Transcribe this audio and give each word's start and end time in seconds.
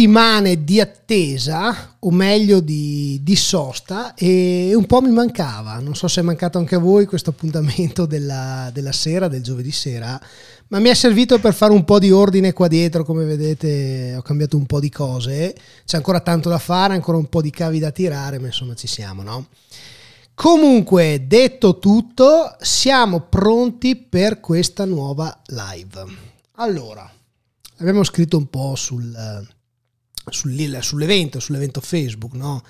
settimane 0.00 0.64
di 0.64 0.80
attesa, 0.80 1.96
o 2.00 2.10
meglio 2.10 2.60
di, 2.60 3.20
di, 3.22 3.36
sosta, 3.36 4.14
e 4.14 4.72
un 4.74 4.86
po' 4.86 5.00
mi 5.00 5.10
mancava. 5.10 5.78
Non 5.78 5.94
so 5.94 6.08
se 6.08 6.20
è 6.20 6.24
mancato 6.24 6.58
anche 6.58 6.76
a 6.76 6.78
voi 6.78 7.06
questo 7.06 7.30
appuntamento 7.30 8.06
della, 8.06 8.70
della, 8.72 8.92
sera, 8.92 9.28
del 9.28 9.42
giovedì 9.42 9.70
sera, 9.70 10.20
ma 10.70 10.78
mi 10.78 10.88
è 10.88 10.94
servito 10.94 11.40
per 11.40 11.52
fare 11.52 11.72
un 11.72 11.84
po' 11.84 11.98
di 11.98 12.12
ordine 12.12 12.52
qua 12.52 12.68
dietro. 12.68 13.04
Come 13.04 13.24
vedete, 13.24 14.14
ho 14.16 14.22
cambiato 14.22 14.56
un 14.56 14.66
po' 14.66 14.78
di 14.78 14.88
cose. 14.88 15.54
C'è 15.84 15.96
ancora 15.96 16.20
tanto 16.20 16.48
da 16.48 16.58
fare, 16.58 16.94
ancora 16.94 17.18
un 17.18 17.28
po' 17.28 17.42
di 17.42 17.50
cavi 17.50 17.80
da 17.80 17.90
tirare, 17.90 18.38
ma 18.38 18.46
insomma 18.46 18.74
ci 18.74 18.86
siamo, 18.86 19.22
no? 19.22 19.48
Comunque, 20.34 21.24
detto 21.26 21.78
tutto, 21.78 22.56
siamo 22.60 23.20
pronti 23.20 23.96
per 23.96 24.38
questa 24.38 24.84
nuova 24.84 25.42
live. 25.48 26.04
Allora 26.54 27.10
abbiamo 27.78 28.04
scritto 28.04 28.36
un 28.36 28.48
po' 28.48 28.76
sul, 28.76 29.48
sull'evento, 30.28 31.40
sull'evento 31.40 31.80
Facebook, 31.80 32.34
no? 32.34 32.62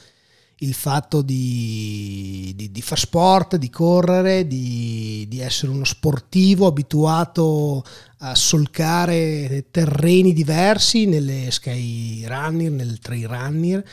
Il 0.63 0.75
fatto 0.75 1.23
di, 1.23 2.53
di, 2.57 2.71
di, 2.71 2.83
far 2.83 2.99
sport, 2.99 3.57
di 3.57 3.71
correre, 3.71 4.47
di, 4.47 5.27
di, 5.29 5.41
essere 5.41 5.73
uno 5.73 5.85
sportivo 5.85 6.67
abituato 6.67 7.85
a 8.19 8.35
solcare 8.35 9.67
terreni 9.71 10.33
diversi 10.33 11.07
nelle 11.07 11.51
sky 11.51 12.27
runner, 12.27 12.71
nel 12.71 12.99
trail 12.99 13.29
runner, 13.29 13.85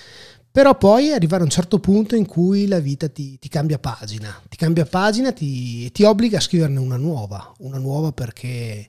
però 0.51 0.77
poi 0.77 1.11
arrivare 1.11 1.41
a 1.41 1.45
un 1.45 1.51
certo 1.51 1.79
punto 1.79 2.15
in 2.15 2.25
cui 2.25 2.67
la 2.67 2.79
vita 2.79 3.07
ti, 3.07 3.37
ti 3.39 3.47
cambia 3.47 3.79
pagina, 3.79 4.41
ti 4.49 4.57
cambia 4.57 4.85
pagina 4.85 5.29
e 5.29 5.33
ti, 5.33 5.91
ti 5.91 6.03
obbliga 6.03 6.37
a 6.37 6.41
scriverne 6.41 6.79
una 6.79 6.97
nuova, 6.97 7.53
una 7.59 7.77
nuova 7.77 8.11
perché 8.11 8.87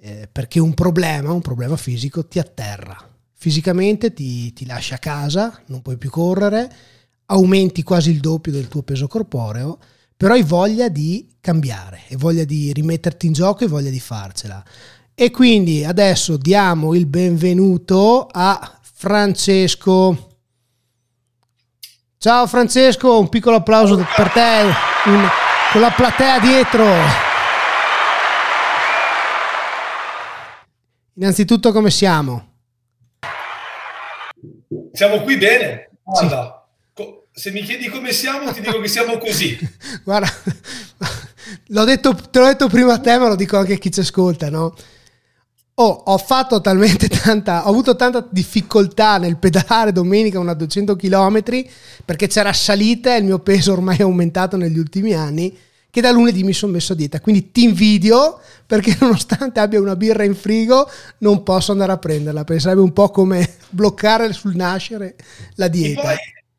eh, 0.00 0.28
perché 0.30 0.60
un 0.60 0.74
problema, 0.74 1.32
un 1.32 1.40
problema 1.40 1.76
fisico, 1.76 2.26
ti 2.26 2.38
atterra. 2.38 2.96
Fisicamente 3.34 4.12
ti, 4.12 4.52
ti 4.52 4.66
lascia 4.66 4.96
a 4.96 4.98
casa, 4.98 5.60
non 5.66 5.82
puoi 5.82 5.96
più 5.96 6.10
correre, 6.10 6.70
aumenti 7.30 7.82
quasi 7.82 8.10
il 8.10 8.20
doppio 8.20 8.52
del 8.52 8.68
tuo 8.68 8.82
peso 8.82 9.06
corporeo, 9.06 9.78
però 10.16 10.34
hai 10.34 10.42
voglia 10.42 10.88
di 10.88 11.36
cambiare, 11.40 12.02
hai 12.10 12.16
voglia 12.16 12.44
di 12.44 12.72
rimetterti 12.72 13.26
in 13.26 13.32
gioco 13.32 13.64
e 13.64 13.68
voglia 13.68 13.90
di 13.90 14.00
farcela. 14.00 14.62
E 15.14 15.30
quindi 15.30 15.84
adesso 15.84 16.36
diamo 16.36 16.94
il 16.94 17.06
benvenuto 17.06 18.26
a 18.30 18.78
Francesco. 18.80 20.36
Ciao 22.18 22.46
Francesco, 22.46 23.18
un 23.18 23.28
piccolo 23.28 23.56
applauso 23.56 23.96
per 23.96 24.30
te, 24.30 24.64
un, 25.06 25.28
con 25.72 25.80
la 25.80 25.90
platea 25.90 26.40
dietro. 26.40 26.84
Innanzitutto 31.14 31.72
come 31.72 31.90
siamo? 31.90 32.46
Siamo 34.92 35.20
qui 35.22 35.36
bene. 35.36 35.90
Guarda. 36.02 36.57
Se 37.38 37.52
mi 37.52 37.62
chiedi 37.62 37.88
come 37.88 38.12
siamo, 38.12 38.52
ti 38.52 38.60
dico 38.60 38.80
che 38.80 38.88
siamo 38.88 39.16
così. 39.16 39.56
Guarda, 40.02 40.28
l'ho 41.68 41.84
detto, 41.84 42.12
te 42.12 42.38
l'ho 42.40 42.46
detto 42.46 42.68
prima 42.68 42.94
a 42.94 42.98
te, 42.98 43.16
ma 43.16 43.28
lo 43.28 43.36
dico 43.36 43.56
anche 43.56 43.74
a 43.74 43.76
chi 43.76 43.92
ci 43.92 44.00
ascolta, 44.00 44.50
no? 44.50 44.74
Oh, 45.74 46.02
ho 46.06 46.18
fatto 46.18 46.60
talmente 46.60 47.06
tanta, 47.08 47.64
ho 47.66 47.70
avuto 47.70 47.94
tanta 47.94 48.26
difficoltà 48.28 49.18
nel 49.18 49.36
pedalare 49.36 49.92
domenica 49.92 50.40
una 50.40 50.52
200 50.52 50.96
km 50.96 51.40
perché 52.04 52.26
c'era 52.26 52.52
salita 52.52 53.14
e 53.14 53.18
il 53.18 53.24
mio 53.24 53.38
peso 53.38 53.72
ormai 53.72 53.98
è 53.98 54.02
aumentato 54.02 54.56
negli 54.56 54.76
ultimi 54.76 55.14
anni 55.14 55.56
che 55.90 56.00
da 56.00 56.10
lunedì 56.10 56.42
mi 56.42 56.52
sono 56.52 56.72
messo 56.72 56.94
a 56.94 56.96
dieta. 56.96 57.20
Quindi 57.20 57.52
ti 57.52 57.62
invidio 57.62 58.40
perché 58.66 58.96
nonostante 58.98 59.60
abbia 59.60 59.80
una 59.80 59.94
birra 59.94 60.24
in 60.24 60.34
frigo 60.34 60.90
non 61.18 61.44
posso 61.44 61.70
andare 61.70 61.92
a 61.92 61.98
prenderla, 61.98 62.42
perché 62.42 62.60
sarebbe 62.60 62.80
un 62.80 62.92
po' 62.92 63.10
come 63.10 63.48
bloccare 63.70 64.32
sul 64.32 64.56
nascere 64.56 65.14
la 65.54 65.68
dieta. 65.68 66.00
Poi, 66.02 66.16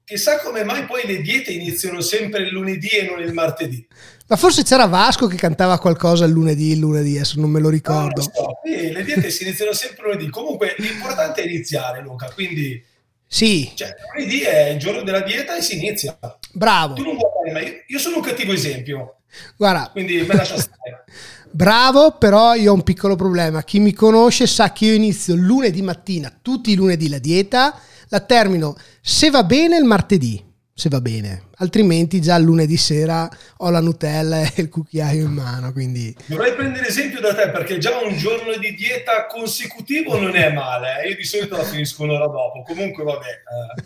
chissà 0.09 0.39
come 0.39 0.63
mai 0.63 0.85
poi 0.85 1.05
le 1.05 1.21
diete 1.21 1.51
iniziano 1.51 2.01
sempre 2.01 2.41
il 2.41 2.49
lunedì 2.49 2.87
e 2.87 3.03
non 3.03 3.21
il 3.21 3.31
martedì. 3.31 3.85
Ma 4.25 4.37
forse 4.37 4.63
c'era 4.63 4.87
Vasco 4.87 5.27
che 5.27 5.35
cantava 5.35 5.77
qualcosa 5.77 6.25
il 6.25 6.31
lunedì, 6.31 6.71
il 6.71 6.79
lunedì, 6.79 7.15
adesso 7.15 7.39
non 7.39 7.51
me 7.51 7.59
lo 7.59 7.69
ricordo. 7.69 8.21
No, 8.21 8.31
so. 8.33 8.59
sì, 8.63 8.91
le 8.91 9.03
diete 9.03 9.29
si 9.29 9.43
iniziano 9.43 9.71
sempre 9.71 10.05
lunedì. 10.05 10.31
Comunque 10.31 10.73
l'importante 10.79 11.43
è 11.43 11.45
iniziare, 11.45 12.01
Luca, 12.01 12.31
quindi... 12.33 12.83
Sì. 13.27 13.71
Cioè, 13.75 13.93
lunedì 14.15 14.41
è 14.41 14.69
il 14.69 14.79
giorno 14.79 15.03
della 15.03 15.21
dieta 15.21 15.55
e 15.55 15.61
si 15.61 15.77
inizia. 15.77 16.17
Bravo. 16.53 16.95
Tu 16.95 17.03
non 17.03 17.15
vuoi 17.15 17.29
fare, 17.31 17.51
ma 17.51 17.67
io, 17.67 17.83
io 17.85 17.99
sono 17.99 18.15
un 18.15 18.23
cattivo 18.23 18.51
esempio. 18.51 19.17
Guarda, 19.55 19.89
quindi 19.91 20.23
me 20.23 20.33
lascia 20.33 20.57
stare. 20.57 21.03
Bravo, 21.51 22.17
però 22.17 22.55
io 22.55 22.71
ho 22.71 22.75
un 22.75 22.81
piccolo 22.81 23.15
problema. 23.15 23.63
Chi 23.63 23.79
mi 23.79 23.93
conosce 23.93 24.47
sa 24.47 24.71
che 24.71 24.85
io 24.85 24.93
inizio 24.93 25.35
lunedì 25.35 25.83
mattina, 25.83 26.35
tutti 26.41 26.71
i 26.71 26.75
lunedì 26.75 27.09
la 27.09 27.19
dieta, 27.19 27.79
la 28.09 28.19
termino 28.19 28.75
se 29.01 29.29
va 29.29 29.43
bene 29.43 29.77
il 29.77 29.85
martedì, 29.85 30.43
se 30.73 30.89
va 30.89 31.01
bene, 31.01 31.43
altrimenti 31.57 32.21
già 32.21 32.37
lunedì 32.37 32.77
sera 32.77 33.29
ho 33.57 33.69
la 33.69 33.81
Nutella 33.81 34.41
e 34.41 34.53
il 34.61 34.69
cucchiaio 34.69 35.25
in 35.25 35.31
mano. 35.31 35.71
Quindi... 35.73 36.15
Dovrei 36.25 36.53
prendere 36.53 36.87
esempio 36.87 37.19
da 37.19 37.35
te 37.35 37.49
perché 37.49 37.77
già 37.79 37.99
un 37.99 38.15
giorno 38.17 38.55
di 38.57 38.73
dieta 38.75 39.25
consecutivo 39.27 40.17
non 40.17 40.35
è 40.35 40.51
male. 40.53 41.03
Eh. 41.03 41.09
Io 41.09 41.15
di 41.17 41.23
solito 41.25 41.57
la 41.57 41.63
finisco 41.63 42.03
un'ora 42.03 42.27
dopo. 42.27 42.63
Comunque, 42.65 43.03
vabbè. 43.03 43.25
Eh. 43.25 43.83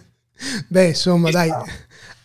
Beh, 0.67 0.87
insomma, 0.87 1.31
dai. 1.31 1.51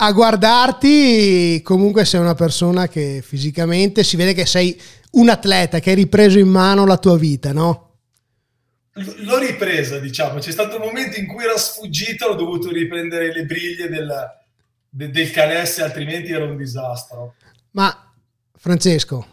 A 0.01 0.13
guardarti, 0.13 1.61
comunque 1.63 2.05
sei 2.05 2.21
una 2.21 2.35
persona 2.35 2.89
che 2.89 3.23
fisicamente 3.27 4.05
si 4.05 4.17
vede 4.17 4.35
che 4.35 4.47
sei 4.47 4.79
un 5.13 5.29
atleta, 5.31 5.81
che 5.81 5.91
hai 5.91 5.97
ripreso 5.97 6.39
in 6.39 6.49
mano 6.49 6.85
la 6.85 6.99
tua 6.99 7.17
vita, 7.17 7.53
no? 7.53 7.88
L'ho 9.19 9.39
ripresa, 9.39 9.99
diciamo. 9.99 10.39
C'è 10.39 10.51
stato 10.51 10.77
un 10.77 10.83
momento 10.83 11.19
in 11.19 11.27
cui 11.27 11.45
era 11.45 11.57
sfuggito, 11.57 12.27
ho 12.27 12.35
dovuto 12.35 12.71
riprendere 12.71 13.33
le 13.33 13.45
briglie 13.45 13.89
del, 13.89 14.11
de, 14.89 15.11
del 15.11 15.31
canesse, 15.31 15.83
altrimenti 15.83 16.33
era 16.33 16.45
un 16.45 16.57
disastro. 16.57 17.35
Ma 17.73 18.13
Francesco, 18.57 19.27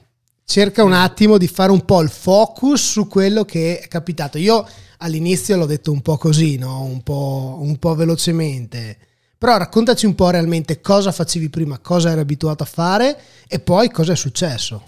cerca 0.46 0.84
un 0.84 0.94
attimo 0.94 1.38
di 1.38 1.48
fare 1.48 1.72
un 1.72 1.84
po' 1.86 2.02
il 2.02 2.10
focus 2.10 2.92
su 2.92 3.08
quello 3.08 3.46
che 3.46 3.80
è 3.80 3.88
capitato. 3.88 4.38
Io 4.38 4.68
all'inizio 5.00 5.58
l'ho 5.58 5.66
detto 5.66 5.92
un 5.92 6.02
po' 6.02 6.18
così, 6.18 6.58
no? 6.58 6.84
un, 6.84 7.02
po', 7.04 7.58
un 7.60 7.78
po' 7.78 7.96
velocemente 7.96 8.98
però 9.38 9.58
raccontaci 9.58 10.06
un 10.06 10.16
po' 10.16 10.30
realmente 10.30 10.82
cosa 10.82 11.12
facevi 11.12 11.50
prima, 11.50 11.78
cosa 11.78 12.10
eri 12.10 12.22
abituato 12.22 12.64
a 12.64 12.66
fare 12.66 13.20
e 13.48 13.60
poi 13.60 13.92
cosa 13.92 14.14
è 14.14 14.16
successo. 14.16 14.84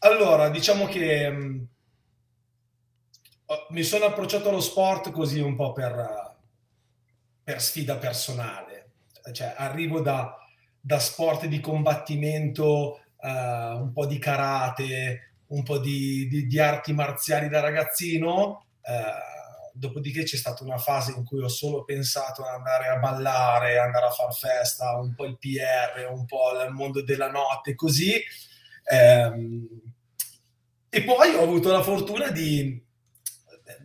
Allora, 0.00 0.50
diciamo 0.50 0.86
che 0.86 1.26
um, 1.26 1.66
mi 3.70 3.82
sono 3.82 4.06
approcciato 4.06 4.48
allo 4.48 4.60
sport 4.60 5.10
così 5.10 5.40
un 5.40 5.56
po' 5.56 5.72
per, 5.72 6.36
per 7.42 7.62
sfida 7.62 7.96
personale. 7.96 8.90
Cioè, 9.32 9.54
arrivo 9.56 10.00
da, 10.00 10.36
da 10.80 10.98
sport 10.98 11.46
di 11.46 11.60
combattimento, 11.60 13.00
uh, 13.16 13.28
un 13.28 13.90
po' 13.92 14.06
di 14.06 14.18
karate, 14.18 15.34
un 15.48 15.62
po' 15.62 15.78
di, 15.78 16.28
di, 16.28 16.46
di 16.46 16.58
arti 16.58 16.92
marziali 16.92 17.48
da 17.48 17.60
ragazzino. 17.60 18.66
Uh, 18.82 19.36
dopodiché 19.72 20.24
c'è 20.24 20.36
stata 20.36 20.64
una 20.64 20.78
fase 20.78 21.12
in 21.12 21.24
cui 21.24 21.42
ho 21.42 21.48
solo 21.48 21.84
pensato 21.84 22.42
ad 22.42 22.54
andare 22.54 22.88
a 22.88 22.96
ballare, 22.96 23.78
andare 23.78 24.06
a 24.06 24.10
far 24.10 24.34
festa, 24.34 24.98
un 24.98 25.14
po' 25.14 25.24
il 25.24 25.38
PR, 25.38 26.10
un 26.10 26.26
po' 26.26 26.50
il 26.66 26.72
mondo 26.72 27.02
della 27.02 27.30
notte, 27.30 27.74
così. 27.74 28.20
Ehm, 28.90 29.68
e 30.90 31.04
poi 31.04 31.34
ho 31.34 31.42
avuto 31.42 31.70
la 31.70 31.82
fortuna 31.82 32.30
di, 32.30 32.82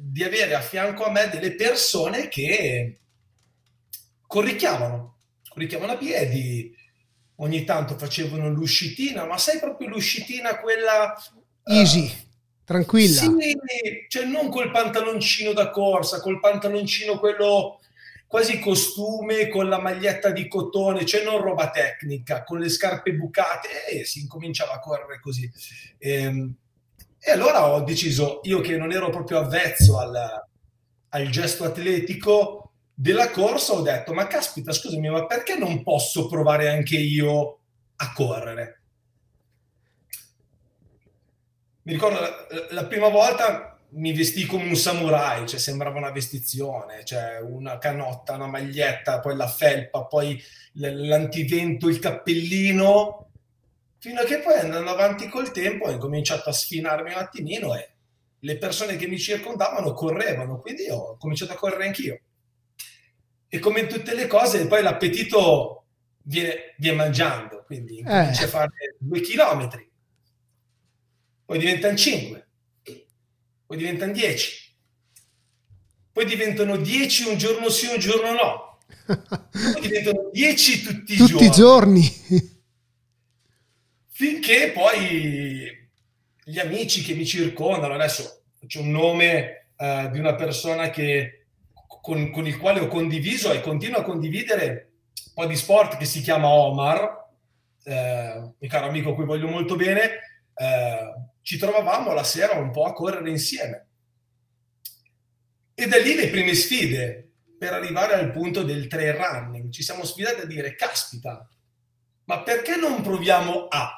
di 0.05 0.21
avere 0.21 0.53
a 0.53 0.59
fianco 0.59 1.05
a 1.05 1.11
me 1.11 1.29
delle 1.29 1.55
persone 1.55 2.27
che 2.27 2.99
corricchiavano, 4.27 5.19
corricchiavano 5.47 5.93
a 5.93 5.97
piedi, 5.97 6.75
ogni 7.37 7.63
tanto 7.63 7.97
facevano 7.97 8.49
l'uscitina, 8.49 9.25
ma 9.25 9.37
sai 9.37 9.59
proprio 9.59 9.87
l'uscitina 9.87 10.59
quella... 10.59 11.15
Easy. 11.63 12.05
Uh, 12.05 12.11
tranquilla. 12.65 13.21
Sì, 13.21 13.47
cioè 14.09 14.25
non 14.25 14.49
col 14.49 14.71
pantaloncino 14.71 15.53
da 15.53 15.69
corsa, 15.69 16.19
col 16.19 16.41
pantaloncino 16.41 17.17
quello 17.17 17.79
quasi 18.27 18.59
costume, 18.59 19.47
con 19.47 19.69
la 19.69 19.79
maglietta 19.79 20.31
di 20.31 20.47
cotone, 20.49 21.05
cioè 21.05 21.23
non 21.23 21.39
roba 21.39 21.69
tecnica, 21.69 22.43
con 22.43 22.59
le 22.59 22.67
scarpe 22.67 23.13
bucate 23.13 23.85
e 23.87 24.05
si 24.05 24.19
incominciava 24.19 24.73
a 24.73 24.79
correre 24.79 25.19
così. 25.21 25.49
Ehm, 25.99 26.55
e 27.25 27.31
allora 27.31 27.71
ho 27.71 27.81
deciso, 27.81 28.39
io 28.43 28.59
che 28.61 28.77
non 28.77 28.91
ero 28.91 29.09
proprio 29.09 29.39
avvezzo 29.39 29.99
al, 29.99 30.45
al 31.09 31.29
gesto 31.29 31.63
atletico 31.63 32.71
della 32.93 33.29
corsa, 33.29 33.73
ho 33.73 33.81
detto, 33.81 34.13
ma 34.13 34.27
caspita, 34.27 34.71
scusami, 34.71 35.09
ma 35.09 35.25
perché 35.25 35.55
non 35.55 35.83
posso 35.83 36.27
provare 36.27 36.69
anche 36.69 36.97
io 36.97 37.59
a 37.95 38.13
correre? 38.13 38.83
mi 41.83 41.93
ricordo 41.93 42.19
la, 42.19 42.31
la, 42.69 42.85
prima 42.85 43.09
volta 43.09 43.77
mi 43.95 44.13
vestì 44.13 44.45
come 44.45 44.67
un 44.67 44.75
samurai, 44.75 45.47
cioè 45.47 45.59
sembrava 45.59 45.97
una 45.97 46.11
vestizione, 46.11 47.03
cioè 47.03 47.39
una 47.41 47.77
canotta, 47.77 48.35
una 48.35 48.47
maglietta, 48.47 49.19
poi 49.19 49.35
la 49.35 49.47
felpa, 49.47 50.05
poi 50.05 50.41
l'antivento, 50.73 51.89
il 51.89 51.99
cappellino, 51.99 53.31
fino 54.03 54.19
a 54.19 54.25
che 54.25 54.39
poi 54.39 54.59
andando 54.59 54.89
avanti 54.89 55.29
col 55.29 55.51
tempo 55.51 55.85
ho 55.85 55.89
incominciato 55.89 56.49
a 56.49 56.51
sfinarmi 56.51 57.13
un 57.13 57.19
attimino 57.19 57.73
e 57.73 57.93
le 58.39 58.57
persone 58.57 58.97
che 58.97 59.07
mi 59.07 59.17
circondavano 59.17 59.93
correvano, 59.93 60.59
quindi 60.59 60.89
ho 60.89 61.15
cominciato 61.15 61.53
a 61.53 61.55
correre 61.55 61.85
anch'io. 61.85 62.19
E 63.47 63.59
come 63.59 63.79
in 63.79 63.87
tutte 63.87 64.13
le 64.13 64.27
cose, 64.27 64.67
poi 64.67 64.83
l'appetito 64.83 65.85
viene, 66.23 66.75
viene 66.79 66.97
mangiando, 66.97 67.63
quindi 67.65 67.99
incominci 67.99 68.41
eh. 68.41 68.45
a 68.45 68.49
fare 68.49 68.97
due 68.99 69.21
chilometri, 69.21 69.89
poi 71.45 71.57
diventano 71.57 71.95
cinque, 71.95 72.47
poi 73.65 73.77
diventano 73.77 74.11
dieci, 74.11 74.75
poi 76.11 76.25
diventano 76.25 76.75
dieci 76.75 77.25
un 77.29 77.37
giorno 77.37 77.69
sì, 77.69 77.85
un 77.85 77.99
giorno 77.99 78.33
no, 78.33 78.79
poi 79.71 79.79
diventano 79.79 80.29
dieci 80.33 80.83
tutti 80.83 81.13
i 81.13 81.15
tutti 81.15 81.31
giorni. 81.31 81.45
i 81.45 81.51
giorni. 81.51 82.51
Finché 84.15 84.71
poi 84.71 85.89
gli 86.43 86.59
amici 86.59 87.01
che 87.01 87.15
mi 87.15 87.25
circondano, 87.25 87.95
adesso 87.95 88.43
c'è 88.67 88.79
un 88.79 88.91
nome 88.91 89.69
uh, 89.75 90.11
di 90.11 90.19
una 90.19 90.35
persona 90.35 90.91
che, 90.91 91.47
con, 91.99 92.29
con, 92.29 92.45
il 92.45 92.59
quale 92.59 92.79
ho 92.79 92.87
condiviso 92.87 93.51
e 93.51 93.59
continuo 93.61 94.01
a 94.01 94.03
condividere 94.03 94.91
un 95.25 95.33
po' 95.33 95.45
di 95.47 95.55
sport 95.55 95.97
che 95.97 96.05
si 96.05 96.21
chiama 96.21 96.47
Omar, 96.47 97.27
eh, 97.85 98.53
mio 98.59 98.69
caro 98.69 98.85
amico 98.85 99.09
a 99.09 99.15
cui 99.15 99.25
voglio 99.25 99.47
molto 99.47 99.75
bene, 99.75 100.19
eh, 100.53 101.13
ci 101.41 101.57
trovavamo 101.57 102.13
la 102.13 102.23
sera 102.23 102.53
un 102.53 102.69
po' 102.69 102.85
a 102.85 102.93
correre 102.93 103.31
insieme. 103.31 103.87
E 105.73 105.87
da 105.87 105.97
lì 105.97 106.13
le 106.13 106.29
prime 106.29 106.53
sfide 106.53 107.31
per 107.57 107.73
arrivare 107.73 108.13
al 108.13 108.31
punto 108.31 108.61
del 108.61 108.85
trail 108.85 109.13
running. 109.13 109.71
Ci 109.71 109.81
siamo 109.81 110.05
sfidati 110.05 110.41
a 110.41 110.45
dire, 110.45 110.75
caspita, 110.75 111.49
ma 112.25 112.43
perché 112.43 112.75
non 112.75 113.01
proviamo 113.01 113.65
a? 113.69 113.97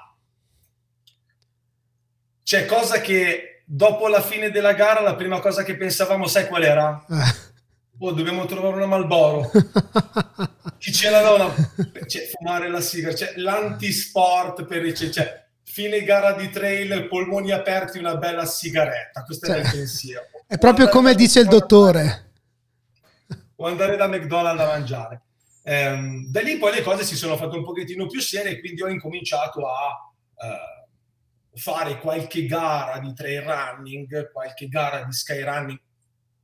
C'è 2.46 2.68
cosa 2.68 3.02
che 3.02 3.64
dopo 3.66 4.08
la 4.08 4.22
fine 4.22 4.52
della 4.52 4.74
gara 4.74 5.02
la 5.02 5.16
prima 5.16 5.40
cosa 5.40 5.64
che 5.64 5.76
pensavamo, 5.76 6.28
sai 6.28 6.46
qual 6.46 6.62
era? 6.62 7.04
Oh, 7.98 8.12
dobbiamo 8.12 8.46
trovare 8.46 8.76
una 8.76 8.86
Malboro. 8.86 9.50
Chi 10.78 10.94
ce 10.94 11.10
l'ha 11.10 11.32
una... 11.32 11.52
Cioè, 12.06 12.30
fumare 12.30 12.70
la 12.70 12.82
sigara, 12.82 13.16
cioè, 13.16 13.34
l'antisport 13.38 14.64
per 14.66 14.94
cioè, 14.94 15.10
cioè, 15.10 15.46
fine 15.64 16.04
gara 16.04 16.34
di 16.34 16.52
trail, 16.52 17.08
polmoni 17.08 17.50
aperti, 17.50 17.98
una 17.98 18.16
bella 18.16 18.46
sigaretta. 18.46 19.24
Questo 19.24 19.48
cioè, 19.48 19.56
è 19.56 19.60
il 19.62 19.72
pensiero. 19.72 20.26
È 20.46 20.60
proprio 20.60 20.88
come 20.90 21.16
dice 21.16 21.40
il 21.40 21.48
dottore. 21.48 22.34
O 23.56 23.66
andare 23.66 23.96
da 23.96 24.08
McDonald's 24.08 24.62
a 24.62 24.68
mangiare. 24.68 25.22
Ehm, 25.64 26.28
da 26.28 26.42
lì 26.42 26.60
poi 26.60 26.76
le 26.76 26.84
cose 26.84 27.04
si 27.04 27.16
sono 27.16 27.38
fatte 27.38 27.58
un 27.58 27.64
pochettino 27.64 28.06
più 28.06 28.22
serie, 28.22 28.60
quindi 28.60 28.84
ho 28.84 28.88
incominciato 28.88 29.68
a... 29.68 30.14
Uh, 30.36 30.75
fare 31.56 32.00
qualche 32.00 32.46
gara 32.46 33.00
di 33.00 33.14
trail 33.14 33.42
running, 33.42 34.32
qualche 34.32 34.68
gara 34.68 35.04
di 35.04 35.12
sky 35.14 35.42
running, 35.42 35.80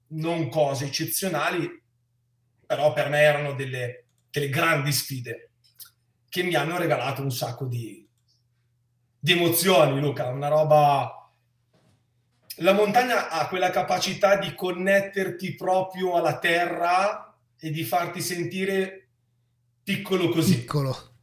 non 0.08 0.50
cose 0.50 0.86
eccezionali, 0.86 1.70
però 2.66 2.94
per 2.94 3.10
me 3.10 3.20
erano 3.20 3.54
delle, 3.54 4.06
delle 4.30 4.50
grandi 4.50 4.92
sfide 4.92 5.50
che 6.30 6.44
mi 6.44 6.56
hanno 6.56 6.78
regalato 6.78 7.22
un 7.22 7.32
sacco 7.32 7.66
di, 7.66 8.08
di 9.20 9.32
emozioni, 9.34 10.00
Luca, 10.00 10.28
una 10.28 10.48
roba... 10.48 11.16
La 12.56 12.74
montagna 12.74 13.30
ha 13.30 13.48
quella 13.48 13.70
capacità 13.70 14.38
di 14.38 14.54
connetterti 14.54 15.56
proprio 15.56 16.16
alla 16.16 16.38
terra 16.38 17.36
e 17.58 17.72
di 17.72 17.84
farti 17.84 18.22
sentire 18.22 19.10
piccolo 19.84 20.30
così. 20.30 20.60
Piccolo. 20.60 21.16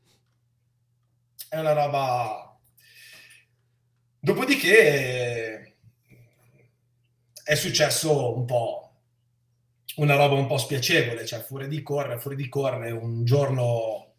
È 1.48 1.58
una 1.58 1.72
roba 1.72 2.47
Dopodiché 4.28 5.76
è 7.42 7.54
successo 7.54 8.36
un 8.36 8.44
po' 8.44 8.92
una 9.96 10.16
roba 10.16 10.34
un 10.34 10.46
po' 10.46 10.58
spiacevole, 10.58 11.24
cioè 11.24 11.40
fuori 11.40 11.66
di 11.66 11.82
correre, 11.82 12.20
fuori 12.20 12.36
di 12.36 12.46
correre, 12.50 12.90
un 12.90 13.24
giorno 13.24 14.16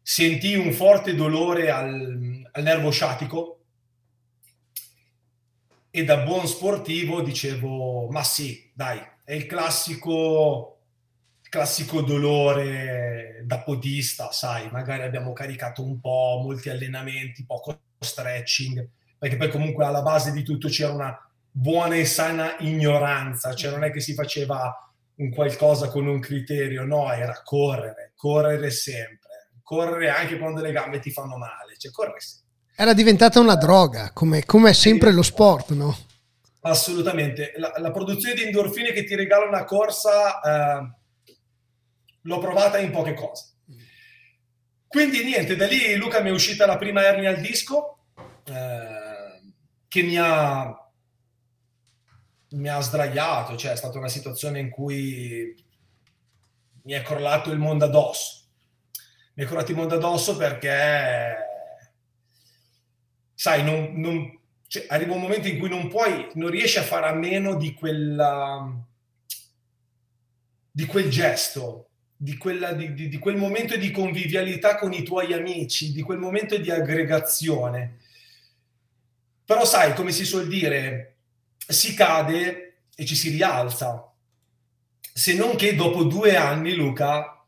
sentii 0.00 0.56
un 0.56 0.72
forte 0.72 1.14
dolore 1.14 1.68
al, 1.68 2.48
al 2.50 2.62
nervo 2.62 2.90
sciatico 2.90 3.64
e 5.90 6.02
da 6.02 6.22
buon 6.22 6.46
sportivo 6.46 7.20
dicevo, 7.20 8.08
ma 8.08 8.24
sì, 8.24 8.70
dai, 8.72 8.98
è 9.22 9.34
il 9.34 9.44
classico, 9.44 10.78
classico 11.42 12.00
dolore 12.00 13.42
da 13.44 13.60
podista, 13.60 14.32
sai, 14.32 14.70
magari 14.70 15.02
abbiamo 15.02 15.34
caricato 15.34 15.84
un 15.84 16.00
po', 16.00 16.40
molti 16.42 16.70
allenamenti, 16.70 17.44
poco 17.44 17.82
stretching, 17.98 18.94
perché 19.18 19.36
poi 19.36 19.50
comunque 19.50 19.84
alla 19.84 20.02
base 20.02 20.32
di 20.32 20.42
tutto 20.42 20.68
c'era 20.68 20.92
una 20.92 21.30
buona 21.50 21.94
e 21.94 22.04
sana 22.04 22.56
ignoranza, 22.58 23.54
cioè 23.54 23.70
non 23.70 23.84
è 23.84 23.90
che 23.90 24.00
si 24.00 24.14
faceva 24.14 24.74
un 25.16 25.30
qualcosa 25.30 25.88
con 25.88 26.06
un 26.06 26.20
criterio, 26.20 26.84
no, 26.84 27.10
era 27.10 27.40
correre, 27.42 28.12
correre 28.14 28.70
sempre, 28.70 29.48
correre 29.62 30.10
anche 30.10 30.38
quando 30.38 30.60
le 30.60 30.72
gambe 30.72 30.98
ti 30.98 31.10
fanno 31.10 31.38
male, 31.38 31.76
cioè 31.78 31.90
correre 31.90 32.20
sempre. 32.20 32.44
Era 32.78 32.92
diventata 32.92 33.40
una 33.40 33.56
droga, 33.56 34.10
come, 34.12 34.44
come 34.44 34.70
è 34.70 34.74
sempre 34.74 35.10
lo 35.10 35.22
sport, 35.22 35.70
no? 35.70 35.96
Assolutamente. 36.60 37.52
La, 37.56 37.72
la, 37.76 37.90
produzione 37.90 38.34
di 38.34 38.42
endorfine 38.42 38.92
che 38.92 39.04
ti 39.04 39.14
regala 39.14 39.46
una 39.46 39.64
corsa 39.64 40.40
eh, 40.40 40.90
l'ho 42.20 42.38
provata 42.38 42.78
in 42.78 42.90
poche 42.90 43.14
cose. 43.14 43.54
Quindi 44.86 45.24
niente, 45.24 45.56
da 45.56 45.66
lì 45.66 45.94
Luca 45.96 46.20
mi 46.20 46.28
è 46.28 46.32
uscita 46.32 46.66
la 46.66 46.76
prima 46.76 47.02
ernia 47.04 47.30
al 47.30 47.40
disco, 47.40 47.98
eh, 48.44 49.05
che 49.96 50.02
mi 50.02 50.18
ha, 50.18 50.90
mi 52.50 52.68
ha 52.68 52.80
sdraiato, 52.80 53.56
cioè 53.56 53.72
è 53.72 53.76
stata 53.76 53.96
una 53.96 54.08
situazione 54.08 54.60
in 54.60 54.68
cui 54.68 55.56
mi 56.82 56.92
è 56.92 57.00
crollato 57.00 57.50
il 57.50 57.58
mondo 57.58 57.86
addosso. 57.86 58.42
Mi 59.32 59.44
è 59.44 59.46
crollato 59.46 59.70
il 59.70 59.76
mondo 59.78 59.94
addosso 59.94 60.36
perché, 60.36 61.34
sai, 63.32 63.64
non, 63.64 63.92
non, 63.94 64.38
cioè, 64.66 64.84
arriva 64.90 65.14
un 65.14 65.22
momento 65.22 65.48
in 65.48 65.58
cui 65.58 65.70
non 65.70 65.88
puoi, 65.88 66.28
non 66.34 66.50
riesci 66.50 66.76
a 66.76 66.82
fare 66.82 67.06
a 67.06 67.14
meno 67.14 67.54
di 67.54 67.72
quella 67.72 68.70
di 70.70 70.84
quel 70.84 71.08
gesto, 71.08 71.88
di, 72.14 72.36
quella, 72.36 72.74
di, 72.74 72.92
di, 72.92 73.08
di, 73.08 73.16
quel 73.16 73.36
momento 73.36 73.78
di 73.78 73.90
convivialità 73.90 74.76
con 74.76 74.92
i 74.92 75.02
tuoi 75.02 75.32
amici, 75.32 75.90
di 75.90 76.02
quel 76.02 76.18
momento 76.18 76.58
di 76.58 76.70
aggregazione. 76.70 78.00
Però 79.46 79.64
sai, 79.64 79.94
come 79.94 80.10
si 80.10 80.24
suol 80.24 80.48
dire, 80.48 81.18
si 81.56 81.94
cade 81.94 82.80
e 82.96 83.04
ci 83.06 83.14
si 83.14 83.30
rialza. 83.30 84.12
Se 85.12 85.34
non 85.34 85.54
che 85.54 85.76
dopo 85.76 86.02
due 86.02 86.34
anni, 86.34 86.74
Luca... 86.74 87.46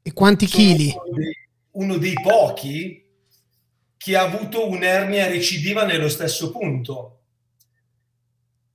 E 0.00 0.12
quanti 0.12 0.46
chili? 0.46 0.94
Uno 0.94 1.16
dei, 1.16 1.36
uno 1.72 1.96
dei 1.96 2.14
pochi 2.14 3.04
che 3.96 4.16
ha 4.16 4.22
avuto 4.22 4.68
un'ernia 4.68 5.26
recidiva 5.26 5.84
nello 5.84 6.08
stesso 6.08 6.52
punto. 6.52 7.22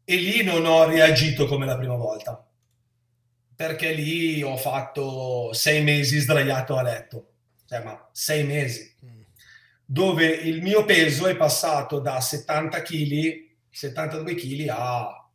E 0.04 0.18
lì 0.18 0.44
non 0.44 0.66
ho 0.66 0.84
reagito 0.84 1.48
come 1.48 1.66
la 1.66 1.78
prima 1.78 1.96
volta. 1.96 2.46
Perché 3.56 3.94
lì 3.94 4.44
ho 4.44 4.58
fatto 4.58 5.54
sei 5.54 5.82
mesi 5.82 6.20
sdraiato 6.20 6.76
a 6.76 6.82
letto. 6.82 7.30
Cioè, 7.66 7.82
ma 7.84 8.10
sei 8.12 8.44
mesi 8.44 8.96
dove 9.86 10.26
il 10.26 10.62
mio 10.62 10.84
peso 10.84 11.28
è 11.28 11.36
passato 11.36 12.00
da 12.00 12.20
70 12.20 12.82
kg, 12.82 13.48
72 13.70 14.36
kg 14.36 14.68
a 14.70 15.30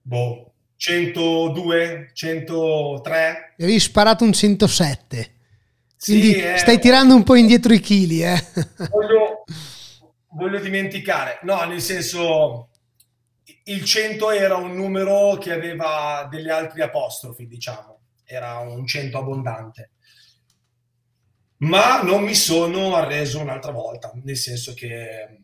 boh, 0.00 0.52
102, 0.76 2.10
103. 2.12 3.54
E 3.56 3.62
avevi 3.62 3.78
sparato 3.78 4.24
un 4.24 4.32
107. 4.32 5.34
Quindi 5.98 6.32
sì, 6.32 6.40
eh, 6.40 6.56
stai 6.56 6.80
tirando 6.80 7.14
un 7.14 7.22
po' 7.22 7.36
indietro 7.36 7.72
i 7.72 7.80
chili, 7.80 8.22
eh. 8.22 8.42
Voglio, 8.90 9.44
voglio 10.34 10.58
dimenticare, 10.58 11.38
no, 11.42 11.62
nel 11.64 11.80
senso 11.80 12.70
il 13.64 13.84
100 13.84 14.30
era 14.30 14.56
un 14.56 14.74
numero 14.74 15.36
che 15.36 15.52
aveva 15.52 16.26
degli 16.28 16.48
altri 16.48 16.82
apostrofi, 16.82 17.46
diciamo, 17.46 18.00
era 18.24 18.58
un 18.58 18.84
100 18.84 19.18
abbondante 19.18 19.90
ma 21.62 22.02
non 22.02 22.22
mi 22.22 22.34
sono 22.34 22.96
arreso 22.96 23.40
un'altra 23.40 23.70
volta, 23.70 24.10
nel 24.24 24.36
senso 24.36 24.74
che 24.74 25.38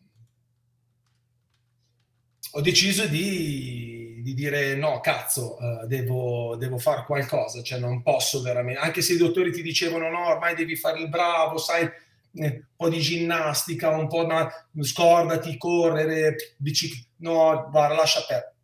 ho 2.51 2.61
deciso 2.61 3.05
di, 3.05 4.19
di 4.21 4.33
dire 4.33 4.75
no, 4.75 4.99
cazzo, 4.99 5.55
uh, 5.57 5.87
devo, 5.87 6.55
devo 6.57 6.77
fare 6.77 7.05
qualcosa, 7.05 7.61
cioè 7.61 7.79
non 7.79 8.01
posso 8.01 8.41
veramente, 8.41 8.81
anche 8.81 9.01
se 9.01 9.13
i 9.13 9.17
dottori 9.17 9.51
ti 9.51 9.61
dicevano 9.61 10.09
no, 10.09 10.27
ormai 10.27 10.55
devi 10.55 10.75
fare 10.75 10.99
il 10.99 11.09
bravo, 11.09 11.57
sai, 11.57 11.83
eh, 11.83 11.91
un 12.33 12.63
po' 12.75 12.89
di 12.89 12.99
ginnastica, 12.99 13.89
un 13.89 14.07
po' 14.07 14.25
na- 14.25 14.51
scordati, 14.81 15.57
correre, 15.57 16.55
bicicletta, 16.57 17.07
no, 17.17 17.69
guarda, 17.71 17.95
lascia 17.95 18.25
perdere. 18.27 18.55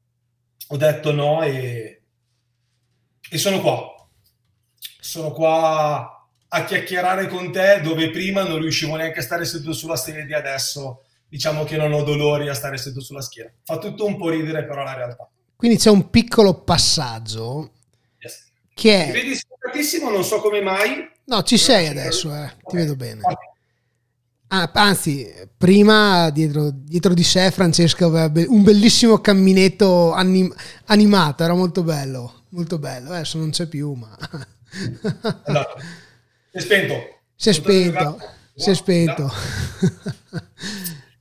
Ho 0.69 0.77
detto 0.77 1.11
no 1.11 1.43
e, 1.43 2.01
e 3.29 3.37
sono 3.37 3.61
qua. 3.61 3.93
Sono 4.99 5.31
qua 5.31 6.14
a 6.55 6.63
chiacchierare 6.63 7.27
con 7.27 7.51
te 7.51 7.81
dove 7.83 8.09
prima 8.11 8.43
non 8.43 8.59
riuscivo 8.59 8.95
neanche 8.95 9.19
a 9.19 9.23
stare 9.23 9.43
seduto 9.43 9.73
sulla 9.73 9.97
sedia, 9.97 10.37
adesso 10.37 11.03
diciamo 11.27 11.65
che 11.65 11.75
non 11.75 11.91
ho 11.91 12.01
dolori 12.03 12.47
a 12.47 12.53
stare 12.53 12.77
seduto 12.77 13.03
sulla 13.03 13.21
schiena. 13.21 13.51
Fa 13.63 13.77
tutto 13.77 14.05
un 14.05 14.15
po' 14.15 14.29
ridere 14.29 14.63
però 14.65 14.83
la 14.83 14.93
realtà. 14.93 15.29
Quindi 15.55 15.77
c'è 15.77 15.89
un 15.89 16.09
piccolo 16.09 16.53
passaggio 16.63 17.71
Yes. 18.19 18.45
che 18.73 19.07
è... 19.07 19.11
vedi 19.11 19.35
sfogatissimo, 19.35 20.09
non 20.09 20.23
so 20.23 20.39
come 20.39 20.61
mai. 20.61 21.09
No, 21.25 21.43
ci 21.43 21.57
sei 21.57 21.87
adesso, 21.87 22.33
eh, 22.33 22.53
ti 22.65 22.77
vedo 22.77 22.95
bene. 22.95 23.21
Ah, 24.47 24.69
anzi, 24.75 25.29
prima 25.57 26.29
dietro, 26.29 26.69
dietro 26.71 27.13
di 27.13 27.23
sé 27.23 27.51
Francesco 27.51 28.05
aveva 28.05 28.31
un 28.49 28.63
bellissimo 28.63 29.19
camminetto 29.19 30.13
anim- 30.13 30.55
animato, 30.85 31.43
era 31.43 31.53
molto 31.55 31.83
bello, 31.83 32.43
molto 32.49 32.77
bello. 32.79 33.09
Adesso 33.09 33.37
non 33.39 33.49
c'è 33.49 33.65
più, 33.67 33.91
ma 33.93 34.15
Esatto. 35.45 35.81
Si 36.55 36.59
è 36.59 36.61
spento. 36.61 37.19
si 37.35 37.49
è 37.49 37.53
spento, 37.53 38.17
si 38.55 38.69
è 38.69 38.73
spento. 38.73 39.31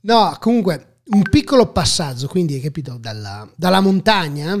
No, 0.05 0.37
comunque, 0.39 0.99
un 1.05 1.23
piccolo 1.23 1.71
passaggio, 1.71 2.27
quindi 2.27 2.53
hai 2.53 2.61
capito, 2.61 2.97
dalla, 2.97 3.51
dalla 3.55 3.81
montagna, 3.81 4.55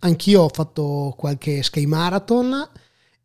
anch'io 0.00 0.42
ho 0.42 0.48
fatto 0.52 1.14
qualche 1.16 1.62
sky 1.62 1.86
marathon 1.86 2.68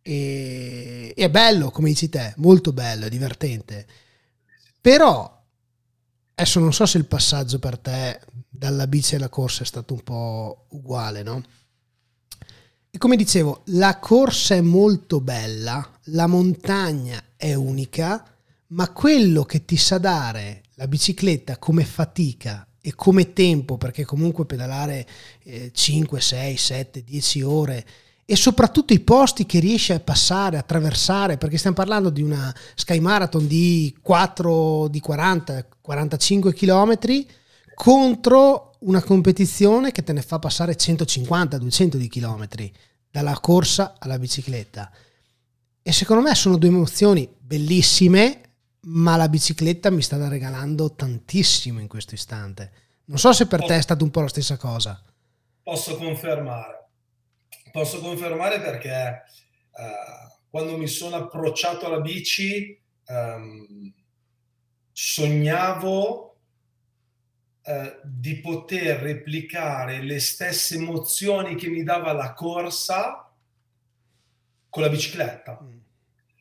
e, 0.04 1.12
è 1.16 1.30
bello, 1.32 1.72
come 1.72 1.90
dici 1.90 2.08
te, 2.08 2.34
molto 2.38 2.72
bello, 2.72 3.08
è 3.08 3.10
divertente. 3.10 3.88
Però, 4.80 5.44
adesso 6.36 6.60
non 6.60 6.72
so 6.72 6.86
se 6.86 7.00
il 7.00 7.08
passaggio 7.08 7.58
per 7.58 7.80
te 7.80 8.22
dalla 8.48 8.86
bici 8.86 9.16
alla 9.16 9.30
corsa 9.30 9.64
è 9.64 9.66
stato 9.66 9.96
un 9.96 10.04
po' 10.04 10.68
uguale, 10.70 11.24
no? 11.24 11.44
E 12.96 12.98
come 12.98 13.18
dicevo, 13.18 13.64
la 13.72 14.00
corsa 14.00 14.56
è 14.56 14.62
molto 14.62 15.20
bella, 15.20 15.86
la 16.04 16.28
montagna 16.28 17.22
è 17.36 17.54
unica, 17.54 18.24
ma 18.68 18.90
quello 18.94 19.44
che 19.44 19.66
ti 19.66 19.76
sa 19.76 19.98
dare 19.98 20.62
la 20.76 20.88
bicicletta 20.88 21.58
come 21.58 21.84
fatica 21.84 22.66
e 22.80 22.96
come 22.96 23.34
tempo, 23.34 23.76
perché 23.76 24.06
comunque 24.06 24.46
pedalare 24.46 25.06
eh, 25.44 25.72
5, 25.74 26.22
6, 26.22 26.56
7, 26.56 27.04
10 27.04 27.42
ore 27.42 27.86
e 28.24 28.38
soprattutto 28.38 28.94
i 28.94 29.02
posti 29.02 29.46
che 29.46 29.60
riesci 29.60 29.92
a 29.92 30.00
passare, 30.00 30.58
attraversare, 30.58 31.38
perché 31.38 31.58
stiamo 31.58 31.76
parlando 31.76 32.10
di 32.10 32.22
una 32.22 32.56
Sky 32.76 33.00
Marathon 33.02 33.46
di 33.46 33.94
4, 34.02 34.88
di 34.88 35.02
40, 35.02 35.68
45 35.82 36.54
km 36.54 36.98
contro 37.76 38.78
una 38.80 39.04
competizione 39.04 39.92
che 39.92 40.04
te 40.04 40.14
ne 40.14 40.22
fa 40.22 40.40
passare 40.40 40.76
150, 40.76 41.58
200 41.58 41.98
di 41.98 42.08
chilometri 42.08 42.74
dalla 43.10 43.40
corsa 43.40 43.96
alla 44.00 44.18
bicicletta. 44.18 44.92
E 45.82 45.92
secondo 45.92 46.24
me 46.24 46.34
sono 46.34 46.58
due 46.58 46.70
emozioni 46.70 47.32
bellissime, 47.38 48.42
ma 48.88 49.16
la 49.16 49.30
bicicletta 49.30 49.92
mi 49.92 50.02
sta 50.02 50.28
regalando 50.28 50.94
tantissimo 50.94 51.80
in 51.80 51.88
questo 51.88 52.16
istante. 52.16 52.72
Non 53.06 53.18
so 53.20 53.34
se 53.34 53.46
per 53.46 53.64
te 53.64 53.78
è 53.78 53.82
stata 53.82 54.04
un 54.04 54.10
po' 54.10 54.22
la 54.22 54.28
stessa 54.28 54.58
cosa. 54.58 55.00
Posso 55.62 55.96
confermare. 55.96 56.90
Posso 57.72 58.00
confermare 58.00 58.62
perché 58.62 58.90
eh, 58.90 60.36
quando 60.50 60.78
mi 60.78 60.88
sono 60.88 61.18
approcciato 61.18 61.86
alla 61.86 62.00
bici 62.00 62.80
ehm, 63.06 63.94
sognavo 64.92 66.35
eh, 67.68 68.00
di 68.04 68.36
poter 68.42 69.00
replicare 69.00 70.04
le 70.04 70.20
stesse 70.20 70.76
emozioni 70.76 71.56
che 71.56 71.68
mi 71.68 71.82
dava 71.82 72.12
la 72.12 72.34
corsa 72.34 73.28
con 74.70 74.84
la 74.84 74.90
bicicletta. 74.90 75.60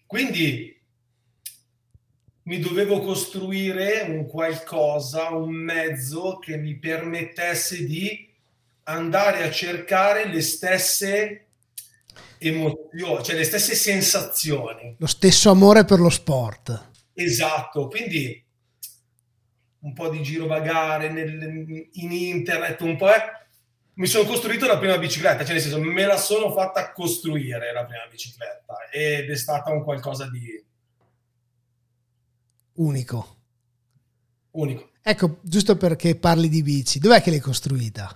Quindi 0.07 0.79
mi 2.43 2.59
dovevo 2.59 3.01
costruire 3.01 4.03
un 4.07 4.27
qualcosa, 4.27 5.31
un 5.31 5.55
mezzo 5.55 6.39
che 6.39 6.59
mi 6.59 6.77
permettesse 6.77 7.87
di 7.87 8.29
andare 8.83 9.45
a 9.45 9.51
cercare 9.51 10.29
le 10.29 10.43
stesse 10.43 11.47
emozioni, 12.37 13.25
cioè 13.25 13.35
le 13.35 13.45
stesse 13.45 13.75
sensazioni. 13.75 14.97
Lo 14.99 15.07
stesso 15.07 15.49
amore 15.49 15.87
per 15.87 16.01
lo 16.01 16.11
sport. 16.11 16.91
Esatto, 17.15 17.89
quindi 17.89 18.44
un 19.85 19.93
po' 19.93 20.09
di 20.09 20.23
girovagare 20.23 21.11
nel, 21.11 21.89
in 21.93 22.13
internet, 22.13 22.81
un 22.81 22.97
po' 22.97 23.09
è... 23.09 23.43
Mi 23.97 24.07
sono 24.07 24.29
costruito 24.29 24.67
la 24.67 24.79
prima 24.79 24.99
bicicletta, 24.99 25.45
cioè 25.45 25.53
nel 25.53 25.63
senso 25.63 25.81
me 25.81 26.05
la 26.05 26.17
sono 26.17 26.51
fatta 26.51 26.91
costruire 26.91 27.73
la 27.73 27.85
prima 27.85 28.05
bicicletta 28.11 28.89
ed 28.91 29.31
è 29.31 29.37
stata 29.37 29.71
un 29.71 29.85
qualcosa 29.85 30.29
di 30.29 30.65
Unico. 32.75 33.37
unico. 34.53 34.91
Ecco, 35.01 35.39
giusto 35.43 35.77
perché 35.77 36.17
parli 36.17 36.49
di 36.49 36.63
bici, 36.63 36.99
dov'è 36.99 37.23
che 37.23 37.31
l'hai 37.31 37.39
costruita? 37.39 38.13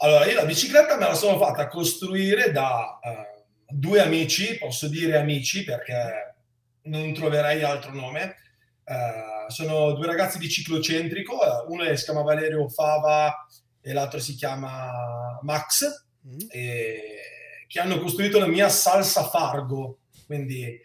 Allora, 0.00 0.26
io 0.26 0.34
la 0.34 0.44
bicicletta 0.44 0.98
me 0.98 1.06
la 1.06 1.14
sono 1.14 1.38
fatta 1.38 1.66
costruire 1.68 2.52
da 2.52 2.98
eh, 3.02 3.44
due 3.68 4.00
amici, 4.00 4.58
posso 4.58 4.86
dire 4.86 5.16
amici 5.16 5.64
perché 5.64 6.34
non 6.82 7.14
troverei 7.14 7.62
altro 7.62 7.94
nome. 7.94 8.36
Eh, 8.84 9.37
sono 9.48 9.92
due 9.92 10.06
ragazzi 10.06 10.38
di 10.38 10.48
ciclocentrico, 10.48 11.38
uno 11.68 11.94
si 11.96 12.04
chiama 12.04 12.22
Valerio 12.22 12.68
Fava 12.68 13.46
e 13.80 13.92
l'altro 13.92 14.18
si 14.20 14.34
chiama 14.34 15.38
Max, 15.42 16.06
Mm. 16.26 16.38
e- 16.50 17.20
che 17.68 17.80
hanno 17.80 17.98
costruito 18.00 18.38
la 18.38 18.46
mia 18.46 18.68
salsa 18.68 19.24
Fargo, 19.28 19.98
quindi 20.26 20.78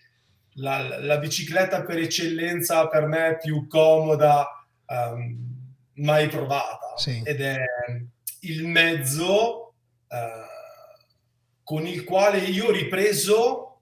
la, 0.56 1.00
la 1.00 1.18
bicicletta 1.18 1.84
per 1.84 1.98
eccellenza 1.98 2.88
per 2.88 3.06
me 3.08 3.38
più 3.42 3.68
comoda 3.68 4.48
ehm, 4.86 5.38
mai 5.96 6.28
provata 6.28 6.94
Sì. 6.98 7.22
ed 7.26 7.42
è 7.42 7.58
il 8.42 8.68
mezzo 8.68 9.74
eh, 10.08 10.46
con 11.64 11.88
il 11.88 12.04
quale 12.04 12.40
io 12.40 12.68
ho 12.68 12.72
ripreso 12.72 13.80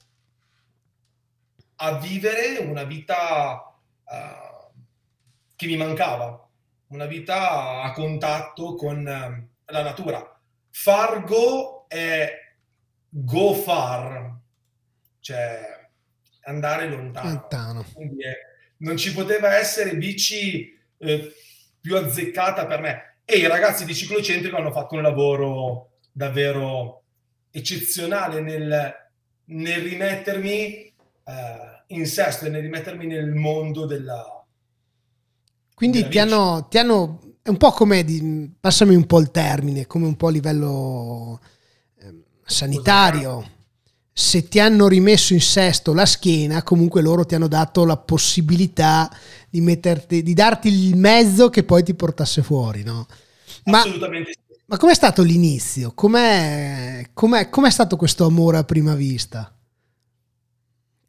a 1.77 1.97
vivere 1.97 2.57
una 2.59 2.83
vita 2.83 3.75
eh, 4.09 4.40
che 5.61 5.67
mi 5.67 5.77
mancava, 5.77 6.49
una 6.87 7.05
vita 7.05 7.83
a 7.83 7.91
contatto 7.91 8.73
con 8.73 9.07
eh, 9.07 9.49
la 9.65 9.83
natura. 9.83 10.41
Fargo 10.71 11.87
è 11.87 12.33
go 13.07 13.53
far, 13.53 14.37
cioè 15.19 15.87
andare 16.45 16.89
lontano. 16.89 17.29
Lontano. 17.29 17.81
È- 17.81 18.49
non 18.77 18.97
ci 18.97 19.13
poteva 19.13 19.55
essere 19.55 19.95
bici 19.95 20.75
eh, 20.97 21.31
più 21.79 21.95
azzeccata 21.95 22.65
per 22.65 22.81
me. 22.81 23.17
E 23.23 23.37
i 23.37 23.47
ragazzi 23.47 23.85
di 23.85 23.93
ciclocentrico 23.93 24.57
hanno 24.57 24.71
fatto 24.71 24.95
un 24.95 25.03
lavoro 25.03 25.91
davvero 26.11 27.03
eccezionale 27.51 28.41
nel, 28.41 28.95
nel 29.45 29.81
rimettermi 29.83 30.55
eh, 30.55 30.93
in 31.85 32.07
sesto 32.07 32.47
e 32.47 32.49
nel 32.49 32.63
rimettermi 32.63 33.05
nel 33.05 33.29
mondo 33.29 33.85
della... 33.85 34.40
Quindi 35.81 36.07
ti 36.09 36.19
hanno, 36.19 36.67
ti 36.69 36.77
hanno- 36.77 37.19
è 37.41 37.49
un 37.49 37.57
po' 37.57 37.71
come, 37.71 38.03
di- 38.03 38.51
passami 38.59 38.93
un 38.93 39.07
po' 39.07 39.19
il 39.19 39.31
termine, 39.31 39.87
come 39.87 40.05
un 40.05 40.15
po' 40.15 40.27
a 40.27 40.31
livello 40.31 41.39
ehm, 42.01 42.21
sanitario. 42.45 43.49
Se 44.13 44.47
ti 44.47 44.59
hanno 44.59 44.87
rimesso 44.87 45.33
in 45.33 45.41
sesto 45.41 45.93
la 45.93 46.05
schiena, 46.05 46.61
comunque 46.61 47.01
loro 47.01 47.25
ti 47.25 47.33
hanno 47.33 47.47
dato 47.47 47.83
la 47.85 47.97
possibilità 47.97 49.09
di, 49.49 49.61
metterti, 49.61 50.21
di 50.21 50.33
darti 50.33 50.67
il 50.67 50.95
mezzo 50.97 51.49
che 51.49 51.63
poi 51.63 51.81
ti 51.83 51.95
portasse 51.95 52.43
fuori, 52.43 52.83
no? 52.83 53.07
Ma, 53.65 53.79
Assolutamente 53.79 54.33
sì. 54.33 54.39
ma 54.67 54.77
com'è 54.77 54.93
stato 54.93 55.23
l'inizio? 55.23 55.93
Com'è, 55.95 57.09
com'è, 57.13 57.49
com'è 57.49 57.69
stato 57.71 57.95
questo 57.95 58.25
amore 58.25 58.57
a 58.57 58.63
prima 58.63 58.93
vista? 58.93 59.51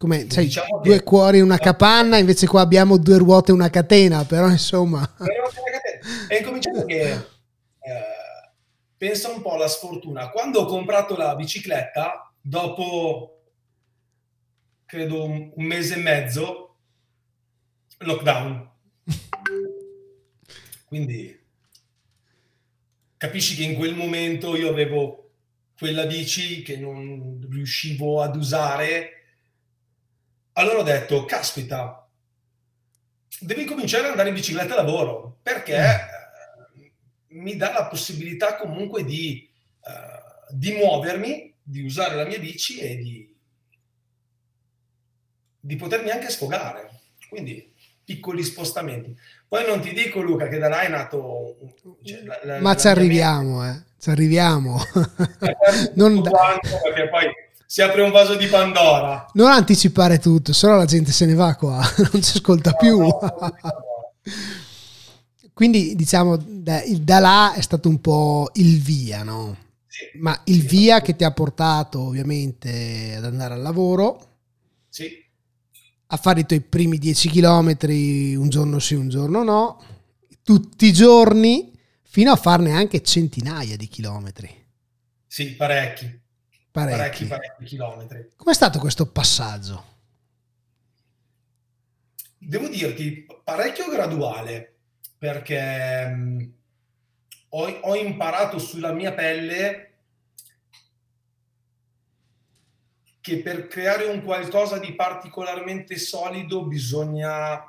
Come, 0.02 0.26
sai, 0.28 0.46
Diciamo 0.46 0.80
che- 0.80 0.88
due 0.88 1.02
cuori 1.04 1.38
e 1.38 1.42
una 1.42 1.58
capanna, 1.58 2.18
invece 2.18 2.48
qua 2.48 2.60
abbiamo 2.60 2.96
due 2.96 3.18
ruote 3.18 3.52
e 3.52 3.54
una 3.54 3.70
catena, 3.70 4.24
però 4.24 4.48
insomma... 4.48 5.14
È 6.26 6.38
incominciato 6.38 6.84
che 6.86 7.12
eh, 7.12 7.22
pensa 8.96 9.28
un 9.28 9.40
po' 9.42 9.52
alla 9.52 9.68
sfortuna. 9.68 10.30
Quando 10.30 10.58
ho 10.58 10.64
comprato 10.64 11.14
la 11.14 11.36
bicicletta, 11.36 12.34
dopo 12.40 13.42
credo 14.84 15.22
un, 15.22 15.52
un 15.54 15.64
mese 15.64 15.94
e 15.94 15.98
mezzo, 15.98 16.78
lockdown. 17.98 18.70
Quindi 20.86 21.40
capisci 23.16 23.54
che 23.54 23.62
in 23.62 23.76
quel 23.76 23.94
momento 23.94 24.56
io 24.56 24.68
avevo 24.68 25.30
quella 25.78 26.06
bici 26.06 26.62
che 26.62 26.76
non 26.76 27.46
riuscivo 27.48 28.20
ad 28.20 28.34
usare. 28.34 29.21
Allora 30.54 30.78
ho 30.78 30.82
detto, 30.82 31.24
caspita, 31.24 32.06
devi 33.40 33.64
cominciare 33.64 34.04
ad 34.04 34.10
andare 34.10 34.28
in 34.28 34.34
bicicletta 34.34 34.74
a 34.74 34.82
lavoro 34.82 35.38
perché 35.42 35.76
eh, 35.76 36.92
mi 37.28 37.56
dà 37.56 37.72
la 37.72 37.86
possibilità 37.86 38.56
comunque 38.56 39.04
di, 39.04 39.48
eh, 39.84 40.54
di 40.54 40.72
muovermi, 40.72 41.54
di 41.62 41.82
usare 41.82 42.16
la 42.16 42.26
mia 42.26 42.38
bici 42.38 42.78
e 42.78 42.96
di, 42.96 43.34
di 45.58 45.76
potermi 45.76 46.10
anche 46.10 46.30
sfogare. 46.30 46.90
Quindi 47.28 47.72
piccoli 48.04 48.42
spostamenti. 48.42 49.16
Poi 49.48 49.64
non 49.66 49.80
ti 49.80 49.92
dico 49.92 50.20
Luca 50.20 50.48
che 50.48 50.58
da 50.58 50.68
là 50.68 50.82
è 50.82 50.88
nato... 50.88 51.56
Cioè, 52.02 52.22
la, 52.22 52.40
la, 52.42 52.60
Ma 52.60 52.76
ci 52.76 52.88
arriviamo, 52.88 53.66
eh. 53.66 53.82
Ci 53.98 54.10
arriviamo. 54.10 54.78
non 55.94 56.20
da... 56.20 56.58
perché 56.82 57.08
poi 57.08 57.26
si 57.72 57.80
apre 57.80 58.02
un 58.02 58.10
vaso 58.10 58.36
di 58.36 58.48
Pandora. 58.48 59.30
Non 59.32 59.50
anticipare 59.50 60.18
tutto, 60.18 60.52
sennò 60.52 60.76
la 60.76 60.84
gente 60.84 61.10
se 61.10 61.24
ne 61.24 61.32
va 61.32 61.54
qua, 61.54 61.80
non 62.12 62.22
si 62.22 62.36
ascolta 62.36 62.68
no, 62.72 62.76
più. 62.76 62.98
No, 62.98 63.18
Quindi 65.54 65.94
diciamo 65.94 66.36
da, 66.36 66.82
da, 66.86 67.18
là 67.18 67.54
è 67.54 67.62
stato 67.62 67.88
un 67.88 67.98
po' 68.02 68.50
il 68.56 68.78
via, 68.78 69.22
no? 69.22 69.56
Sì, 69.86 70.18
Ma 70.18 70.38
il 70.44 70.60
sì, 70.60 70.66
via 70.66 71.00
che 71.00 71.16
ti 71.16 71.24
ha 71.24 71.30
portato 71.30 72.00
ovviamente 72.00 73.14
ad 73.16 73.24
andare 73.24 73.54
al 73.54 73.62
lavoro. 73.62 74.20
Sì. 74.90 75.08
A 76.08 76.16
fare 76.18 76.40
i 76.40 76.44
tuoi 76.44 76.60
primi 76.60 76.98
10 76.98 77.30
km 77.30 77.74
un 78.38 78.48
giorno 78.50 78.80
sì, 78.80 78.92
un 78.92 79.08
giorno 79.08 79.42
no, 79.42 79.82
tutti 80.42 80.84
i 80.84 80.92
giorni, 80.92 81.72
fino 82.02 82.32
a 82.32 82.36
farne 82.36 82.72
anche 82.72 83.00
centinaia 83.00 83.78
di 83.78 83.88
chilometri. 83.88 84.54
Sì, 85.26 85.54
parecchi 85.54 86.20
parecchi. 86.72 86.96
parecchi, 86.96 87.26
parecchi 87.26 87.64
chilometri. 87.64 88.30
Com'è 88.34 88.54
stato 88.54 88.78
questo 88.80 89.06
passaggio? 89.06 89.90
Devo 92.38 92.68
dirti, 92.68 93.26
parecchio 93.44 93.88
graduale, 93.88 94.78
perché 95.16 96.08
mm, 96.08 96.42
ho, 97.50 97.66
ho 97.66 97.94
imparato 97.94 98.58
sulla 98.58 98.92
mia 98.92 99.12
pelle 99.12 99.90
che 103.20 103.40
per 103.40 103.68
creare 103.68 104.06
un 104.06 104.24
qualcosa 104.24 104.78
di 104.78 104.94
particolarmente 104.94 105.96
solido 105.96 106.64
bisogna 106.64 107.64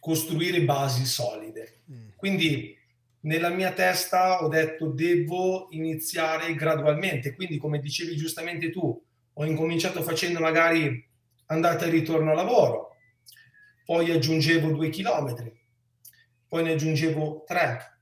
costruire 0.00 0.62
basi 0.62 1.04
solide. 1.04 1.82
Mm. 1.92 2.08
Quindi 2.16 2.76
nella 3.20 3.50
mia 3.50 3.72
testa 3.72 4.42
ho 4.42 4.48
detto 4.48 4.88
devo 4.88 5.68
iniziare 5.70 6.54
gradualmente, 6.54 7.34
quindi 7.34 7.58
come 7.58 7.78
dicevi 7.80 8.16
giustamente 8.16 8.70
tu, 8.70 9.04
ho 9.32 9.44
incominciato 9.44 10.02
facendo 10.02 10.40
magari 10.40 11.06
andata 11.46 11.84
e 11.84 11.90
ritorno 11.90 12.30
a 12.30 12.34
lavoro, 12.34 12.96
poi 13.84 14.10
aggiungevo 14.10 14.70
due 14.70 14.88
chilometri, 14.88 15.52
poi 16.48 16.62
ne 16.62 16.72
aggiungevo 16.72 17.44
tre, 17.46 17.98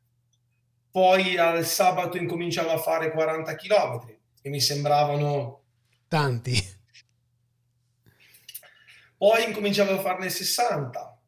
poi 0.91 1.37
al 1.37 1.65
sabato 1.65 2.17
incominciavo 2.17 2.71
a 2.71 2.79
fare 2.79 3.11
40 3.11 3.55
chilometri 3.57 4.19
e 4.43 4.51
mi 4.51 4.61
sembravano 4.61 5.65
tanti. 6.09 6.77
Poi 9.17 9.45
incominciavo 9.45 9.93
a 9.95 9.99
farne 9.99 10.31
60 10.31 11.21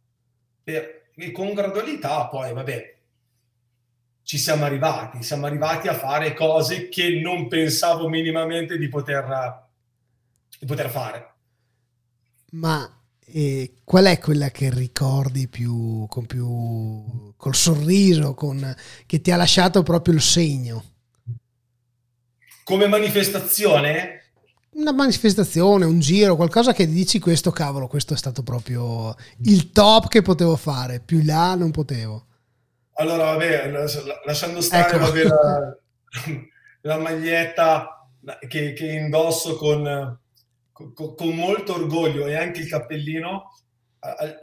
e 0.62 1.32
con 1.32 1.52
gradualità 1.52 2.28
poi 2.28 2.52
vabbè 2.52 2.99
ci 4.30 4.38
siamo 4.38 4.64
arrivati, 4.64 5.24
siamo 5.24 5.46
arrivati 5.46 5.88
a 5.88 5.92
fare 5.92 6.34
cose 6.34 6.88
che 6.88 7.18
non 7.20 7.48
pensavo 7.48 8.08
minimamente 8.08 8.78
di 8.78 8.86
poter, 8.86 9.66
di 10.56 10.66
poter 10.66 10.88
fare. 10.88 11.34
Ma 12.52 12.88
eh, 13.26 13.74
qual 13.82 14.04
è 14.04 14.20
quella 14.20 14.52
che 14.52 14.70
ricordi 14.70 15.48
più 15.48 16.06
con 16.06 16.26
più 16.26 17.34
col 17.36 17.56
sorriso, 17.56 18.34
con, 18.34 18.72
che 19.04 19.20
ti 19.20 19.32
ha 19.32 19.36
lasciato 19.36 19.82
proprio 19.82 20.14
il 20.14 20.22
segno? 20.22 20.84
Come 22.62 22.86
manifestazione? 22.86 24.26
Una 24.74 24.92
manifestazione, 24.92 25.86
un 25.86 25.98
giro, 25.98 26.36
qualcosa 26.36 26.72
che 26.72 26.86
dici 26.86 27.18
questo 27.18 27.50
cavolo, 27.50 27.88
questo 27.88 28.14
è 28.14 28.16
stato 28.16 28.44
proprio 28.44 29.12
il 29.38 29.72
top 29.72 30.06
che 30.06 30.22
potevo 30.22 30.54
fare, 30.54 31.00
più 31.00 31.20
là 31.24 31.56
non 31.56 31.72
potevo. 31.72 32.26
Allora, 33.00 33.32
vabbè, 33.32 33.70
lasciando 34.26 34.60
stare 34.60 34.94
ecco. 34.94 34.98
vabbè, 34.98 35.22
la, 35.22 35.78
la, 36.82 36.98
maglietta 36.98 38.06
che, 38.46 38.74
che 38.74 38.92
indosso 38.92 39.56
con, 39.56 40.20
con, 40.70 40.92
con, 41.14 41.28
molto 41.34 41.76
orgoglio 41.76 42.26
e 42.26 42.36
anche 42.36 42.60
il 42.60 42.68
cappellino, 42.68 43.54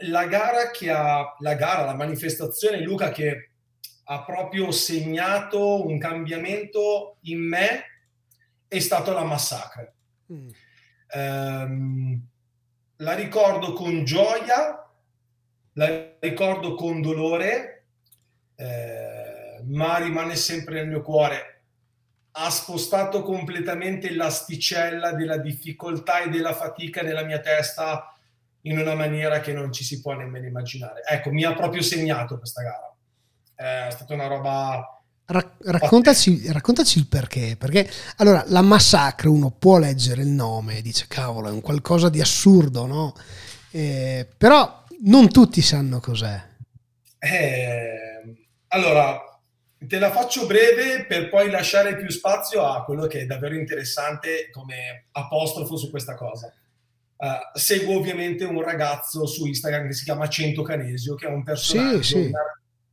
la 0.00 0.26
gara 0.26 0.72
che 0.72 0.90
ha, 0.90 1.36
la 1.38 1.54
gara, 1.54 1.84
la 1.84 1.94
manifestazione, 1.94 2.82
Luca, 2.82 3.10
che 3.10 3.50
ha 4.02 4.24
proprio 4.24 4.72
segnato 4.72 5.86
un 5.86 5.96
cambiamento 5.96 7.18
in 7.22 7.46
me 7.46 7.84
è 8.66 8.80
stato 8.80 9.12
la 9.12 9.22
massacre. 9.22 9.94
Mm. 10.32 10.48
Um, 11.14 12.28
la 12.96 13.14
ricordo 13.14 13.72
con 13.72 14.04
gioia, 14.04 14.84
la 15.74 16.16
ricordo 16.18 16.74
con 16.74 17.00
dolore, 17.00 17.77
eh, 18.60 19.62
ma 19.66 19.98
rimane 19.98 20.34
sempre 20.34 20.74
nel 20.74 20.88
mio 20.88 21.02
cuore. 21.02 21.62
Ha 22.32 22.50
spostato 22.50 23.22
completamente 23.22 24.12
l'asticella 24.12 25.12
della 25.12 25.38
difficoltà 25.38 26.22
e 26.22 26.28
della 26.28 26.54
fatica 26.54 27.02
nella 27.02 27.24
mia 27.24 27.38
testa 27.38 28.12
in 28.62 28.78
una 28.78 28.94
maniera 28.94 29.40
che 29.40 29.52
non 29.52 29.72
ci 29.72 29.84
si 29.84 30.00
può 30.00 30.12
nemmeno 30.14 30.46
immaginare. 30.46 31.02
Ecco, 31.08 31.30
mi 31.30 31.44
ha 31.44 31.54
proprio 31.54 31.82
segnato 31.82 32.36
questa 32.38 32.62
gara. 32.62 33.86
È 33.86 33.90
stata 33.90 34.14
una 34.14 34.26
roba 34.26 34.98
raccontaci, 35.24 36.50
raccontaci, 36.50 36.98
il 36.98 37.06
perché. 37.06 37.56
Perché 37.56 37.88
allora 38.16 38.44
la 38.48 38.62
massacre 38.62 39.28
uno 39.28 39.50
può 39.50 39.78
leggere 39.78 40.22
il 40.22 40.28
nome 40.28 40.78
e 40.78 40.82
dice 40.82 41.06
cavolo, 41.06 41.48
è 41.48 41.52
un 41.52 41.60
qualcosa 41.60 42.08
di 42.08 42.20
assurdo, 42.20 42.86
no? 42.86 43.14
Eh, 43.70 44.26
però 44.36 44.84
non 45.02 45.30
tutti 45.30 45.60
sanno 45.60 46.00
cos'è. 46.00 46.42
Eh, 47.18 48.07
allora, 48.68 49.40
te 49.78 49.98
la 49.98 50.10
faccio 50.10 50.46
breve 50.46 51.06
per 51.06 51.28
poi 51.28 51.50
lasciare 51.50 51.96
più 51.96 52.08
spazio 52.10 52.66
a 52.66 52.84
quello 52.84 53.06
che 53.06 53.20
è 53.20 53.26
davvero 53.26 53.54
interessante 53.54 54.50
come 54.50 55.06
apostrofo 55.12 55.76
su 55.76 55.90
questa 55.90 56.14
cosa. 56.14 56.52
Uh, 57.16 57.58
seguo 57.58 57.96
ovviamente 57.96 58.44
un 58.44 58.62
ragazzo 58.62 59.26
su 59.26 59.46
Instagram 59.46 59.88
che 59.88 59.92
si 59.92 60.04
chiama 60.04 60.28
Cento 60.28 60.62
Canesio, 60.62 61.14
che 61.14 61.26
è 61.26 61.30
un 61.30 61.42
personaggio, 61.42 62.02
sì, 62.02 62.12
sì. 62.12 62.18
Un, 62.18 62.32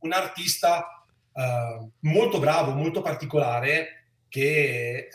un, 0.00 0.12
artista 0.12 1.04
uh, 1.32 1.90
molto 2.00 2.40
bravo, 2.40 2.72
molto 2.72 3.02
particolare, 3.02 4.06
che 4.28 5.08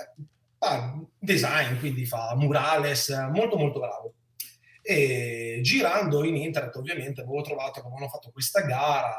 fa 0.57 0.97
design, 1.17 1.77
quindi 1.79 2.05
fa 2.05 2.35
murales, 2.35 3.09
molto 3.31 3.57
molto 3.57 3.79
bravo. 3.79 4.13
E 4.81 5.59
girando 5.61 6.23
in 6.23 6.37
internet 6.37 6.75
ovviamente 6.75 7.21
avevo 7.21 7.41
trovato 7.41 7.81
come 7.81 7.95
hanno 7.97 8.09
fatto 8.09 8.31
questa 8.31 8.61
gara. 8.61 9.17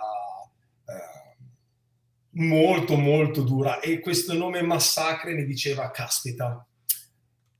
Molto 2.34 2.96
molto 2.96 3.42
dura. 3.42 3.80
E 3.80 4.00
questo 4.00 4.34
nome 4.34 4.62
Massacre 4.62 5.34
mi 5.34 5.44
diceva 5.44 5.90
caspita 5.90 6.66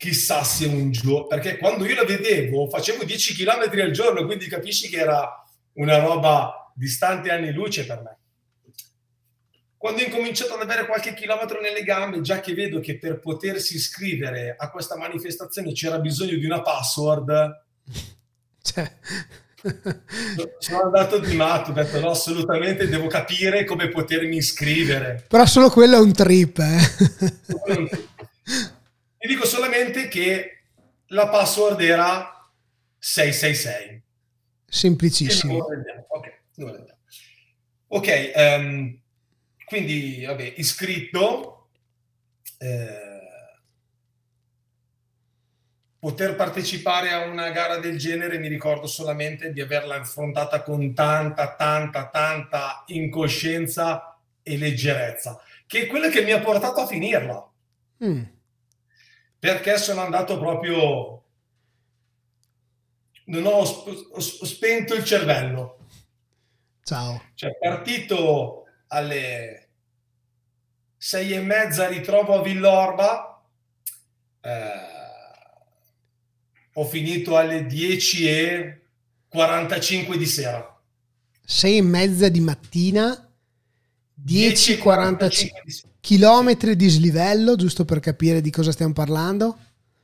chissà 0.02 0.42
se 0.42 0.66
un 0.66 0.90
giorno 0.90 1.28
perché 1.28 1.58
quando 1.58 1.84
io 1.86 1.94
la 1.94 2.02
vedevo 2.02 2.68
facevo 2.68 3.04
10 3.04 3.34
km 3.36 3.80
al 3.80 3.92
giorno 3.92 4.26
quindi 4.26 4.48
capisci 4.48 4.88
che 4.88 4.96
era 4.96 5.44
una 5.74 6.00
roba 6.00 6.72
distante 6.74 7.30
anni 7.30 7.52
luce 7.52 7.86
per 7.86 8.02
me. 8.02 8.18
Quando 9.76 10.02
ho 10.02 10.04
incominciato 10.04 10.54
ad 10.54 10.62
avere 10.62 10.86
qualche 10.86 11.14
chilometro 11.14 11.60
nelle 11.60 11.84
gambe 11.84 12.20
già 12.20 12.40
che 12.40 12.52
vedo 12.52 12.80
che 12.80 12.98
per 12.98 13.20
potersi 13.20 13.76
iscrivere 13.76 14.56
a 14.58 14.70
questa 14.70 14.96
manifestazione 14.96 15.72
c'era 15.72 16.00
bisogno 16.00 16.36
di 16.36 16.44
una 16.44 16.62
password 16.62 17.64
cioè 18.62 18.98
sono 20.58 20.82
andato 20.82 21.18
di 21.18 21.34
matto, 21.34 21.70
ho 21.70 21.74
detto 21.74 22.00
no, 22.00 22.10
assolutamente 22.10 22.88
devo 22.88 23.06
capire 23.06 23.64
come 23.64 23.88
potermi 23.88 24.36
iscrivere. 24.36 25.24
Però 25.28 25.46
solo 25.46 25.70
quello 25.70 25.96
è 25.96 26.00
un 26.00 26.12
trip, 26.12 26.58
eh. 26.58 26.78
Ti 29.18 29.28
dico 29.28 29.46
solamente 29.46 30.08
che 30.08 30.64
la 31.08 31.28
password 31.28 31.80
era 31.80 32.50
666. 32.98 34.02
Semplicissimo. 34.66 35.58
Ok, 35.58 36.32
okay 37.88 38.32
um, 38.34 39.00
quindi 39.66 40.24
vabbè, 40.24 40.54
iscritto. 40.56 41.68
Eh, 42.58 43.11
poter 46.02 46.34
partecipare 46.34 47.12
a 47.12 47.26
una 47.26 47.50
gara 47.50 47.76
del 47.76 47.96
genere 47.96 48.40
mi 48.40 48.48
ricordo 48.48 48.88
solamente 48.88 49.52
di 49.52 49.60
averla 49.60 50.00
affrontata 50.00 50.64
con 50.64 50.92
tanta, 50.94 51.54
tanta, 51.54 52.08
tanta 52.08 52.82
incoscienza 52.88 54.18
e 54.42 54.58
leggerezza, 54.58 55.40
che 55.64 55.82
è 55.82 55.86
quella 55.86 56.08
che 56.08 56.22
mi 56.22 56.32
ha 56.32 56.40
portato 56.40 56.80
a 56.80 56.88
finirla. 56.88 57.48
Mm. 58.04 58.22
Perché 59.38 59.78
sono 59.78 60.00
andato 60.00 60.40
proprio... 60.40 61.22
Non 63.26 63.46
ho, 63.46 63.64
sp- 63.64 64.08
ho 64.10 64.20
spento 64.20 64.94
il 64.94 65.04
cervello. 65.04 65.86
Ciao. 66.82 67.30
Cioè, 67.34 67.56
partito 67.56 68.64
alle 68.88 69.68
sei 70.96 71.32
e 71.32 71.40
mezza 71.40 71.86
ritrovo 71.86 72.40
a 72.40 72.42
Villorba, 72.42 73.40
eh, 74.40 75.01
ho 76.74 76.84
finito 76.84 77.36
alle 77.36 77.66
10 77.66 78.28
e 78.28 78.80
45 79.28 80.16
di 80.18 80.26
sera. 80.26 80.80
6 81.44 81.76
e 81.76 81.82
mezza 81.82 82.28
di 82.28 82.40
mattina, 82.40 83.08
10 84.14 84.48
10 84.48 84.72
e 84.72 84.78
45 84.78 85.60
di 85.64 85.70
sera. 85.72 85.88
chilometri 86.00 86.76
di 86.76 86.88
slivello, 86.88 87.56
giusto 87.56 87.84
per 87.84 88.00
capire 88.00 88.40
di 88.40 88.50
cosa 88.50 88.72
stiamo 88.72 88.92
parlando. 88.92 89.58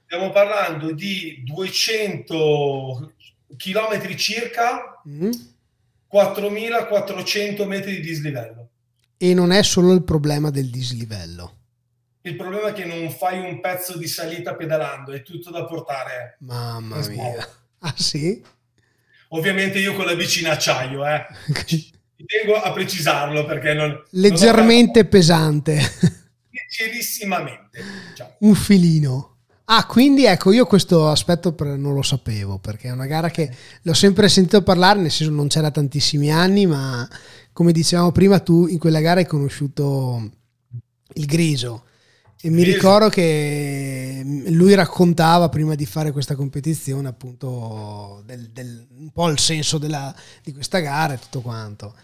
Stiamo 0.04 0.30
parlando 0.30 0.92
di 0.92 1.42
200 1.44 3.12
chilometri 3.56 4.16
circa, 4.16 5.00
Mm. 5.08 5.30
4400 6.06 7.64
metri 7.66 7.96
di 7.96 8.00
dislivello. 8.00 8.68
E 9.16 9.34
non 9.34 9.52
è 9.52 9.62
solo 9.62 9.92
il 9.92 10.02
problema 10.04 10.50
del 10.50 10.70
dislivello. 10.70 11.57
Il 12.28 12.36
problema 12.36 12.68
è 12.68 12.72
che 12.74 12.84
non 12.84 13.10
fai 13.10 13.40
un 13.40 13.58
pezzo 13.58 13.96
di 13.96 14.06
salita 14.06 14.54
pedalando, 14.54 15.12
è 15.12 15.22
tutto 15.22 15.50
da 15.50 15.64
portare. 15.64 16.36
Mamma 16.40 16.98
mia. 17.08 17.48
Ah 17.78 17.94
sì? 17.96 18.42
Ovviamente 19.28 19.78
io 19.78 19.94
con 19.94 20.04
la 20.04 20.14
bici 20.14 20.40
in 20.40 20.48
acciaio, 20.48 21.06
eh. 21.06 21.26
Tengo 22.26 22.60
a 22.60 22.70
precisarlo 22.72 23.46
perché 23.46 23.72
non... 23.72 24.02
Leggermente 24.10 25.06
pesante. 25.06 25.80
Leggerissimamente. 26.50 27.80
diciamo. 28.10 28.34
Un 28.40 28.54
filino. 28.54 29.36
Ah, 29.64 29.86
quindi 29.86 30.26
ecco, 30.26 30.52
io 30.52 30.66
questo 30.66 31.08
aspetto 31.08 31.54
non 31.58 31.94
lo 31.94 32.02
sapevo, 32.02 32.58
perché 32.58 32.88
è 32.88 32.92
una 32.92 33.06
gara 33.06 33.30
che 33.30 33.50
l'ho 33.82 33.94
sempre 33.94 34.28
sentito 34.28 34.62
parlare, 34.62 35.00
nel 35.00 35.10
senso 35.10 35.32
non 35.32 35.48
c'era 35.48 35.70
tantissimi 35.70 36.30
anni, 36.30 36.66
ma 36.66 37.08
come 37.52 37.72
dicevamo 37.72 38.12
prima, 38.12 38.38
tu 38.40 38.66
in 38.66 38.78
quella 38.78 39.00
gara 39.00 39.20
hai 39.20 39.26
conosciuto 39.26 40.30
il 41.14 41.24
Griso. 41.24 41.84
E 42.40 42.50
mi 42.50 42.62
ricordo 42.62 43.08
che 43.08 44.22
lui 44.24 44.74
raccontava 44.74 45.48
prima 45.48 45.74
di 45.74 45.86
fare 45.86 46.12
questa 46.12 46.36
competizione 46.36 47.08
appunto 47.08 48.22
del, 48.24 48.50
del- 48.50 48.86
un 48.96 49.10
po' 49.10 49.28
il 49.28 49.40
senso 49.40 49.78
della- 49.78 50.14
di 50.42 50.52
questa 50.52 50.78
gara 50.78 51.14
e 51.14 51.18
tutto 51.18 51.40
quanto. 51.40 51.96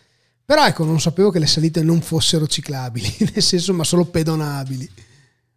Però 0.45 0.67
ecco, 0.67 0.85
non 0.85 1.01
sapevo 1.01 1.31
che 1.31 1.39
le 1.39 1.47
salite 1.47 1.83
non 1.83 2.01
fossero 2.03 2.47
ciclabili, 2.49 3.09
nel 3.33 3.43
senso 3.43 3.73
ma 3.75 3.85
solo 3.85 4.07
pedonabili. 4.07 4.91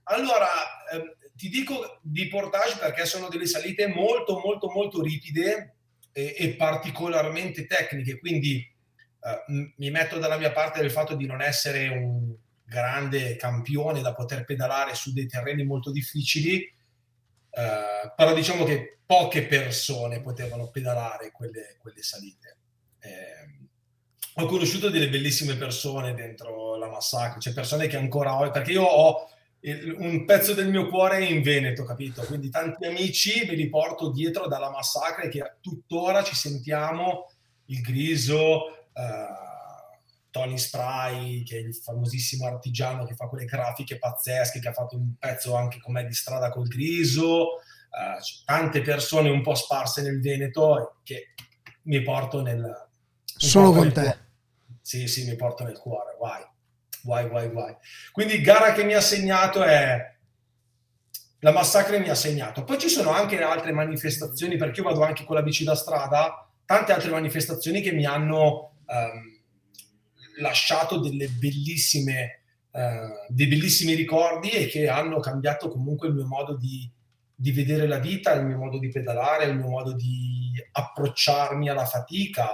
Allora, 0.03 0.47
ehm, 0.93 1.15
ti 1.35 1.49
dico 1.49 1.99
di 2.03 2.27
portage 2.27 2.77
perché 2.79 3.05
sono 3.05 3.29
delle 3.29 3.47
salite 3.47 3.87
molto, 3.87 4.39
molto, 4.39 4.69
molto 4.69 5.01
ripide 5.01 5.75
e, 6.11 6.35
e 6.37 6.49
particolarmente 6.55 7.65
tecniche, 7.65 8.19
quindi 8.19 8.57
eh, 8.57 9.73
mi 9.77 9.89
metto 9.89 10.19
dalla 10.19 10.37
mia 10.37 10.51
parte 10.51 10.79
del 10.81 10.91
fatto 10.91 11.15
di 11.15 11.25
non 11.25 11.41
essere 11.41 11.87
un 11.89 12.33
grande 12.67 13.35
campione 13.37 14.01
da 14.01 14.13
poter 14.13 14.43
pedalare 14.43 14.93
su 14.93 15.13
dei 15.13 15.25
terreni 15.25 15.63
molto 15.63 15.91
difficili, 15.91 16.59
eh, 16.59 18.13
però 18.15 18.33
diciamo 18.33 18.65
che 18.65 18.99
poche 19.05 19.45
persone 19.45 20.21
potevano 20.21 20.69
pedalare 20.69 21.31
quelle, 21.31 21.77
quelle 21.79 22.03
salite. 22.03 22.57
Eh, 22.99 23.55
ho 24.39 24.45
conosciuto 24.45 24.89
delle 24.89 25.09
bellissime 25.09 25.55
persone 25.55 26.13
dentro 26.13 26.75
la 26.75 26.89
massacre, 26.89 27.39
cioè 27.39 27.53
persone 27.53 27.87
che 27.87 27.97
ancora 27.97 28.37
ho, 28.37 28.51
perché 28.51 28.71
io 28.73 28.83
ho 28.83 29.29
il- 29.61 29.95
un 29.97 30.25
pezzo 30.25 30.53
del 30.53 30.69
mio 30.69 30.87
cuore 30.87 31.25
in 31.25 31.41
Veneto, 31.41 31.83
capito? 31.83 32.21
Quindi 32.23 32.49
tanti 32.49 32.85
amici 32.85 33.45
me 33.47 33.55
li 33.55 33.69
porto 33.69 34.11
dietro 34.11 34.47
dalla 34.47 34.69
massacre 34.69 35.29
che 35.29 35.55
tuttora 35.61 36.23
ci 36.23 36.35
sentiamo, 36.35 37.31
il 37.65 37.81
Griso, 37.81 38.87
eh, 38.93 39.46
Tony 40.29 40.57
Spray, 40.57 41.43
che 41.43 41.57
è 41.57 41.59
il 41.59 41.75
famosissimo 41.75 42.45
artigiano 42.45 43.05
che 43.05 43.15
fa 43.15 43.27
quelle 43.27 43.45
grafiche 43.45 43.97
pazzesche, 43.97 44.59
che 44.59 44.67
ha 44.67 44.73
fatto 44.73 44.95
un 44.95 45.15
pezzo 45.17 45.55
anche 45.55 45.79
con 45.79 45.93
me 45.93 46.05
di 46.05 46.13
strada 46.13 46.49
col 46.49 46.67
Griso, 46.67 47.57
eh, 47.59 48.43
tante 48.45 48.81
persone 48.81 49.29
un 49.29 49.41
po' 49.41 49.55
sparse 49.55 50.01
nel 50.01 50.21
Veneto 50.21 50.99
che 51.03 51.33
mi 51.83 52.01
porto 52.01 52.41
nel... 52.41 52.59
mi 52.59 52.85
Solo 53.35 53.71
porto 53.71 53.79
con 53.79 53.91
te. 53.93 54.01
cuore. 54.01 54.25
Sì, 54.81 55.07
sì, 55.07 55.25
mi 55.25 55.35
porto 55.35 55.63
nel 55.63 55.77
cuore, 55.77 56.15
guai, 56.17 56.43
guai, 57.01 57.27
guai, 57.27 57.49
guai. 57.49 57.75
Quindi 58.11 58.41
gara 58.41 58.73
che 58.73 58.83
mi 58.83 58.93
ha 58.93 59.01
segnato 59.01 59.63
è 59.63 60.15
la 61.39 61.51
massacre 61.51 61.99
mi 61.99 62.09
ha 62.09 62.15
segnato. 62.15 62.63
Poi 62.63 62.77
ci 62.77 62.89
sono 62.89 63.11
anche 63.11 63.41
altre 63.41 63.71
manifestazioni, 63.71 64.57
perché 64.57 64.81
io 64.81 64.87
vado 64.87 65.03
anche 65.03 65.23
con 65.23 65.35
la 65.35 65.43
bici 65.43 65.63
da 65.63 65.75
strada, 65.75 66.49
tante 66.65 66.91
altre 66.93 67.11
manifestazioni 67.11 67.81
che 67.81 67.91
mi 67.91 68.05
hanno 68.05 68.77
ehm, 68.87 69.36
lasciato 70.39 70.99
delle 70.99 71.27
bellissime, 71.27 72.41
eh, 72.71 73.25
dei 73.29 73.47
bellissimi 73.47 73.93
ricordi 73.93 74.49
e 74.49 74.67
che 74.67 74.87
hanno 74.87 75.19
cambiato 75.19 75.69
comunque 75.69 76.07
il 76.07 76.13
mio 76.13 76.25
modo 76.25 76.55
di, 76.55 76.89
di 77.33 77.51
vedere 77.51 77.87
la 77.87 77.99
vita, 77.99 78.33
il 78.33 78.45
mio 78.45 78.57
modo 78.57 78.79
di 78.79 78.89
pedalare, 78.89 79.45
il 79.45 79.55
mio 79.55 79.69
modo 79.69 79.93
di 79.93 80.51
approcciarmi 80.71 81.69
alla 81.69 81.85
fatica. 81.85 82.47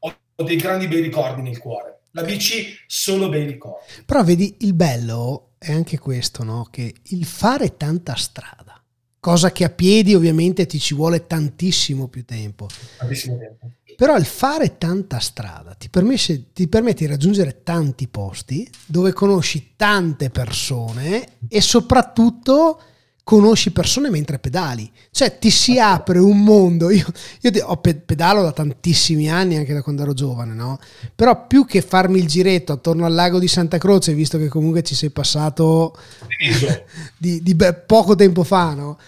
Ho, 0.00 0.16
dei 0.44 0.56
grandi 0.56 0.88
bei 0.88 1.00
ricordi 1.00 1.42
nel 1.42 1.58
cuore. 1.58 2.00
La 2.10 2.22
bici, 2.22 2.76
solo 2.86 3.28
bei 3.28 3.44
ricordi. 3.44 3.86
Però 4.04 4.22
vedi, 4.22 4.58
il 4.60 4.74
bello 4.74 5.54
è 5.58 5.72
anche 5.72 5.98
questo, 5.98 6.44
no? 6.44 6.68
Che 6.70 6.94
il 7.02 7.24
fare 7.24 7.76
tanta 7.76 8.14
strada, 8.14 8.80
cosa 9.18 9.50
che 9.50 9.64
a 9.64 9.70
piedi 9.70 10.14
ovviamente 10.14 10.66
ti 10.66 10.78
ci 10.78 10.94
vuole 10.94 11.26
tantissimo 11.26 12.08
più 12.08 12.24
tempo, 12.24 12.68
Tantissimo 12.98 13.38
tempo. 13.38 13.70
Però 13.96 14.16
il 14.16 14.24
fare 14.24 14.78
tanta 14.78 15.18
strada 15.18 15.74
ti 15.74 15.88
permette, 15.88 16.52
ti 16.52 16.68
permette 16.68 17.04
di 17.04 17.10
raggiungere 17.10 17.62
tanti 17.62 18.08
posti 18.08 18.68
dove 18.86 19.12
conosci 19.12 19.72
tante 19.76 20.30
persone 20.30 21.26
e 21.48 21.60
soprattutto 21.60 22.80
conosci 23.24 23.72
persone 23.72 24.10
mentre 24.10 24.38
pedali, 24.38 24.88
cioè 25.10 25.38
ti 25.38 25.50
si 25.50 25.80
apre 25.80 26.18
un 26.18 26.44
mondo. 26.44 26.90
Io, 26.90 27.06
io 27.40 27.76
pedalo 27.78 28.42
da 28.42 28.52
tantissimi 28.52 29.30
anni, 29.30 29.56
anche 29.56 29.72
da 29.72 29.82
quando 29.82 30.02
ero 30.02 30.12
giovane, 30.12 30.52
no? 30.52 30.78
Però 31.14 31.46
più 31.46 31.64
che 31.64 31.80
farmi 31.80 32.18
il 32.18 32.26
giretto 32.26 32.72
attorno 32.72 33.06
al 33.06 33.14
lago 33.14 33.38
di 33.38 33.48
Santa 33.48 33.78
Croce, 33.78 34.12
visto 34.12 34.36
che 34.36 34.48
comunque 34.48 34.82
ci 34.82 34.94
sei 34.94 35.10
passato 35.10 35.96
di, 37.16 37.42
di 37.42 37.56
poco 37.86 38.14
tempo 38.14 38.44
fa, 38.44 38.74
no? 38.74 38.98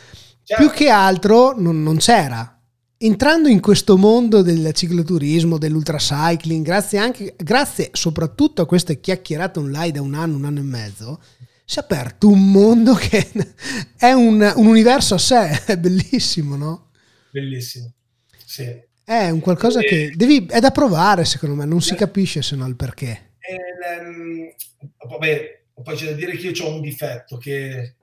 Certo. 0.42 0.64
Più 0.64 0.72
che 0.72 0.88
altro 0.88 1.54
non, 1.56 1.82
non 1.82 1.98
c'era. 1.98 2.55
Entrando 2.98 3.48
in 3.48 3.60
questo 3.60 3.98
mondo 3.98 4.40
del 4.40 4.72
cicloturismo, 4.72 5.58
dell'ultracycling, 5.58 6.64
grazie 6.64 6.96
anche, 6.98 7.34
grazie 7.36 7.90
soprattutto 7.92 8.62
a 8.62 8.66
queste 8.66 9.00
chiacchierate 9.00 9.58
online 9.58 9.92
da 9.92 10.00
un 10.00 10.14
anno, 10.14 10.36
un 10.36 10.46
anno 10.46 10.60
e 10.60 10.62
mezzo, 10.62 11.20
si 11.66 11.78
è 11.78 11.82
aperto 11.82 12.28
un 12.28 12.50
mondo 12.50 12.94
che 12.98 13.28
è 13.98 14.12
un, 14.12 14.40
un 14.56 14.66
universo 14.66 15.14
a 15.14 15.18
sé, 15.18 15.64
è 15.66 15.76
bellissimo, 15.76 16.56
no? 16.56 16.90
Bellissimo. 17.30 17.92
Sì. 18.46 18.84
È 19.04 19.28
un 19.28 19.40
qualcosa 19.40 19.80
che 19.80 20.12
devi, 20.16 20.46
è 20.46 20.58
da 20.58 20.70
provare, 20.70 21.26
secondo 21.26 21.54
me, 21.54 21.66
non 21.66 21.82
si 21.82 21.94
capisce 21.94 22.40
se 22.40 22.56
no 22.56 22.66
il 22.66 22.76
perché. 22.76 23.34
E, 23.38 23.58
ehm, 24.00 24.54
vabbè, 25.06 25.64
poi 25.82 25.96
c'è 25.96 26.06
da 26.06 26.12
dire 26.12 26.34
che 26.36 26.48
io 26.48 26.64
ho 26.64 26.74
un 26.74 26.80
difetto 26.80 27.36
che 27.36 27.94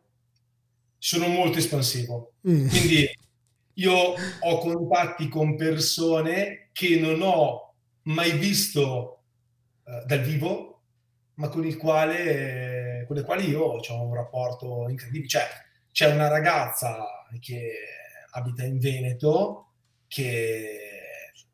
sono 0.99 1.27
molto 1.27 1.57
espansivo. 1.57 2.33
Mm. 2.47 2.67
Quindi 2.67 3.09
io 3.75 3.93
ho 4.39 4.57
contatti 4.59 5.27
con 5.27 5.55
persone 5.55 6.69
che 6.71 6.99
non 6.99 7.21
ho 7.21 7.73
mai 8.03 8.31
visto 8.31 9.21
eh, 9.85 10.03
dal 10.05 10.21
vivo, 10.21 10.81
ma 11.35 11.49
con, 11.49 11.65
il 11.65 11.77
quale, 11.77 13.03
con 13.07 13.15
le 13.15 13.23
quali 13.23 13.49
io 13.49 13.61
ho 13.61 14.01
un 14.03 14.13
rapporto 14.13 14.87
incredibile. 14.89 15.27
Cioè, 15.27 15.47
c'è 15.91 16.11
una 16.11 16.27
ragazza 16.27 17.05
che 17.39 17.71
abita 18.31 18.63
in 18.63 18.79
Veneto 18.79 19.67
che 20.07 20.79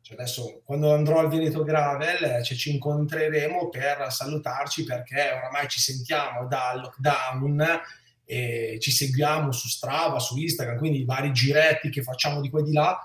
cioè 0.00 0.18
adesso 0.18 0.62
quando 0.64 0.92
andrò 0.92 1.18
al 1.18 1.28
Veneto 1.28 1.62
Gravel 1.62 2.42
cioè, 2.42 2.56
ci 2.56 2.72
incontreremo 2.72 3.68
per 3.68 4.06
salutarci 4.10 4.84
perché 4.84 5.30
oramai 5.30 5.68
ci 5.68 5.78
sentiamo 5.78 6.46
dal 6.46 6.80
lockdown 6.80 7.80
e 8.30 8.78
ci 8.80 8.92
seguiamo 8.92 9.50
su 9.50 9.66
Strava, 9.66 10.20
su 10.20 10.36
Instagram, 10.38 10.78
quindi 10.78 11.00
i 11.00 11.04
vari 11.04 11.32
giretti 11.32 11.90
che 11.90 12.02
facciamo 12.02 12.40
di 12.40 12.48
qua 12.48 12.60
e 12.60 12.62
di 12.62 12.72
là 12.72 12.96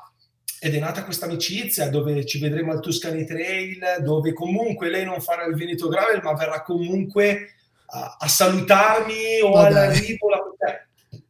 ed 0.60 0.76
è 0.76 0.80
nata 0.80 1.04
questa 1.04 1.26
amicizia 1.26 1.90
dove 1.90 2.26
ci 2.26 2.40
vedremo 2.40 2.72
al 2.72 2.80
Tuscany 2.80 3.26
Trail, 3.26 3.80
dove 4.02 4.34
comunque 4.34 4.90
lei 4.90 5.04
non 5.04 5.22
farà 5.22 5.46
il 5.46 5.56
Veneto 5.56 5.88
Gravel, 5.88 6.22
ma 6.24 6.34
verrà 6.34 6.62
comunque 6.62 7.56
a, 7.88 8.18
a 8.20 8.28
salutarmi 8.28 9.42
o 9.44 9.52
dai. 9.54 9.66
all'arrivo. 9.66 10.30
La, 10.30 10.38
eh, 10.70 11.24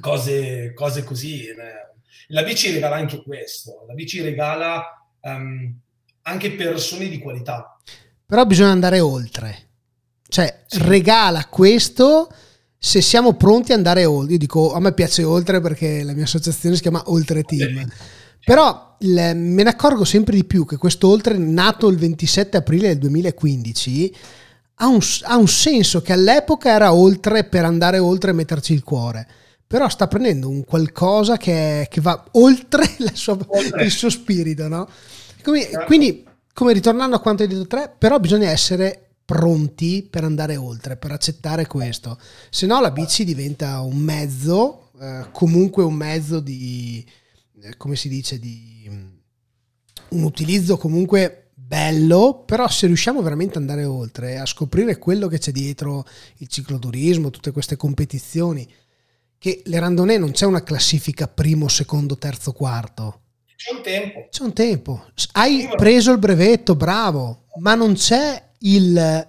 cose, 0.00 0.72
cose 0.74 1.02
così. 1.04 1.46
eh. 1.46 1.56
La 2.28 2.42
bici 2.42 2.70
regala 2.72 2.96
anche 2.96 3.22
questo, 3.22 3.84
la 3.86 3.94
bici 3.94 4.20
regala 4.22 4.82
ehm, 5.20 5.78
anche 6.22 6.52
persone 6.52 7.08
di 7.08 7.18
qualità. 7.18 7.78
Però 8.26 8.44
bisogna 8.46 8.70
andare 8.70 9.00
oltre. 9.00 9.68
Cioè, 10.26 10.62
Sì. 10.66 10.78
regala 10.82 11.46
questo 11.46 12.28
se 12.84 13.00
siamo 13.00 13.32
pronti 13.32 13.72
ad 13.72 13.78
andare 13.78 14.04
oltre. 14.04 14.32
Io 14.32 14.38
dico, 14.38 14.74
a 14.74 14.78
me 14.80 14.92
piace 14.92 15.24
oltre 15.24 15.58
perché 15.60 16.02
la 16.02 16.12
mia 16.12 16.24
associazione 16.24 16.76
si 16.76 16.82
chiama 16.82 17.02
Oltre 17.06 17.42
Team. 17.42 17.88
Però 18.44 18.96
il- 18.98 19.32
me 19.34 19.62
ne 19.62 19.70
accorgo 19.70 20.04
sempre 20.04 20.34
di 20.36 20.44
più 20.44 20.66
che 20.66 20.76
questo 20.76 21.08
oltre 21.08 21.38
nato 21.38 21.88
il 21.88 21.96
27 21.96 22.58
aprile 22.58 22.88
del 22.88 22.98
2015 22.98 24.14
ha 24.76 24.86
un, 24.88 24.98
ha 25.22 25.36
un 25.36 25.48
senso 25.48 26.02
che 26.02 26.12
all'epoca 26.12 26.70
era 26.70 26.92
oltre 26.92 27.44
per 27.44 27.64
andare 27.64 27.98
oltre 27.98 28.32
e 28.32 28.34
metterci 28.34 28.74
il 28.74 28.82
cuore. 28.84 29.26
Però 29.66 29.88
sta 29.88 30.06
prendendo 30.06 30.50
un 30.50 30.62
qualcosa 30.64 31.38
che, 31.38 31.86
che 31.88 32.00
va 32.02 32.22
oltre, 32.32 32.84
sua- 33.14 33.38
Oltre. 33.46 33.84
il 33.84 33.90
suo 33.90 34.10
spirito, 34.10 34.68
no? 34.68 34.86
Come- 35.42 35.62
Certo. 35.62 35.84
Quindi, 35.86 36.22
come 36.52 36.74
ritornando 36.74 37.16
a 37.16 37.20
quanto 37.20 37.42
hai 37.44 37.48
detto 37.48 37.66
te, 37.66 37.90
però 37.98 38.18
bisogna 38.18 38.50
essere 38.50 39.03
pronti 39.24 40.06
per 40.08 40.24
andare 40.24 40.56
oltre, 40.56 40.96
per 40.96 41.12
accettare 41.12 41.66
questo. 41.66 42.18
Se 42.50 42.66
no 42.66 42.80
la 42.80 42.90
bici 42.90 43.24
diventa 43.24 43.80
un 43.80 43.96
mezzo, 43.96 44.90
eh, 45.00 45.26
comunque 45.32 45.82
un 45.82 45.94
mezzo 45.94 46.40
di, 46.40 47.04
eh, 47.62 47.76
come 47.76 47.96
si 47.96 48.08
dice, 48.08 48.38
di 48.38 48.86
mm, 48.88 49.06
un 50.10 50.22
utilizzo 50.22 50.76
comunque 50.76 51.50
bello, 51.54 52.42
però 52.44 52.68
se 52.68 52.86
riusciamo 52.86 53.22
veramente 53.22 53.56
ad 53.56 53.62
andare 53.62 53.84
oltre, 53.84 54.38
a 54.38 54.46
scoprire 54.46 54.98
quello 54.98 55.28
che 55.28 55.38
c'è 55.38 55.50
dietro 55.50 56.04
il 56.38 56.48
cicloturismo, 56.48 57.30
tutte 57.30 57.52
queste 57.52 57.76
competizioni, 57.76 58.68
che 59.38 59.62
le 59.64 59.78
randonnée 59.78 60.18
non 60.18 60.32
c'è 60.32 60.46
una 60.46 60.62
classifica 60.62 61.26
primo, 61.26 61.68
secondo, 61.68 62.16
terzo, 62.16 62.52
quarto. 62.52 63.20
C'è 63.56 63.74
un 63.74 63.82
tempo. 63.82 64.26
C'è 64.30 64.42
un 64.42 64.52
tempo. 64.52 65.04
Hai 65.32 65.68
preso 65.76 66.12
il 66.12 66.18
brevetto, 66.18 66.74
bravo, 66.74 67.44
ma 67.60 67.74
non 67.74 67.94
c'è 67.94 68.43
il 68.64 69.26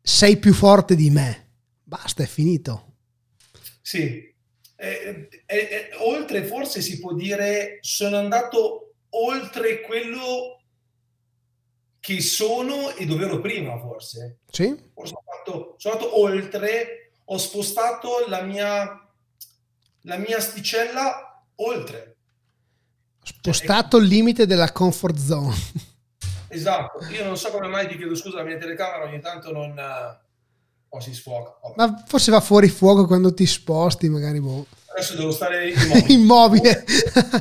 sei 0.00 0.36
più 0.36 0.52
forte 0.52 0.94
di 0.94 1.10
me. 1.10 1.52
Basta, 1.82 2.22
è 2.22 2.26
finito. 2.26 2.96
Sì. 3.80 4.32
Eh, 4.76 5.28
eh, 5.46 5.46
eh, 5.46 5.90
oltre, 6.00 6.44
forse 6.44 6.80
si 6.80 6.98
può 6.98 7.14
dire, 7.14 7.78
sono 7.80 8.18
andato 8.18 8.94
oltre 9.10 9.80
quello 9.80 10.60
che 12.00 12.20
sono 12.20 12.94
e 12.94 13.06
dove 13.06 13.24
ero 13.24 13.40
prima, 13.40 13.78
forse. 13.78 14.40
Sì? 14.50 14.76
Forse 14.92 15.14
ho 15.14 15.22
fatto, 15.24 15.74
sono 15.78 15.94
andato 15.94 16.20
oltre, 16.20 17.12
ho 17.24 17.38
spostato 17.38 18.26
la 18.28 18.42
mia, 18.42 19.08
la 20.02 20.16
mia 20.18 20.36
asticella 20.36 21.42
oltre. 21.56 22.16
Spostato 23.22 23.96
il 23.96 24.06
limite 24.06 24.44
della 24.44 24.70
comfort 24.70 25.16
zone. 25.16 25.54
Esatto, 26.54 27.04
io 27.06 27.24
non 27.24 27.36
so 27.36 27.50
come 27.50 27.68
mai 27.68 27.86
ti 27.88 27.96
chiedo 27.96 28.14
scusa, 28.14 28.36
la 28.38 28.44
mia 28.44 28.56
telecamera 28.58 29.04
ogni 29.04 29.20
tanto 29.20 29.52
non... 29.52 29.78
eh, 29.78 30.22
Oh, 30.94 31.00
si 31.00 31.12
sfuoca. 31.12 31.58
Vabbè. 31.60 31.74
Ma 31.92 32.04
forse 32.06 32.30
va 32.30 32.38
fuori 32.40 32.68
fuoco 32.68 33.04
quando 33.06 33.34
ti 33.34 33.46
sposti, 33.46 34.08
magari 34.08 34.40
boh. 34.40 34.64
Adesso 34.92 35.16
devo 35.16 35.32
stare 35.32 35.70
immobile. 35.74 36.12
immobile. 36.12 36.84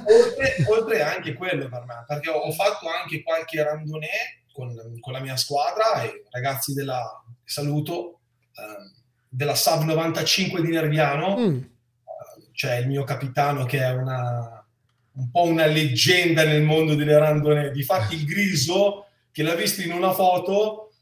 oltre, 0.08 0.66
oltre 0.70 1.02
anche 1.04 1.36
quello 1.36 1.70
per 1.70 1.84
me, 1.86 2.04
perché 2.08 2.32
ho, 2.32 2.52
fatto 2.52 2.88
anche 2.90 3.22
qualche 3.22 3.62
randonnée 3.64 4.42
con, 4.52 4.74
con 5.00 5.14
la 5.14 5.20
mia 5.20 5.38
squadra 5.38 6.02
e 6.02 6.24
ragazzi 6.32 6.74
della 6.74 7.24
saluto 7.44 8.22
ehm, 8.56 8.92
della 9.30 9.54
Sub 9.54 9.84
95 9.84 10.60
di 10.64 10.72
Nerviano. 10.72 11.38
Mm, 11.38 11.58
Eh, 11.58 12.52
c'è 12.54 12.78
il 12.78 12.88
mio 12.88 13.04
capitano 13.04 13.66
che 13.66 13.82
è 13.84 13.92
una, 13.92 14.63
un 15.16 15.30
po' 15.30 15.44
una 15.44 15.66
leggenda 15.66 16.44
nel 16.44 16.64
mondo 16.64 16.96
delle 16.96 17.18
randonnée. 17.18 17.72
Difatti 17.72 18.16
il 18.16 18.26
Griso, 18.26 19.08
che 19.32 19.44
l'ha 19.44 19.56
visto 19.56 19.82
in 19.82 19.92
una 19.92 20.12
foto, 20.12 20.94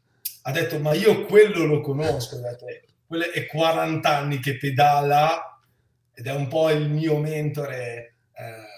ha 0.43 0.51
detto 0.51 0.79
ma 0.79 0.93
io 0.93 1.25
quello 1.25 1.65
lo 1.65 1.81
conosco. 1.81 2.35
Ha 2.37 2.39
detto, 2.39 2.67
"Eh, 2.67 2.83
quello 3.05 3.31
è 3.31 3.45
40 3.45 4.17
anni 4.17 4.39
che 4.39 4.57
pedala 4.57 5.59
ed 6.13 6.27
è 6.27 6.33
un 6.33 6.47
po' 6.47 6.69
il 6.69 6.89
mio 6.89 7.17
mentore 7.17 8.15
eh, 8.33 8.71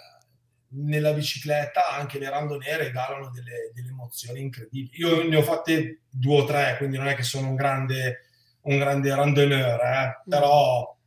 nella 0.76 1.14
bicicletta. 1.14 1.90
Anche 1.90 2.20
le 2.20 2.30
randonnée 2.30 2.78
regalano 2.78 3.30
delle, 3.30 3.72
delle 3.74 3.90
emozioni 3.90 4.42
incredibili. 4.42 5.00
Io 5.00 5.28
ne 5.28 5.36
ho 5.36 5.42
fatte 5.42 6.02
due 6.10 6.42
o 6.42 6.46
tre, 6.46 6.76
quindi 6.78 6.98
non 6.98 7.08
è 7.08 7.16
che 7.16 7.24
sono 7.24 7.50
un 7.50 7.56
grande, 7.56 8.22
un 8.62 8.78
grande 8.78 9.14
randonneur, 9.16 9.82
eh, 9.82 10.22
però 10.28 10.82
eh, 10.82 11.03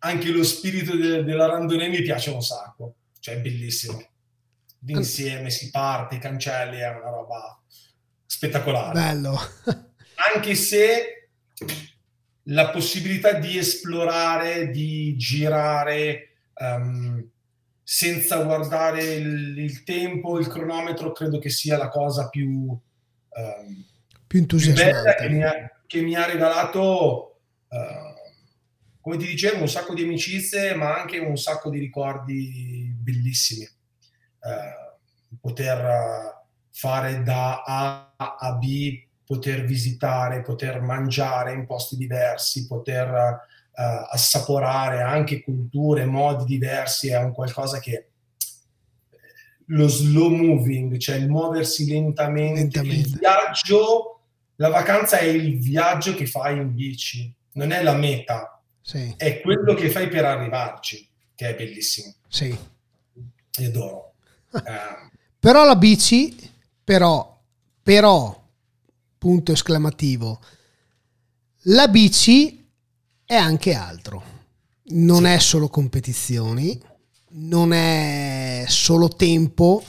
anche 0.00 0.30
lo 0.30 0.42
spirito 0.44 0.96
de- 0.96 1.24
della 1.24 1.46
randonnée 1.46 1.88
mi 1.88 2.02
piace 2.02 2.30
un 2.30 2.42
sacco, 2.42 2.94
cioè 3.20 3.36
è 3.36 3.40
bellissimo. 3.40 4.02
D'insieme 4.78 5.50
si 5.50 5.70
parte, 5.70 6.16
i 6.16 6.18
cancelli, 6.18 6.78
è 6.78 6.88
una 6.88 7.10
roba 7.10 7.60
spettacolare. 8.24 8.92
bello. 8.92 9.36
Anche 10.34 10.54
se 10.54 11.30
la 12.44 12.70
possibilità 12.70 13.32
di 13.34 13.58
esplorare, 13.58 14.70
di 14.70 15.16
girare 15.16 16.36
ehm, 16.54 17.28
senza 17.82 18.42
guardare 18.42 19.02
il, 19.14 19.58
il 19.58 19.82
tempo, 19.84 20.38
il 20.38 20.46
cronometro, 20.46 21.12
credo 21.12 21.38
che 21.38 21.50
sia 21.50 21.76
la 21.76 21.88
cosa 21.88 22.28
più, 22.28 22.76
ehm, 23.30 23.84
Più 24.26 24.44
più 24.46 24.72
bella 24.74 25.14
che 25.14 25.24
entusiasmante. 25.24 25.28
mi 25.30 25.42
ha, 25.42 25.80
che 25.86 26.00
mi 26.02 26.14
ha 26.14 26.26
regalato, 26.26 27.40
eh, 27.68 28.07
come 29.08 29.20
ti 29.20 29.26
dicevo, 29.26 29.62
un 29.62 29.68
sacco 29.70 29.94
di 29.94 30.02
amicizie, 30.02 30.74
ma 30.74 31.00
anche 31.00 31.16
un 31.16 31.38
sacco 31.38 31.70
di 31.70 31.78
ricordi 31.78 32.94
bellissimi. 32.94 33.64
Eh, 33.64 35.36
poter 35.40 35.78
eh, 35.78 36.44
fare 36.70 37.22
da 37.22 37.62
A 37.64 38.14
a 38.18 38.52
B, 38.56 39.02
poter 39.24 39.64
visitare, 39.64 40.42
poter 40.42 40.82
mangiare 40.82 41.54
in 41.54 41.64
posti 41.64 41.96
diversi, 41.96 42.66
poter 42.66 43.08
eh, 43.08 44.06
assaporare 44.10 45.00
anche 45.00 45.42
culture, 45.42 46.04
modi 46.04 46.44
diversi, 46.44 47.08
è 47.08 47.16
un 47.16 47.32
qualcosa 47.32 47.78
che 47.78 47.92
eh, 47.92 48.08
lo 49.68 49.88
slow 49.88 50.28
moving, 50.28 50.98
cioè 50.98 51.16
il 51.16 51.30
muoversi 51.30 51.88
lentamente, 51.88 52.60
Lentamente. 52.60 53.08
il 53.08 53.18
viaggio, 53.18 54.20
la 54.56 54.68
vacanza 54.68 55.16
è 55.16 55.24
il 55.24 55.58
viaggio 55.58 56.12
che 56.14 56.26
fai 56.26 56.58
in 56.58 56.74
bici, 56.74 57.34
non 57.52 57.70
è 57.70 57.82
la 57.82 57.94
meta, 57.94 58.52
Sì, 58.88 59.12
è 59.18 59.42
quello 59.42 59.74
che 59.74 59.90
fai 59.90 60.08
per 60.08 60.24
arrivarci, 60.24 61.06
che 61.34 61.50
è 61.50 61.54
bellissimo, 61.54 62.14
sì. 62.26 62.56
e 63.58 63.64
adoro. 63.66 64.14
Eh, 64.64 65.10
Però 65.38 65.66
la 65.66 65.76
bici, 65.76 66.34
però, 66.82 67.38
però, 67.82 68.48
punto 69.18 69.52
esclamativo, 69.52 70.40
la 71.64 71.86
bici 71.88 72.66
è 73.26 73.34
anche 73.34 73.74
altro. 73.74 74.22
Non 74.84 75.24
Sì. 75.24 75.32
è 75.32 75.38
solo 75.38 75.68
competizioni, 75.68 76.80
non 77.32 77.74
è 77.74 78.64
solo 78.68 79.08
tempo, 79.10 79.84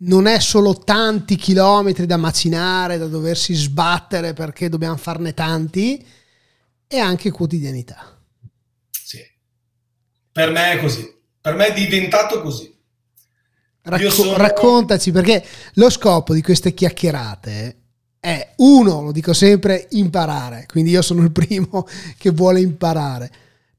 non 0.00 0.26
è 0.26 0.38
solo 0.38 0.76
tanti 0.80 1.36
chilometri 1.36 2.04
da 2.04 2.18
macinare, 2.18 2.98
da 2.98 3.06
doversi 3.06 3.54
sbattere 3.54 4.34
perché 4.34 4.68
dobbiamo 4.68 4.98
farne 4.98 5.32
tanti, 5.32 6.06
è 6.86 6.98
anche 6.98 7.30
quotidianità. 7.30 8.13
Per 10.34 10.50
me 10.50 10.72
è 10.72 10.80
così, 10.80 11.14
per 11.40 11.54
me 11.54 11.68
è 11.68 11.72
diventato 11.72 12.42
così. 12.42 12.76
Racco- 13.82 14.10
sono- 14.10 14.36
Raccontaci 14.36 15.12
perché 15.12 15.44
lo 15.74 15.88
scopo 15.90 16.34
di 16.34 16.42
queste 16.42 16.74
chiacchierate 16.74 17.76
è 18.18 18.54
uno, 18.56 19.00
lo 19.00 19.12
dico 19.12 19.32
sempre, 19.32 19.86
imparare. 19.90 20.66
Quindi 20.66 20.90
io 20.90 21.02
sono 21.02 21.22
il 21.22 21.30
primo 21.30 21.86
che 22.18 22.30
vuole 22.30 22.60
imparare, 22.60 23.30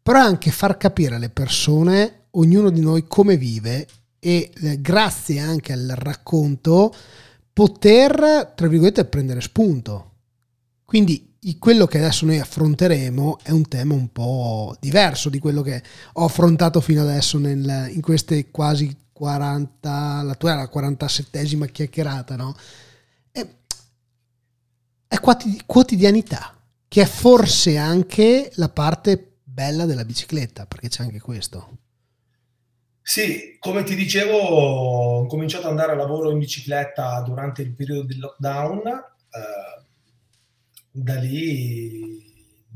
però 0.01 0.19
anche 0.19 0.49
far 0.49 0.77
capire 0.77 1.15
alle 1.15 1.29
persone, 1.29 2.27
ognuno 2.31 2.69
di 2.69 2.79
noi 2.79 3.03
come 3.05 3.35
vive 3.35 3.85
e 4.17 4.49
eh, 4.55 4.79
grazie 4.79 5.39
anche 5.41 5.73
al 5.73 5.93
racconto 5.97 6.95
poter, 7.51 8.53
tra 8.55 8.67
virgolette, 8.69 9.03
prendere 9.03 9.41
spunto. 9.41 10.11
Quindi 10.85 11.24
quello 11.59 11.85
che 11.85 11.99
adesso 11.99 12.25
noi 12.25 12.39
affronteremo 12.39 13.39
è 13.43 13.51
un 13.51 13.67
tema 13.67 13.93
un 13.93 14.11
po' 14.11 14.75
diverso 14.79 15.29
di 15.29 15.39
quello 15.39 15.61
che 15.61 15.83
ho 16.13 16.25
affrontato 16.25 16.81
fino 16.81 17.01
adesso 17.01 17.37
nel- 17.37 17.89
in 17.93 18.01
queste 18.01 18.49
quasi 18.49 18.95
40, 19.13 20.21
la 20.23 20.35
tua 20.35 20.53
è 20.53 20.55
la 20.55 20.69
47esima 20.69 21.67
chiacchierata, 21.67 22.35
no? 22.35 22.55
È, 23.31 23.45
è 25.07 25.19
quotidianità, 25.65 26.53
che 26.87 27.01
è 27.01 27.05
forse 27.05 27.77
anche 27.77 28.51
la 28.55 28.69
parte 28.69 29.37
bella 29.43 29.85
della 29.85 30.03
bicicletta, 30.05 30.65
perché 30.65 30.89
c'è 30.89 31.03
anche 31.03 31.19
questo. 31.19 31.77
Sì, 33.01 33.57
come 33.59 33.83
ti 33.83 33.95
dicevo, 33.95 34.37
ho 34.37 35.25
cominciato 35.27 35.65
ad 35.65 35.71
andare 35.71 35.91
a 35.91 35.95
lavoro 35.95 36.31
in 36.31 36.39
bicicletta 36.39 37.21
durante 37.21 37.61
il 37.61 37.73
periodo 37.75 38.03
del 38.03 38.19
lockdown. 38.19 38.81
eh, 38.87 39.84
da 40.97 41.15
lì, 41.15 42.23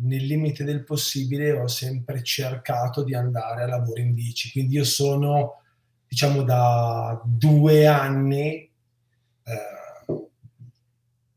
nel 0.01 0.25
limite 0.25 0.63
del 0.63 0.83
possibile, 0.83 1.51
ho 1.53 1.67
sempre 1.67 2.21
cercato 2.21 3.03
di 3.03 3.15
andare 3.15 3.63
a 3.63 3.67
lavoro 3.67 4.01
in 4.01 4.13
bici. 4.13 4.51
Quindi 4.51 4.75
io 4.75 4.83
sono, 4.83 5.61
diciamo, 6.07 6.43
da 6.43 7.21
due 7.25 7.87
anni 7.87 8.69
eh, 9.43 10.27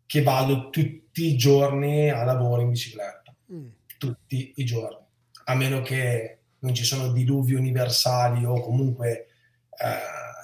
che 0.07 0.23
vado 0.23 0.71
tutti 0.71 1.27
i 1.27 1.37
giorni 1.37 2.11
a 2.11 2.25
lavoro 2.25 2.63
in 2.63 2.71
bicicletta 2.71 3.21
Mm. 3.53 3.69
tutti 3.99 4.55
i 4.57 4.65
giorni, 4.65 5.05
a 5.45 5.55
meno 5.55 5.83
che 5.83 6.39
non 6.61 6.75
ci 6.75 6.85
sono 6.85 7.13
diluvi 7.13 7.53
universali 7.55 8.45
o 8.47 8.61
comunque 8.61 9.27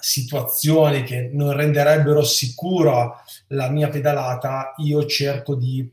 situazioni 0.01 1.03
che 1.03 1.29
non 1.33 1.53
renderebbero 1.53 2.23
sicura 2.23 3.11
la 3.47 3.69
mia 3.69 3.89
pedalata, 3.89 4.73
io 4.77 5.05
cerco 5.05 5.55
di 5.55 5.89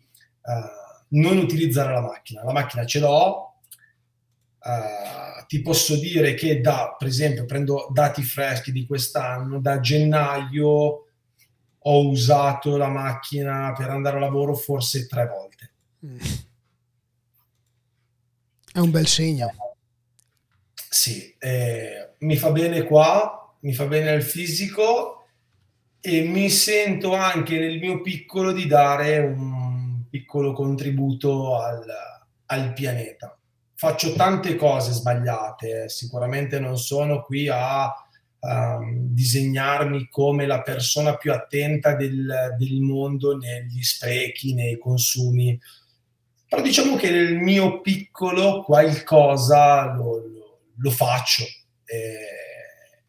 uh, 0.46 1.06
non 1.08 1.38
utilizzare 1.38 1.92
la 1.92 2.00
macchina. 2.00 2.44
La 2.44 2.52
macchina 2.52 2.84
ce 2.84 3.00
l'ho, 3.00 3.54
uh, 4.58 5.44
ti 5.46 5.62
posso 5.62 5.96
dire 5.96 6.34
che 6.34 6.60
da, 6.60 6.94
per 6.98 7.08
esempio, 7.08 7.44
prendo 7.44 7.88
dati 7.92 8.22
freschi 8.22 8.72
di 8.72 8.86
quest'anno, 8.86 9.60
da 9.60 9.80
gennaio 9.80 11.06
ho 11.88 12.08
usato 12.08 12.76
la 12.76 12.88
macchina 12.88 13.72
per 13.76 13.90
andare 13.90 14.16
a 14.16 14.20
lavoro 14.20 14.54
forse 14.54 15.06
tre 15.06 15.26
volte. 15.26 15.70
Mm. 16.04 16.18
È 18.72 18.78
un 18.78 18.90
bel 18.90 19.06
segno. 19.06 19.54
Sì, 20.74 21.34
eh, 21.38 22.14
mi 22.18 22.36
fa 22.36 22.50
bene 22.50 22.82
qua, 22.82 23.54
mi 23.60 23.72
fa 23.72 23.86
bene 23.86 24.12
il 24.12 24.22
fisico 24.22 25.26
e 26.00 26.22
mi 26.22 26.50
sento 26.50 27.14
anche 27.14 27.58
nel 27.58 27.78
mio 27.78 28.00
piccolo 28.00 28.52
di 28.52 28.66
dare 28.66 29.18
un 29.18 29.65
piccolo 30.16 30.52
contributo 30.52 31.58
al, 31.58 31.84
al 32.46 32.72
pianeta. 32.72 33.38
Faccio 33.74 34.14
tante 34.14 34.56
cose 34.56 34.92
sbagliate, 34.92 35.90
sicuramente 35.90 36.58
non 36.58 36.78
sono 36.78 37.22
qui 37.22 37.48
a 37.48 37.92
um, 38.38 39.08
disegnarmi 39.12 40.08
come 40.08 40.46
la 40.46 40.62
persona 40.62 41.16
più 41.16 41.32
attenta 41.32 41.94
del, 41.94 42.54
del 42.58 42.80
mondo 42.80 43.36
negli 43.36 43.82
sprechi, 43.82 44.54
nei 44.54 44.78
consumi, 44.78 45.60
però 46.48 46.62
diciamo 46.62 46.96
che 46.96 47.10
nel 47.10 47.36
mio 47.36 47.82
piccolo 47.82 48.62
qualcosa 48.62 49.92
lo, 49.92 50.16
lo, 50.26 50.60
lo 50.74 50.90
faccio. 50.90 51.44
Eh, 51.84 52.44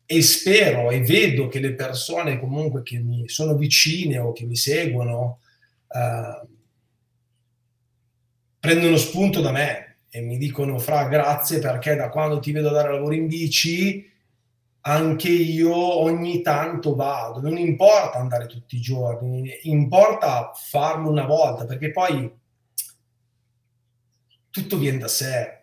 e 0.10 0.22
spero 0.22 0.90
e 0.90 1.02
vedo 1.02 1.48
che 1.48 1.60
le 1.60 1.74
persone 1.74 2.40
comunque 2.40 2.82
che 2.82 2.98
mi 2.98 3.28
sono 3.28 3.56
vicine 3.56 4.18
o 4.20 4.32
che 4.32 4.46
mi 4.46 4.56
seguono 4.56 5.40
eh, 5.90 6.48
prendono 8.68 8.98
spunto 8.98 9.40
da 9.40 9.52
me 9.52 10.00
e 10.10 10.20
mi 10.20 10.38
dicono 10.38 10.78
fra 10.78 11.08
grazie 11.08 11.60
perché 11.60 11.96
da 11.96 12.10
quando 12.10 12.40
ti 12.40 12.52
vedo 12.52 12.70
dare 12.70 12.92
lavoro 12.92 13.14
in 13.14 13.28
bici 13.28 14.12
anche 14.82 15.30
io 15.30 15.74
ogni 15.74 16.42
tanto 16.42 16.94
vado, 16.94 17.40
non 17.40 17.58
importa 17.58 18.18
andare 18.18 18.46
tutti 18.46 18.76
i 18.76 18.82
giorni, 18.82 19.50
importa 19.64 20.52
farlo 20.54 21.10
una 21.10 21.26
volta 21.26 21.66
perché 21.66 21.92
poi 21.92 22.30
tutto 24.50 24.78
viene 24.78 24.98
da 24.98 25.08
sé. 25.08 25.62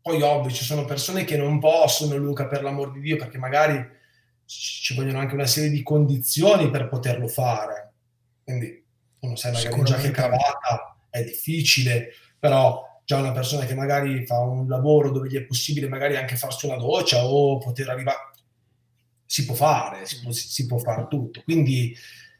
Poi 0.00 0.22
ovvio 0.22 0.50
ci 0.50 0.64
sono 0.64 0.86
persone 0.86 1.24
che 1.24 1.36
non 1.36 1.60
possono, 1.60 2.16
Luca, 2.16 2.46
per 2.46 2.62
l'amor 2.62 2.92
di 2.92 3.00
Dio, 3.00 3.16
perché 3.16 3.38
magari 3.38 3.86
ci 4.44 4.94
vogliono 4.94 5.18
anche 5.18 5.34
una 5.34 5.46
serie 5.46 5.70
di 5.70 5.82
condizioni 5.82 6.70
per 6.70 6.88
poterlo 6.88 7.28
fare. 7.28 7.92
Quindi 8.42 8.84
uno 9.20 9.36
sai 9.36 9.52
magari 9.52 9.82
già 9.84 9.96
che 9.96 10.10
cravatta 10.10 10.92
è 11.12 11.22
difficile, 11.22 12.08
però 12.42 12.82
già 13.04 13.18
una 13.18 13.30
persona 13.30 13.64
che 13.66 13.74
magari 13.76 14.26
fa 14.26 14.40
un 14.40 14.66
lavoro 14.66 15.12
dove 15.12 15.28
gli 15.28 15.36
è 15.36 15.44
possibile 15.44 15.86
magari 15.86 16.16
anche 16.16 16.34
farsi 16.34 16.66
una 16.66 16.76
doccia 16.76 17.24
o 17.24 17.58
poter 17.58 17.88
arrivare 17.88 18.30
si 19.24 19.44
può 19.44 19.54
fare, 19.54 20.06
si 20.06 20.20
può, 20.20 20.32
si 20.32 20.66
può 20.66 20.78
fare 20.78 21.06
tutto. 21.08 21.40
Quindi 21.44 21.96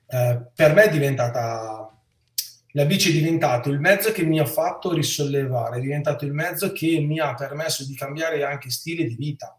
eh, 0.09 0.51
per 0.53 0.75
me 0.75 0.83
è 0.83 0.91
diventata 0.91 1.89
la 2.73 2.85
bici 2.85 3.11
è 3.11 3.13
diventato 3.13 3.69
il 3.69 3.79
mezzo 3.79 4.11
che 4.11 4.25
mi 4.25 4.41
ha 4.41 4.45
fatto 4.45 4.93
risollevare, 4.93 5.77
è 5.77 5.81
diventato 5.81 6.25
il 6.25 6.33
mezzo 6.33 6.73
che 6.73 6.99
mi 6.99 7.21
ha 7.21 7.35
permesso 7.35 7.87
di 7.87 7.95
cambiare 7.95 8.43
anche 8.43 8.71
stile 8.71 9.05
di 9.05 9.15
vita, 9.15 9.57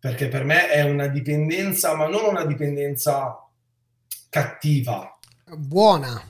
perché 0.00 0.26
per 0.28 0.42
me 0.42 0.70
è 0.70 0.82
una 0.82 1.06
dipendenza, 1.06 1.94
ma 1.94 2.08
non 2.08 2.24
una 2.24 2.44
dipendenza 2.44 3.46
cattiva. 4.28 5.16
Buona. 5.56 6.20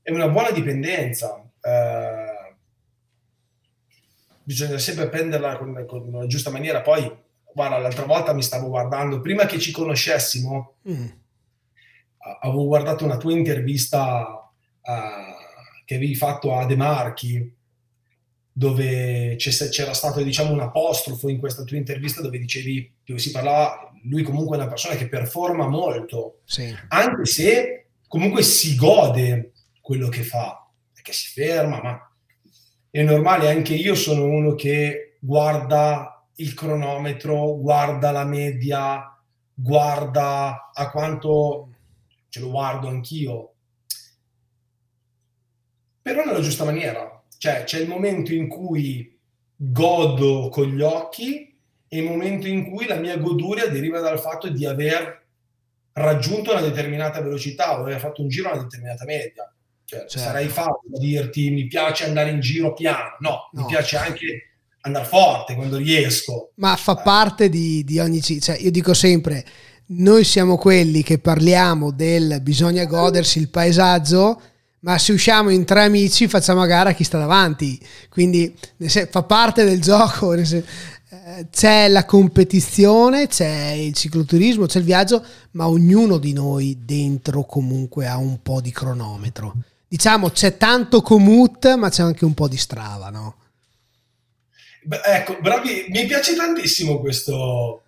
È 0.00 0.12
una 0.12 0.28
buona 0.28 0.50
dipendenza. 0.50 1.42
Eh, 1.60 1.91
bisogna 4.44 4.78
sempre 4.78 5.08
prenderla 5.08 5.56
con, 5.56 5.84
con, 5.86 6.10
la 6.10 6.26
giusta 6.26 6.50
maniera. 6.50 6.82
Poi, 6.82 7.10
guarda, 7.52 7.78
l'altra 7.78 8.04
volta 8.04 8.32
mi 8.32 8.42
stavo 8.42 8.68
guardando, 8.68 9.20
prima 9.20 9.46
che 9.46 9.58
ci 9.58 9.72
conoscessimo, 9.72 10.74
mm. 10.88 11.06
avevo 12.40 12.66
guardato 12.66 13.04
una 13.04 13.16
tua 13.16 13.32
intervista 13.32 14.50
uh, 14.80 15.84
che 15.84 15.94
avevi 15.94 16.14
fatto 16.14 16.56
a 16.56 16.66
De 16.66 16.76
Marchi, 16.76 17.54
dove 18.54 19.36
c'era 19.36 19.94
stato 19.94 20.22
diciamo 20.22 20.52
un 20.52 20.60
apostrofo 20.60 21.28
in 21.28 21.38
questa 21.38 21.64
tua 21.64 21.78
intervista 21.78 22.20
dove 22.20 22.38
dicevi, 22.38 22.92
dove 23.04 23.18
si 23.18 23.30
parlava, 23.30 23.90
lui 24.04 24.22
comunque 24.22 24.56
è 24.56 24.60
una 24.60 24.68
persona 24.68 24.94
che 24.94 25.08
performa 25.08 25.66
molto, 25.66 26.40
sì. 26.44 26.74
anche 26.88 27.24
se 27.24 27.86
comunque 28.06 28.42
si 28.42 28.76
gode 28.76 29.52
quello 29.80 30.08
che 30.08 30.22
fa, 30.22 30.68
che 31.00 31.12
si 31.12 31.28
ferma, 31.28 31.80
ma 31.82 32.11
è 32.92 33.02
normale, 33.02 33.50
anche 33.50 33.72
io 33.72 33.94
sono 33.94 34.26
uno 34.26 34.54
che 34.54 35.16
guarda 35.18 36.28
il 36.36 36.52
cronometro, 36.52 37.56
guarda 37.56 38.10
la 38.10 38.26
media, 38.26 39.18
guarda 39.54 40.70
a 40.74 40.90
quanto 40.90 41.70
ce 42.28 42.40
lo 42.40 42.50
guardo 42.50 42.88
anch'io, 42.88 43.54
però 46.02 46.22
nella 46.22 46.40
giusta 46.40 46.64
maniera. 46.64 47.22
Cioè 47.38 47.64
c'è 47.64 47.80
il 47.80 47.88
momento 47.88 48.34
in 48.34 48.46
cui 48.46 49.18
godo 49.56 50.50
con 50.50 50.68
gli 50.68 50.82
occhi 50.82 51.56
e 51.88 51.98
il 51.98 52.04
momento 52.04 52.46
in 52.46 52.70
cui 52.70 52.86
la 52.86 52.96
mia 52.96 53.16
goduria 53.16 53.68
deriva 53.68 54.00
dal 54.00 54.20
fatto 54.20 54.50
di 54.50 54.66
aver 54.66 55.24
raggiunto 55.92 56.50
una 56.50 56.60
determinata 56.60 57.22
velocità 57.22 57.72
o 57.72 57.80
aver 57.80 58.00
fatto 58.00 58.20
un 58.20 58.28
giro 58.28 58.50
a 58.50 58.52
una 58.52 58.62
determinata 58.64 59.06
media. 59.06 59.50
Cioè, 59.92 60.08
certo. 60.08 60.18
sarei 60.18 60.48
fatto 60.48 60.80
a 60.94 60.98
dirti 60.98 61.50
mi 61.50 61.66
piace 61.66 62.06
andare 62.06 62.30
in 62.30 62.40
giro 62.40 62.72
piano, 62.72 63.16
no, 63.18 63.50
no. 63.52 63.60
mi 63.60 63.66
piace 63.66 63.98
anche 63.98 64.52
andare 64.80 65.04
forte 65.04 65.54
quando 65.54 65.76
riesco. 65.76 66.52
Ma 66.56 66.76
fa 66.76 66.98
eh. 66.98 67.02
parte 67.02 67.48
di, 67.50 67.84
di 67.84 67.98
ogni... 67.98 68.22
Cioè, 68.22 68.56
io 68.58 68.70
dico 68.70 68.94
sempre, 68.94 69.44
noi 69.86 70.24
siamo 70.24 70.56
quelli 70.56 71.02
che 71.02 71.18
parliamo 71.18 71.90
del 71.90 72.40
bisogna 72.40 72.86
godersi 72.86 73.38
il 73.38 73.50
paesaggio 73.50 74.40
ma 74.80 74.98
se 74.98 75.12
usciamo 75.12 75.50
in 75.50 75.64
tre 75.64 75.84
amici 75.84 76.26
facciamo 76.26 76.60
a 76.60 76.66
gara 76.66 76.90
chi 76.90 77.04
sta 77.04 77.16
davanti, 77.16 77.78
quindi 78.08 78.52
fa 79.10 79.22
parte 79.22 79.62
del 79.62 79.80
gioco, 79.80 80.32
eh, 80.34 81.46
c'è 81.52 81.86
la 81.86 82.04
competizione, 82.04 83.28
c'è 83.28 83.70
il 83.78 83.94
cicloturismo, 83.94 84.66
c'è 84.66 84.78
il 84.78 84.84
viaggio, 84.84 85.24
ma 85.52 85.68
ognuno 85.68 86.18
di 86.18 86.32
noi 86.32 86.78
dentro 86.84 87.44
comunque 87.44 88.08
ha 88.08 88.16
un 88.16 88.42
po' 88.42 88.60
di 88.60 88.72
cronometro. 88.72 89.54
Diciamo 89.92 90.30
c'è 90.30 90.56
tanto 90.56 91.02
commute, 91.02 91.76
ma 91.76 91.90
c'è 91.90 92.02
anche 92.02 92.24
un 92.24 92.32
po' 92.32 92.48
di 92.48 92.56
strava, 92.56 93.10
no? 93.10 93.36
Beh, 94.84 95.02
ecco, 95.04 95.36
bravi, 95.38 95.84
mi 95.90 96.06
piace 96.06 96.34
tantissimo 96.34 96.98
questo, 96.98 97.82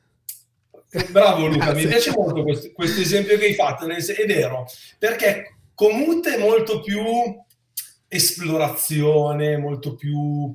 Bravo 1.09 1.47
Luca, 1.47 1.73
mi 1.73 1.87
piace 1.87 2.11
molto 2.11 2.43
questo, 2.43 2.73
questo, 2.75 3.01
esempio 3.01 3.39
che 3.39 3.47
hai 3.47 3.55
fatto, 3.55 3.87
è 3.89 4.27
vero, 4.27 4.67
perché 4.99 5.57
Commute 5.75 6.35
è 6.35 6.39
molto 6.39 6.83
più 6.83 7.03
esplorazione, 8.07 9.57
molto 9.57 9.95
più 9.95 10.55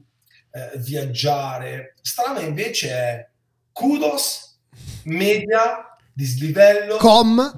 eh, 0.51 0.77
viaggiare. 0.77 1.95
Strava 2.03 2.41
invece 2.41 2.89
è 2.91 3.27
kudos, 3.71 4.59
media, 5.05 5.97
dislivello, 6.13 6.97
com, 6.97 7.51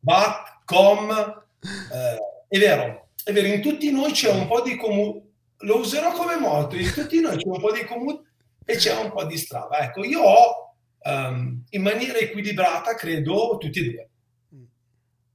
bat, 0.00 0.62
com. 0.64 1.44
Eh, 1.60 2.18
è 2.48 2.58
vero, 2.58 3.09
è 3.30 3.32
vero, 3.32 3.48
in 3.48 3.60
tutti 3.60 3.90
noi 3.90 4.12
c'è 4.12 4.30
un 4.30 4.46
po' 4.46 4.60
di 4.62 4.76
commute, 4.76 5.28
lo 5.58 5.78
userò 5.78 6.12
come 6.12 6.36
motto, 6.36 6.76
in 6.76 6.92
tutti 6.92 7.20
noi 7.20 7.36
c'è 7.36 7.46
un 7.46 7.60
po' 7.60 7.72
di 7.72 7.84
commute 7.84 8.28
e 8.64 8.76
c'è 8.76 8.94
un 8.98 9.10
po' 9.10 9.24
di 9.24 9.36
strada. 9.36 9.78
Ecco, 9.78 10.04
io 10.04 10.20
ho 10.20 10.74
um, 11.04 11.64
in 11.70 11.82
maniera 11.82 12.18
equilibrata, 12.18 12.94
credo, 12.94 13.56
tutti 13.58 13.78
e 13.80 13.84
due 13.90 14.10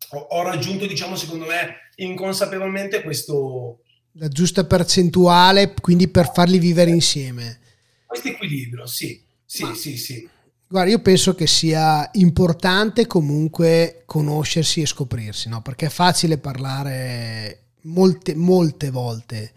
ho, 0.09 0.43
raggiunto, 0.43 0.85
diciamo, 0.85 1.15
secondo 1.15 1.45
me, 1.45 1.89
inconsapevolmente 1.95 3.01
questo... 3.01 3.79
La 4.13 4.27
giusta 4.27 4.65
percentuale, 4.65 5.73
quindi 5.81 6.07
per 6.07 6.31
farli 6.31 6.57
vivere 6.57 6.91
insieme. 6.91 7.59
Questo 8.05 8.29
equilibrio, 8.29 8.85
sì, 8.85 9.21
sì, 9.43 9.63
Ma, 9.63 9.73
sì, 9.73 9.97
sì. 9.97 10.29
Guarda, 10.67 10.91
io 10.91 11.01
penso 11.01 11.35
che 11.35 11.47
sia 11.47 12.09
importante 12.13 13.07
comunque 13.07 14.03
conoscersi 14.05 14.81
e 14.81 14.85
scoprirsi, 14.85 15.49
no? 15.49 15.61
Perché 15.61 15.87
è 15.87 15.89
facile 15.89 16.37
parlare 16.37 17.64
molte, 17.85 18.35
molte 18.35 18.89
volte 18.89 19.51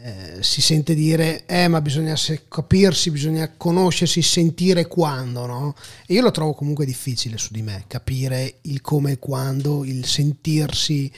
eh, 0.00 0.42
si 0.42 0.60
sente 0.60 0.94
dire, 0.94 1.44
eh, 1.46 1.66
ma 1.66 1.80
bisogna 1.80 2.14
capirsi, 2.48 3.10
bisogna 3.10 3.52
conoscersi, 3.56 4.22
sentire 4.22 4.86
quando, 4.86 5.44
no? 5.46 5.74
E 6.06 6.14
io 6.14 6.22
lo 6.22 6.30
trovo 6.30 6.54
comunque 6.54 6.86
difficile 6.86 7.36
su 7.36 7.48
di 7.52 7.62
me, 7.62 7.84
capire 7.88 8.58
il 8.62 8.80
come 8.80 9.12
e 9.12 9.18
quando, 9.18 9.84
il 9.84 10.06
sentirsi. 10.06 11.10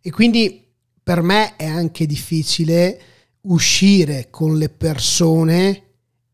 E 0.00 0.10
quindi 0.10 0.64
per 1.02 1.20
me 1.22 1.56
è 1.56 1.66
anche 1.66 2.06
difficile 2.06 3.00
uscire 3.42 4.28
con 4.30 4.56
le 4.56 4.68
persone 4.68 5.87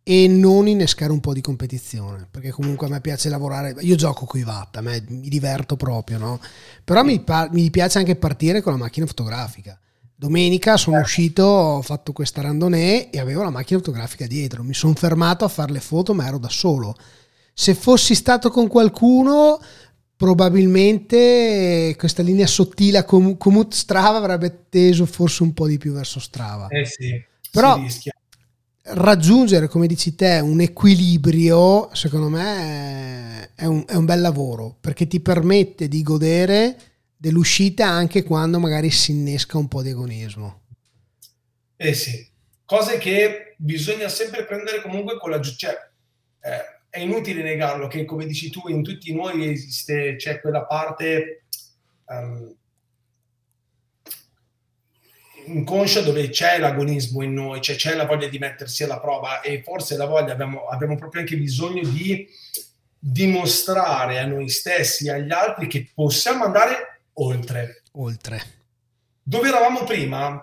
e 0.07 0.29
non 0.29 0.69
innescare 0.69 1.13
un 1.13 1.21
po' 1.21 1.33
di 1.33 1.41
competizione, 1.41 2.29
perché 2.31 2.51
comunque 2.51 2.87
a 2.87 2.91
me 2.91 3.01
piace 3.01 3.31
lavorare, 3.31 3.75
io 3.81 3.97
gioco 3.97 4.27
con 4.27 4.39
i 4.39 4.43
watt, 4.43 4.77
a 4.77 4.83
me 4.83 5.03
mi 5.09 5.29
diverto 5.29 5.77
proprio, 5.77 6.19
no? 6.19 6.41
Però 6.85 7.03
mi, 7.03 7.21
pa- 7.21 7.49
mi 7.51 7.71
piace 7.71 7.99
anche 7.99 8.15
partire 8.15 8.61
con 8.61 8.73
la 8.73 8.79
macchina 8.79 9.07
fotografica. 9.07 9.79
Domenica 10.15 10.77
sono 10.77 11.01
uscito, 11.01 11.43
ho 11.43 11.83
fatto 11.83 12.13
questa 12.13 12.43
randonnée 12.43 13.09
e 13.09 13.19
avevo 13.19 13.43
la 13.43 13.51
macchina 13.51 13.79
fotografica 13.79 14.27
dietro, 14.27 14.63
mi 14.63 14.75
sono 14.75 14.95
fermato 14.95 15.47
a 15.47 15.49
fare 15.49 15.73
le 15.73 15.81
foto 15.81 16.13
ma 16.13 16.27
ero 16.27 16.39
da 16.39 16.51
solo. 16.51 16.95
Se 17.55 17.75
fossi 17.75 18.15
stato 18.15 18.51
con 18.51 18.69
qualcuno 18.69 19.59
probabilmente 20.17 21.95
questa 21.99 22.23
linea 22.23 22.47
sottile 22.47 23.05
Com- 23.05 23.37
Comut 23.37 23.73
Strava 23.73 24.19
avrebbe 24.19 24.67
teso 24.69 25.07
forse 25.07 25.43
un 25.43 25.55
po' 25.55 25.67
di 25.67 25.79
più 25.79 25.93
verso 25.93 26.21
Strava. 26.21 26.69
Eh 26.69 26.85
sì, 26.85 27.23
Però. 27.51 27.81
Raggiungere, 28.87 29.69
come 29.69 29.87
dici 29.87 30.15
te, 30.15 30.41
un 30.41 30.61
equilibrio, 30.61 31.95
secondo 31.95 32.29
me 32.29 33.53
è 33.55 33.65
un, 33.65 33.85
è 33.87 33.95
un 33.95 34.05
bel 34.05 34.21
lavoro 34.21 34.77
perché 34.81 35.07
ti 35.07 35.21
permette 35.21 35.89
di 35.89 36.03
godere 36.03 36.77
dell'uscita 37.17 37.87
anche 37.87 38.23
quando 38.23 38.59
magari 38.59 38.91
si 38.91 39.13
innesca 39.13 39.57
un 39.57 39.69
po' 39.69 39.83
di 39.83 39.91
agonismo. 39.91 40.63
Eh 41.77 41.95
sì, 41.95 42.27
cose 42.65 42.99
che 42.99 43.55
bisogna 43.57 44.09
sempre 44.09 44.45
prendere 44.45 44.83
comunque 44.83 45.19
con 45.19 45.31
la 45.31 45.41
giustizia. 45.41 45.71
Cioè, 45.71 46.53
eh, 46.53 46.73
è 46.91 47.01
inutile 47.01 47.43
negarlo 47.43 47.89
che, 47.89 48.05
come 48.05 48.27
dici 48.27 48.51
tu, 48.51 48.69
in 48.69 48.83
tutti 48.83 49.13
noi 49.13 49.51
esiste, 49.51 50.15
c'è 50.17 50.41
quella 50.41 50.65
parte 50.65 51.47
um, 52.07 52.55
inconscia 55.47 56.01
dove 56.01 56.29
c'è 56.29 56.59
l'agonismo 56.59 57.23
in 57.23 57.35
noi, 57.35 57.61
cioè 57.61 57.77
c'è 57.77 57.95
la 57.95 58.07
voglia 58.07 58.29
di 58.29 58.39
mettersi 58.39 58.85
alla 58.85 59.01
prova 59.01 59.41
e 59.41 59.63
forse 59.63 59.97
la 59.97 60.07
voglia 60.07 60.33
abbiamo, 60.33 60.67
abbiamo 60.67 60.97
proprio 60.97 61.21
anche 61.21 61.37
bisogno 61.37 61.83
di 61.89 62.29
dimostrare 62.99 64.19
a 64.19 64.27
noi 64.27 64.49
stessi 64.49 65.07
e 65.07 65.13
agli 65.13 65.31
altri 65.33 65.67
che 65.67 65.91
possiamo 65.95 66.45
andare 66.45 67.03
oltre. 67.15 67.83
Oltre. 67.93 68.43
Dove 69.23 69.49
eravamo 69.49 69.85
prima, 69.85 70.43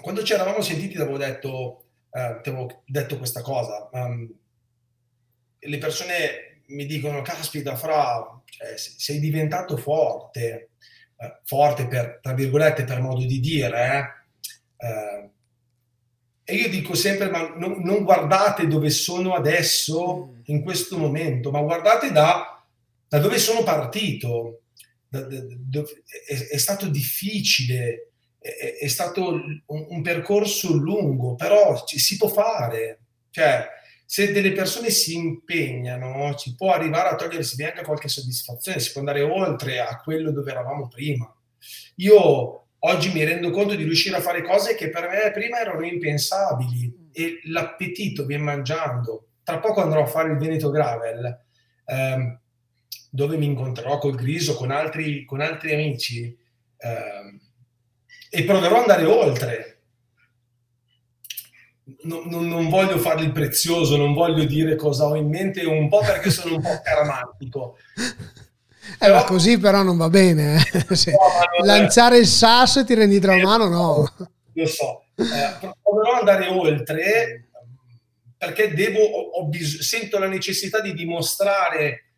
quando 0.00 0.22
ci 0.22 0.32
eravamo 0.32 0.62
sentiti, 0.62 0.94
ti 0.94 1.00
avevo 1.00 1.18
detto, 1.18 1.84
eh, 2.10 2.20
avevo 2.20 2.82
detto 2.86 3.18
questa 3.18 3.42
cosa. 3.42 3.88
Um, 3.92 4.32
le 5.58 5.78
persone 5.78 6.62
mi 6.66 6.86
dicono: 6.86 7.22
Caspita, 7.22 7.76
fra, 7.76 8.40
cioè, 8.44 8.76
sei 8.76 9.20
diventato 9.20 9.76
forte, 9.76 10.69
forte 11.44 11.86
per 11.86 12.18
tra 12.22 12.32
virgolette, 12.32 12.84
per 12.84 13.00
modo 13.00 13.24
di 13.24 13.40
dire. 13.40 14.14
Eh. 14.78 14.86
Eh, 14.86 15.30
e 16.44 16.54
io 16.54 16.68
dico 16.68 16.94
sempre: 16.94 17.30
ma 17.30 17.54
non, 17.56 17.82
non, 17.82 18.04
guardate 18.04 18.66
dove 18.66 18.90
sono 18.90 19.34
adesso, 19.34 20.36
in 20.46 20.62
questo 20.62 20.98
momento, 20.98 21.50
ma 21.50 21.60
guardate 21.60 22.12
da, 22.12 22.64
da 23.08 23.18
dove 23.18 23.38
sono 23.38 23.62
partito 23.62 24.60
è, 25.10 26.48
è 26.52 26.56
stato 26.56 26.88
difficile, 26.88 28.12
è, 28.38 28.78
è 28.80 28.86
stato 28.86 29.28
un, 29.28 29.60
un, 29.66 30.02
percorso 30.02 30.72
lungo, 30.72 31.34
però 31.34 31.84
ci, 31.84 31.98
si 31.98 32.16
può 32.16 32.28
fare. 32.28 33.00
Cioè, 33.30 33.66
se 34.10 34.32
delle 34.32 34.50
persone 34.50 34.90
si 34.90 35.14
impegnano, 35.14 36.36
si 36.36 36.56
può 36.56 36.72
arrivare 36.72 37.10
a 37.10 37.14
togliersi 37.14 37.62
anche 37.62 37.84
qualche 37.84 38.08
soddisfazione, 38.08 38.80
si 38.80 38.90
può 38.90 39.02
andare 39.02 39.22
oltre 39.22 39.78
a 39.78 40.00
quello 40.00 40.32
dove 40.32 40.50
eravamo 40.50 40.88
prima. 40.88 41.32
Io 41.98 42.66
oggi 42.76 43.12
mi 43.12 43.22
rendo 43.22 43.50
conto 43.50 43.76
di 43.76 43.84
riuscire 43.84 44.16
a 44.16 44.20
fare 44.20 44.42
cose 44.42 44.74
che 44.74 44.90
per 44.90 45.08
me 45.08 45.30
prima 45.30 45.60
erano 45.60 45.86
impensabili 45.86 47.10
e 47.12 47.38
l'appetito 47.44 48.26
viene 48.26 48.42
mangiando. 48.42 49.28
Tra 49.44 49.60
poco 49.60 49.80
andrò 49.80 50.02
a 50.02 50.06
fare 50.06 50.32
il 50.32 50.38
Veneto 50.38 50.70
Gravel. 50.70 51.44
Um, 51.84 52.40
dove 53.10 53.36
mi 53.36 53.46
incontrerò 53.46 53.98
col 53.98 54.16
Griso, 54.16 54.56
con 54.56 54.72
altri, 54.72 55.24
con 55.24 55.40
altri 55.40 55.72
amici 55.72 56.36
eh, 56.78 57.40
e 58.28 58.44
proverò 58.44 58.74
ad 58.74 58.90
andare 58.90 59.04
oltre. 59.04 59.69
Non, 62.02 62.28
non, 62.28 62.48
non, 62.48 62.68
voglio 62.68 62.98
farli 62.98 63.24
il 63.24 63.32
prezioso, 63.32 63.96
non 63.96 64.12
voglio 64.12 64.44
dire 64.44 64.76
cosa 64.76 65.06
ho 65.06 65.16
in 65.16 65.28
mente, 65.28 65.64
un 65.64 65.88
po' 65.88 66.00
perché 66.00 66.30
sono 66.30 66.56
un 66.56 66.62
po' 66.62 66.80
caramantico. 66.82 67.76
Eh, 68.92 68.96
però, 68.98 69.16
ma 69.16 69.24
così 69.24 69.58
però 69.58 69.82
non 69.82 69.96
va 69.96 70.08
bene. 70.08 70.56
Eh. 70.56 70.94
Se, 70.96 71.12
no, 71.12 71.64
lanciare 71.64 72.18
il 72.18 72.26
sasso 72.26 72.80
e 72.80 72.84
ti 72.84 72.94
rendi 72.94 73.18
tra 73.20 73.36
mano, 73.36 73.68
no. 73.68 74.14
Lo 74.52 74.66
so, 74.66 75.04
eh, 75.14 75.74
proverò 75.82 76.12
ad 76.12 76.28
andare 76.28 76.48
oltre 76.48 77.50
perché 78.40 78.72
devo, 78.72 79.00
ho, 79.02 79.20
ho 79.32 79.44
bis- 79.48 79.80
sento 79.82 80.18
la 80.18 80.26
necessità 80.26 80.80
di 80.80 80.94
dimostrare 80.94 82.12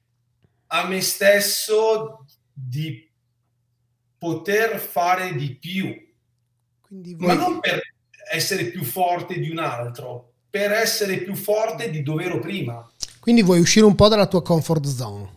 a 0.69 0.87
me 0.87 1.01
stesso 1.01 2.25
di 2.53 3.11
poter 4.19 4.79
fare 4.79 5.35
di 5.35 5.57
più, 5.57 5.93
Quindi 6.81 7.17
ma 7.17 7.35
non 7.35 7.59
per 7.59 7.81
essere 8.33 8.65
più 8.67 8.83
forte 8.83 9.39
di 9.39 9.51
un 9.51 9.59
altro, 9.59 10.33
per 10.49 10.73
essere 10.73 11.19
più 11.19 11.35
forte 11.35 11.91
di 11.91 12.03
dove 12.03 12.25
ero 12.25 12.39
prima. 12.39 12.89
Quindi 13.21 13.43
vuoi 13.43 13.61
uscire 13.61 13.85
un 13.85 13.95
po' 13.95 14.09
dalla 14.09 14.27
tua 14.27 14.43
comfort 14.43 14.87
zone. 14.87 15.29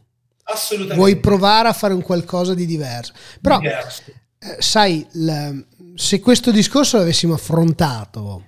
Assolutamente. 0.44 0.96
Vuoi 0.96 1.18
provare 1.18 1.68
a 1.68 1.74
fare 1.74 1.94
un 1.94 2.02
qualcosa 2.02 2.54
di 2.54 2.66
diverso. 2.66 3.14
Però, 3.42 3.60
diverso. 3.60 4.04
Eh, 4.40 4.58
sai, 4.60 5.06
l- 5.12 5.60
se 5.96 6.20
questo 6.20 6.52
discorso 6.52 6.98
l'avessimo 6.98 7.34
affrontato 7.34 8.44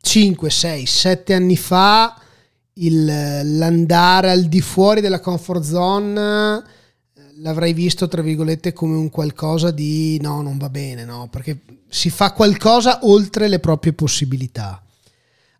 5, 0.00 0.48
6, 0.50 0.86
7 0.86 1.34
anni 1.34 1.56
fa 1.56 2.18
il, 2.74 3.04
l'andare 3.58 4.30
al 4.30 4.44
di 4.44 4.60
fuori 4.60 5.00
della 5.00 5.20
comfort 5.20 5.62
zone 5.62 6.62
l'avrei 7.40 7.72
visto 7.72 8.08
tra 8.08 8.22
virgolette 8.22 8.72
come 8.72 8.96
un 8.96 9.10
qualcosa 9.10 9.70
di 9.70 10.18
no, 10.20 10.42
non 10.42 10.58
va 10.58 10.68
bene, 10.68 11.04
no, 11.04 11.28
perché 11.28 11.60
si 11.88 12.10
fa 12.10 12.32
qualcosa 12.32 13.00
oltre 13.02 13.48
le 13.48 13.58
proprie 13.58 13.92
possibilità. 13.92 14.82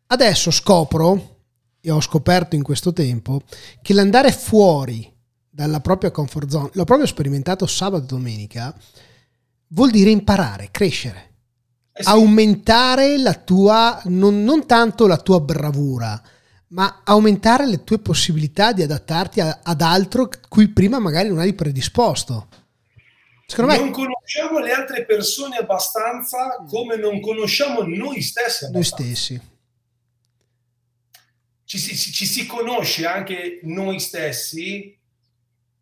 Adesso 0.07 0.51
scopro, 0.51 1.37
e 1.81 1.91
ho 1.91 2.01
scoperto 2.01 2.57
in 2.57 2.63
questo 2.63 2.93
tempo, 2.93 3.43
che 3.83 3.93
l'andare 3.95 4.33
fuori 4.33 5.11
dalla 5.49 5.81
propria 5.81 6.11
comfort 6.11 6.49
zone, 6.49 6.71
l'ho 6.73 6.85
proprio 6.85 7.07
sperimentato 7.07 7.67
sabato 7.67 8.05
e 8.05 8.07
domenica, 8.07 8.75
vuol 9.69 9.91
dire 9.91 10.11
imparare, 10.11 10.69
crescere, 10.71 11.33
eh 11.93 12.03
sì. 12.03 12.09
aumentare 12.09 13.19
la 13.19 13.35
tua, 13.35 14.01
non, 14.05 14.43
non 14.45 14.67
tanto 14.67 15.07
la 15.07 15.19
tua 15.19 15.41
bravura, 15.41 16.21
ma 16.69 17.03
aumentare 17.05 17.67
le 17.67 17.85
tue 17.85 17.99
possibilità 17.99 18.73
di 18.73 18.83
adattarti 18.83 19.41
a, 19.41 19.61
ad 19.63 19.81
altro 19.81 20.29
cui 20.49 20.69
prima 20.69 20.99
magari 20.99 21.29
non 21.29 21.41
eri 21.41 21.55
predisposto. 21.55 22.49
Secondo 23.47 23.75
non 23.75 23.87
me... 23.87 23.91
conosciamo 23.93 24.59
le 24.59 24.73
altre 24.73 25.07
persone 25.07 25.57
abbastanza 25.57 26.65
come 26.69 26.97
non 26.97 27.21
conosciamo 27.21 27.83
noi 27.83 28.21
stessi. 28.21 28.67
Abbastanza. 28.67 29.03
Noi 29.05 29.15
stessi. 29.15 29.41
Ci 31.65 31.79
si, 31.79 31.97
ci 31.97 32.27
si 32.27 32.47
conosce 32.47 33.07
anche 33.07 33.61
noi 33.63 34.01
stessi 34.01 34.97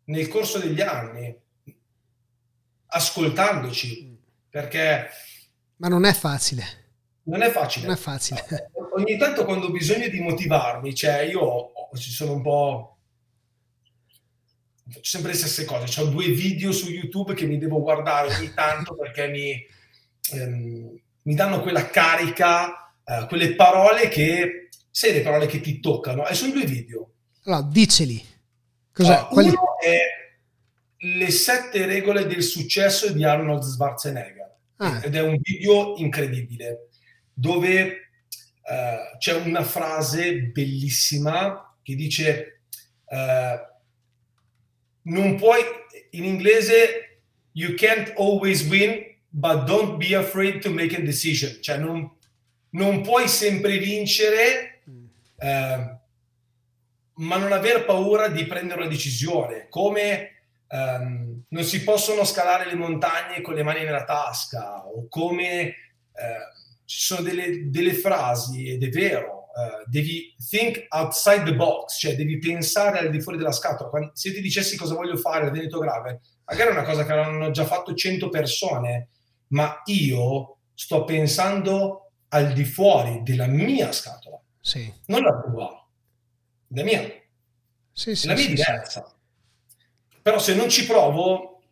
nel 0.05 0.27
corso 0.27 0.59
degli 0.59 0.81
anni, 0.81 1.33
ascoltandoci, 2.87 4.17
perché... 4.49 5.09
Ma 5.77 5.87
non 5.87 6.05
è 6.05 6.13
facile. 6.13 6.86
Non 7.27 7.41
è 7.41 7.49
facile. 7.49 7.85
Non 7.85 7.95
è 7.95 7.99
facile. 7.99 8.71
Ogni 8.95 9.17
tanto 9.17 9.45
quando 9.45 9.67
ho 9.67 9.71
bisogno 9.71 10.07
di 10.07 10.19
motivarmi, 10.19 10.95
cioè 10.95 11.19
io 11.21 11.71
ci 11.95 12.11
sono 12.11 12.33
un 12.33 12.41
po'... 12.41 12.97
Faccio 14.89 15.01
sempre 15.03 15.31
le 15.31 15.37
stesse 15.37 15.65
cose. 15.65 16.01
Ho 16.01 16.05
due 16.05 16.27
video 16.29 16.71
su 16.71 16.89
YouTube 16.89 17.33
che 17.33 17.45
mi 17.45 17.57
devo 17.57 17.81
guardare 17.81 18.33
ogni 18.33 18.53
tanto 18.53 18.95
perché 18.95 19.27
mi, 19.27 19.65
ehm, 20.31 20.99
mi 21.23 21.35
danno 21.35 21.61
quella 21.61 21.89
carica, 21.89 22.93
eh, 23.03 23.25
quelle 23.27 23.55
parole 23.55 24.07
che... 24.07 24.69
Sai 24.89 25.13
le 25.13 25.21
parole 25.21 25.45
che 25.45 25.59
ti 25.59 25.79
toccano? 25.79 26.25
E 26.25 26.33
sono 26.33 26.53
due 26.53 26.65
video. 26.65 27.11
Allora, 27.43 27.61
diceli. 27.61 28.25
Cos'è? 28.91 29.27
Uh, 29.29 29.39
uno 29.39 29.79
è 29.79 29.99
le 30.99 31.29
sette 31.29 31.85
regole 31.85 32.25
del 32.25 32.41
successo 32.41 33.11
di 33.11 33.23
Arnold 33.23 33.61
Schwarzenegger. 33.61 34.55
Ah. 34.77 35.01
Ed 35.03 35.13
è 35.13 35.21
un 35.21 35.37
video 35.39 35.97
incredibile 35.97 36.86
dove 37.39 38.09
uh, 38.63 39.17
c'è 39.19 39.33
una 39.33 39.63
frase 39.63 40.41
bellissima 40.41 41.75
che 41.83 41.93
dice 41.93 42.61
uh, 43.05 43.75
non 45.03 45.35
puoi 45.35 45.61
in 46.11 46.23
inglese 46.25 47.19
you 47.51 47.75
can't 47.75 48.11
always 48.17 48.67
win 48.67 49.05
but 49.29 49.65
don't 49.65 49.97
be 49.97 50.15
afraid 50.15 50.61
to 50.61 50.71
make 50.71 50.95
a 50.95 51.01
decision. 51.01 51.61
Cioè 51.61 51.77
non, 51.77 52.11
non 52.71 53.01
puoi 53.01 53.27
sempre 53.27 53.77
vincere 53.77 54.81
uh, 55.35 55.95
ma 57.19 57.37
non 57.37 57.51
aver 57.51 57.85
paura 57.85 58.29
di 58.29 58.45
prendere 58.47 58.81
una 58.81 58.89
decisione 58.89 59.67
come 59.69 60.41
um, 60.69 61.43
non 61.49 61.63
si 61.63 61.83
possono 61.83 62.23
scalare 62.23 62.65
le 62.65 62.75
montagne 62.75 63.41
con 63.41 63.53
le 63.53 63.63
mani 63.63 63.83
nella 63.83 64.03
tasca 64.03 64.85
o 64.85 65.07
come 65.07 65.75
ci 66.87 67.01
sono 67.01 67.21
delle, 67.21 67.69
delle 67.69 67.93
frasi, 67.93 68.69
ed 68.69 68.81
è 68.81 68.87
vero, 68.87 69.47
eh, 69.53 69.83
devi 69.87 70.33
think 70.49 70.85
outside 70.89 71.43
the 71.43 71.53
box, 71.53 71.99
cioè 71.99 72.15
devi 72.15 72.37
pensare 72.39 72.99
al 72.99 73.09
di 73.09 73.19
fuori 73.19 73.37
della 73.37 73.51
scatola. 73.51 73.89
Quando, 73.89 74.11
se 74.13 74.29
io 74.29 74.35
ti 74.35 74.41
dicessi 74.41 74.77
cosa 74.77 74.95
voglio 74.95 75.17
fare 75.17 75.45
al 75.45 75.51
Veneto 75.51 75.79
Grave, 75.79 76.21
magari 76.45 76.69
è 76.69 76.71
una 76.71 76.83
cosa 76.85 77.05
che 77.05 77.11
hanno 77.11 77.51
già 77.51 77.65
fatto 77.65 77.93
100 77.93 78.29
persone, 78.29 79.09
ma 79.47 79.81
io 79.85 80.59
sto 80.73 81.03
pensando 81.03 82.11
al 82.29 82.53
di 82.53 82.63
fuori 82.63 83.21
della 83.21 83.47
mia 83.47 83.91
scatola, 83.91 84.41
Sì. 84.61 84.89
non 85.07 85.23
la 85.23 85.41
tua, 85.41 85.87
la 86.69 86.83
mia. 86.83 87.01
Sì, 87.91 88.15
sì, 88.15 88.27
la 88.27 88.33
mia 88.33 88.45
è 88.45 88.47
diversa. 88.47 89.13
Però 90.21 90.39
se 90.39 90.55
non 90.55 90.69
ci 90.69 90.85
provo, 90.85 91.63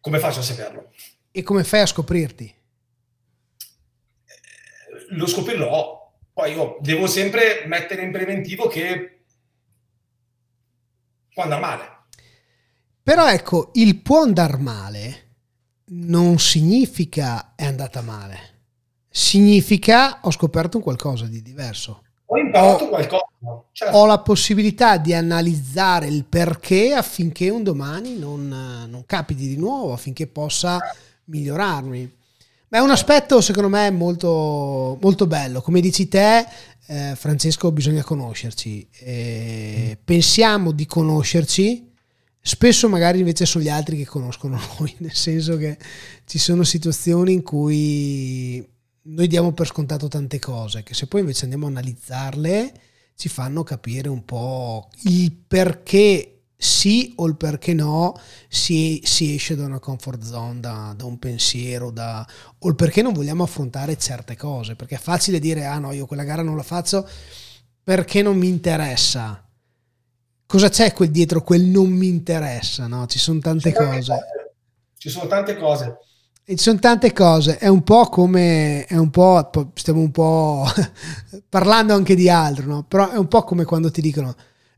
come 0.00 0.18
faccio 0.20 0.38
a 0.40 0.42
saperlo? 0.42 0.92
E 1.32 1.42
come 1.42 1.64
fai 1.64 1.80
a 1.80 1.86
scoprirti? 1.86 2.54
Lo 5.10 5.26
scoprirò. 5.26 6.12
Poi 6.32 6.52
io 6.52 6.78
devo 6.80 7.06
sempre 7.06 7.64
mettere 7.66 8.02
in 8.02 8.10
preventivo 8.10 8.66
che 8.66 9.24
può 11.32 11.42
andare 11.44 11.60
male. 11.60 11.88
Però 13.02 13.28
ecco, 13.28 13.70
il 13.74 14.00
può 14.00 14.22
andare 14.22 14.56
male 14.56 15.22
non 15.86 16.38
significa 16.38 17.54
è 17.54 17.66
andata 17.66 18.00
male. 18.00 18.52
Significa 19.08 20.20
ho 20.22 20.30
scoperto 20.30 20.80
qualcosa 20.80 21.26
di 21.26 21.42
diverso. 21.42 22.02
Ho 22.26 22.38
imparato 22.38 22.84
Ho- 22.84 22.88
qualcosa. 22.88 23.24
Certo. 23.72 23.96
Ho 23.96 24.06
la 24.06 24.18
possibilità 24.20 24.96
di 24.96 25.12
analizzare 25.12 26.06
il 26.06 26.24
perché 26.24 26.94
affinché 26.94 27.50
un 27.50 27.62
domani 27.62 28.18
non, 28.18 28.48
non 28.48 29.04
capiti 29.06 29.46
di 29.46 29.56
nuovo, 29.56 29.92
affinché 29.92 30.26
possa 30.26 30.78
migliorarmi. 31.24 32.22
Ma 32.74 32.80
è 32.80 32.82
un 32.82 32.90
aspetto 32.90 33.40
secondo 33.40 33.68
me 33.68 33.88
molto, 33.92 34.98
molto 35.00 35.28
bello. 35.28 35.62
Come 35.62 35.80
dici 35.80 36.08
te, 36.08 36.44
eh, 36.86 37.12
Francesco, 37.14 37.70
bisogna 37.70 38.02
conoscerci. 38.02 38.88
Eh, 38.98 39.96
pensiamo 40.02 40.72
di 40.72 40.84
conoscerci, 40.84 41.88
spesso 42.40 42.88
magari 42.88 43.20
invece 43.20 43.46
sono 43.46 43.62
gli 43.62 43.68
altri 43.68 43.98
che 43.98 44.06
conoscono 44.06 44.58
noi, 44.80 44.92
nel 44.98 45.14
senso 45.14 45.56
che 45.56 45.78
ci 46.24 46.38
sono 46.38 46.64
situazioni 46.64 47.34
in 47.34 47.42
cui 47.44 48.68
noi 49.02 49.28
diamo 49.28 49.52
per 49.52 49.68
scontato 49.68 50.08
tante 50.08 50.40
cose, 50.40 50.82
che 50.82 50.94
se 50.94 51.06
poi 51.06 51.20
invece 51.20 51.44
andiamo 51.44 51.66
a 51.66 51.68
analizzarle 51.68 52.72
ci 53.14 53.28
fanno 53.28 53.62
capire 53.62 54.08
un 54.08 54.24
po' 54.24 54.88
il 55.04 55.30
perché 55.30 56.33
sì 56.56 57.12
o 57.16 57.26
il 57.26 57.36
perché 57.36 57.74
no 57.74 58.18
si, 58.48 59.00
si 59.04 59.34
esce 59.34 59.56
da 59.56 59.64
una 59.64 59.78
comfort 59.78 60.22
zone, 60.22 60.60
da, 60.60 60.94
da 60.96 61.04
un 61.04 61.18
pensiero, 61.18 61.90
da, 61.90 62.26
o 62.58 62.68
il 62.68 62.74
perché 62.74 63.02
non 63.02 63.12
vogliamo 63.12 63.42
affrontare 63.42 63.98
certe 63.98 64.36
cose, 64.36 64.76
perché 64.76 64.94
è 64.94 64.98
facile 64.98 65.38
dire 65.38 65.66
ah 65.66 65.78
no, 65.78 65.92
io 65.92 66.06
quella 66.06 66.24
gara 66.24 66.42
non 66.42 66.56
la 66.56 66.62
faccio 66.62 67.08
perché 67.82 68.22
non 68.22 68.36
mi 68.36 68.48
interessa. 68.48 69.42
Cosa 70.46 70.68
c'è 70.68 70.92
quel 70.92 71.10
dietro 71.10 71.42
quel 71.42 71.62
non 71.62 71.90
mi 71.90 72.08
interessa? 72.08 72.86
No? 72.86 73.06
Ci 73.06 73.18
sono 73.18 73.40
tante 73.40 73.70
Ci 73.70 73.76
sono 73.76 73.90
cose. 73.90 74.14
Ci 74.96 75.08
sono 75.10 75.26
tante 75.26 75.56
cose. 75.56 75.98
E 76.46 76.56
ci 76.56 76.62
sono 76.62 76.78
tante 76.78 77.12
cose, 77.14 77.56
è 77.56 77.68
un 77.68 77.82
po' 77.82 78.06
come, 78.08 78.84
è 78.84 78.98
un 78.98 79.08
po- 79.08 79.48
stiamo 79.74 80.00
un 80.00 80.10
po' 80.10 80.66
parlando 81.48 81.94
anche 81.94 82.14
di 82.14 82.28
altro, 82.28 82.66
no? 82.66 82.82
Però 82.84 83.10
è 83.10 83.16
un 83.16 83.28
po' 83.28 83.44
come 83.44 83.64
quando 83.64 83.90
ti 83.90 84.02
dicono, 84.02 84.34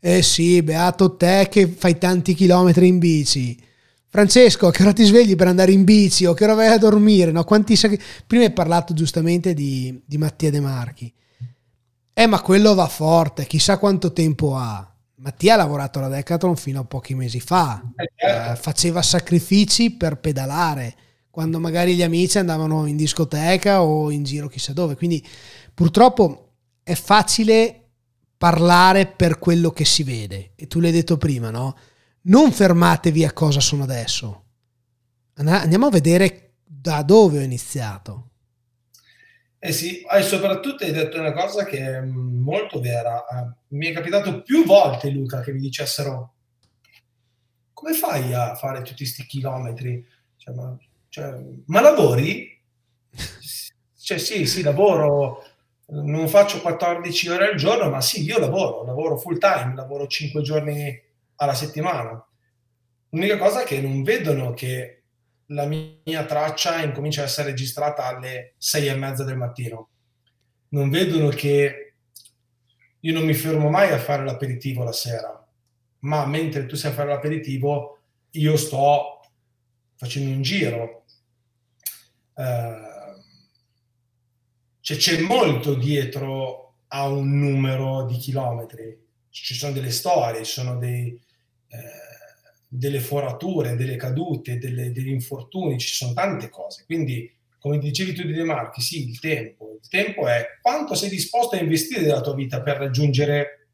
eh 0.09 0.23
sì, 0.23 0.63
beato 0.63 1.17
te 1.17 1.49
che 1.51 1.67
fai 1.67 1.99
tanti 1.99 2.35
chilometri 2.35 2.87
in 2.87 2.99
bici. 3.01 3.61
Francesco, 4.07 4.69
a 4.69 4.71
che 4.71 4.83
ora 4.83 4.93
ti 4.93 5.03
svegli 5.03 5.35
per 5.35 5.49
andare 5.49 5.73
in 5.73 5.83
bici 5.83 6.27
o 6.27 6.33
che 6.33 6.45
ora 6.45 6.55
vai 6.55 6.69
a 6.69 6.79
dormire? 6.79 7.33
No? 7.33 7.43
Quanti 7.43 7.75
sacri- 7.75 8.01
Prima 8.25 8.45
hai 8.45 8.53
parlato 8.53 8.95
giustamente 8.95 9.53
di, 9.53 10.01
di 10.07 10.17
Mattia 10.17 10.53
De 10.53 10.61
Marchi. 10.61 11.13
Eh, 12.13 12.27
ma 12.29 12.41
quello 12.41 12.75
va 12.77 12.87
forte, 12.87 13.47
chissà 13.47 13.79
quanto 13.79 14.13
tempo 14.13 14.55
ha. 14.57 14.89
Mattia 15.17 15.55
ha 15.55 15.57
lavorato 15.57 15.99
alla 15.99 16.09
Decathlon 16.09 16.55
fino 16.55 16.83
a 16.83 16.85
pochi 16.85 17.17
mesi 17.17 17.41
fa, 17.41 17.83
Eh, 17.97 18.13
certo. 18.15 18.53
Eh, 18.53 18.57
faceva 18.63 19.03
sacrifici 19.03 19.91
per 19.91 20.19
pedalare 20.21 20.95
quando 21.31 21.59
magari 21.59 21.97
gli 21.97 22.05
amici 22.05 22.39
andavano 22.39 22.87
in 22.87 22.97
discoteca 22.97 23.83
o 23.83 24.13
in 24.13 24.23
giro 24.23 24.47
chissà 24.47 24.73
dove. 24.73 24.95
Quindi 24.95 25.27
purtroppo 25.75 26.53
è 26.85 26.95
facile 26.95 27.86
parlare 28.37 29.07
per 29.07 29.39
quello 29.39 29.71
che 29.71 29.85
si 29.85 30.03
vede. 30.03 30.53
E 30.57 30.67
tu 30.67 30.81
l'hai 30.81 30.93
detto 30.93 31.17
prima, 31.17 31.51
no? 31.51 31.77
Non 32.23 32.53
fermatevi 32.53 33.25
a 33.25 33.33
cosa 33.33 33.61
sono 33.61 33.85
adesso. 33.85 34.45
And- 35.35 35.49
Andiamo 35.49 35.87
a 35.87 35.91
vedere 35.91 36.55
da 36.65 37.03
dove 37.03 37.39
ho 37.39 37.43
iniziato. 37.43 38.31
Eh 39.59 39.73
sì, 39.73 40.03
e 40.03 40.23
soprattutto 40.23 40.85
hai 40.85 40.93
detto 40.93 41.19
una 41.19 41.33
cosa 41.33 41.65
che 41.65 41.79
è 41.79 42.01
molto 42.01 42.81
vera. 42.81 43.25
Eh, 43.27 43.57
Mi 43.69 43.87
è 43.89 43.93
capitato 43.93 44.43
più 44.43 44.65
volte, 44.65 45.11
Luca, 45.11 45.41
che 45.41 45.53
mi 45.53 45.61
dicessero 45.61 46.35
come 47.73 47.93
fai 47.95 48.33
a 48.33 48.55
fare 48.55 48.79
tutti 48.83 48.97
questi 49.05 49.25
chilometri? 49.27 50.05
Cioè, 50.37 50.55
ma, 50.55 50.77
cioè, 51.09 51.39
ma 51.67 51.81
lavori? 51.81 52.55
Cioè 54.07 54.19
sì, 54.19 54.47
sì, 54.47 54.63
lavoro, 54.63 55.43
non 55.89 56.29
faccio 56.29 56.61
14 56.61 57.29
ore 57.29 57.51
al 57.51 57.57
giorno, 57.57 57.89
ma 57.91 58.01
sì, 58.01 58.23
io 58.23 58.39
lavoro, 58.39 58.85
lavoro 58.85 59.17
full 59.17 59.39
time, 59.39 59.75
lavoro 59.75 60.07
5 60.07 60.43
giorni 60.43 61.01
alla 61.37 61.55
settimana. 61.55 62.25
L'unica 63.11 63.39
cosa 63.39 63.63
è 63.63 63.65
che 63.65 63.81
non 63.81 64.03
vedono 64.03 64.53
che 64.53 65.03
la 65.51 65.67
mia 65.67 66.25
traccia 66.25 66.83
incomincia 66.83 67.23
a 67.23 67.25
essere 67.25 67.51
registrata 67.51 68.05
alle 68.05 68.55
sei 68.59 68.89
e 68.89 68.95
mezza 68.95 69.23
del 69.23 69.37
mattino. 69.37 69.91
Non 70.71 70.91
vedono 70.91 71.29
che 71.29 71.95
io 72.99 73.13
non 73.13 73.25
mi 73.25 73.35
fermo 73.35 73.71
mai 73.71 73.93
a 73.93 73.99
fare 73.99 74.25
l'aperitivo 74.25 74.83
la 74.83 74.93
sera, 74.93 75.47
ma 76.01 76.27
mentre 76.27 76.67
tu 76.67 76.75
sei 76.75 76.91
a 76.91 76.95
fare 76.95 77.11
l'aperitivo, 77.11 77.99
io 78.33 78.57
sto 78.57 79.21
facendo 79.97 80.31
un 80.31 80.43
giro. 80.43 81.05
Eh, 82.35 82.86
cioè, 84.87 84.97
c'è 84.99 85.21
molto 85.21 85.75
dietro 85.75 86.75
a 86.89 87.09
un 87.09 87.41
numero 87.41 88.05
di 88.05 88.17
chilometri. 88.19 88.97
Ci 89.31 89.55
sono 89.55 89.73
delle 89.73 89.91
storie, 89.91 90.45
ci 90.45 90.53
sono 90.53 90.79
dei, 90.79 91.09
eh, 91.67 91.79
delle 92.69 93.01
forature, 93.01 93.75
delle 93.75 93.97
cadute, 93.97 94.59
delle, 94.59 94.93
degli 94.93 95.09
infortuni, 95.09 95.77
ci 95.81 95.93
sono 95.93 96.13
tante 96.13 96.49
cose. 96.51 96.85
Quindi, 96.85 97.29
come 97.59 97.79
dicevi 97.79 98.13
tu 98.13 98.23
di 98.23 98.33
De 98.33 98.45
Marchi, 98.45 98.81
sì, 98.81 99.09
il 99.09 99.19
tempo. 99.19 99.77
Il 99.83 99.89
tempo 99.89 100.29
è 100.29 100.47
quanto 100.63 100.95
sei 100.95 101.09
disposto 101.09 101.57
a 101.57 101.61
investire 101.61 102.03
della 102.03 102.21
tua 102.21 102.37
vita 102.37 102.63
per 102.63 102.77
raggiungere 102.77 103.67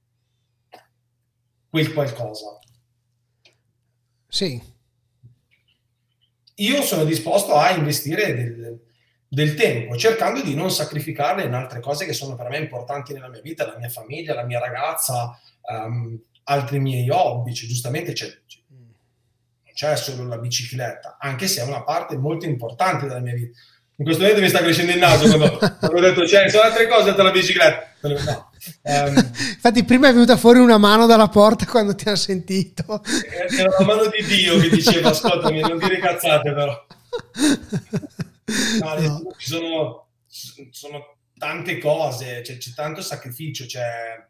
quel 1.69 1.93
qualcosa. 1.93 2.59
Sì, 4.29 4.59
Io 6.55 6.81
sono 6.81 7.05
disposto 7.05 7.53
a 7.55 7.71
investire 7.77 8.35
del, 8.35 8.81
del 9.33 9.55
tempo, 9.55 9.97
cercando 9.97 10.43
di 10.43 10.55
non 10.55 10.71
sacrificarle 10.71 11.45
in 11.45 11.55
altre 11.55 11.81
cose 11.81 12.05
che 12.05 12.13
sono 12.13 12.37
per 12.37 12.51
me 12.51 12.59
importanti 12.59 13.15
nella 13.15 13.31
mia 13.31 13.41
vita, 13.41 13.65
la 13.65 13.79
mia 13.79 13.89
famiglia, 13.89 14.35
la 14.35 14.45
mia 14.45 14.59
ragazza, 14.59 15.41
ehm, 15.71 16.21
altri 16.45 16.79
miei 16.81 17.09
hobby. 17.09 17.55
Cioè, 17.55 17.67
giustamente 17.67 18.13
c'è, 18.13 18.27
c'è- 18.27 18.61
non 18.69 18.93
c'è 19.73 19.97
solo 19.97 20.29
la 20.29 20.37
bicicletta, 20.37 21.17
anche 21.19 21.47
se 21.47 21.63
è 21.63 21.65
una 21.65 21.83
parte 21.83 22.19
molto 22.19 22.45
importante 22.45 23.07
della 23.07 23.21
mia 23.21 23.33
vita. 23.33 23.59
In 23.97 24.05
questo 24.05 24.21
momento 24.23 24.43
mi 24.43 24.51
sta 24.51 24.59
crescendo 24.59 24.93
il 24.93 24.99
naso 24.99 25.25
quando, 25.25 25.57
quando 25.81 25.97
ho 25.97 26.01
detto 26.01 26.25
c'è, 26.25 26.51
sono 26.51 26.65
altre 26.65 26.87
cose 26.87 27.09
alla 27.09 27.31
bicicletta. 27.31 27.87
No. 28.03 28.51
Ehm, 28.83 29.17
infatti 29.17 29.83
prima 29.85 30.09
è 30.09 30.13
venuta 30.13 30.37
fuori 30.37 30.59
una 30.59 30.77
mano 30.77 31.07
dalla 31.07 31.29
porta 31.29 31.65
quando 31.65 31.95
ti 31.95 32.07
ha 32.07 32.17
sentito. 32.17 33.03
era 33.49 33.75
la 33.79 33.85
mano 33.87 34.03
di 34.09 34.23
Dio 34.27 34.59
che 34.59 34.69
diceva 34.69 35.09
ascoltami, 35.09 35.61
non 35.61 35.79
dire 35.79 35.99
cazzate 36.01 36.53
però. 36.53 36.87
No, 38.81 38.95
No. 39.01 39.35
ci 39.39 39.49
sono, 39.49 40.09
sono 40.71 41.17
tante 41.39 41.79
cose, 41.79 42.41
c'è, 42.43 42.57
c'è 42.59 42.73
tanto 42.75 43.01
sacrificio, 43.01 43.67
c'è, 43.67 44.25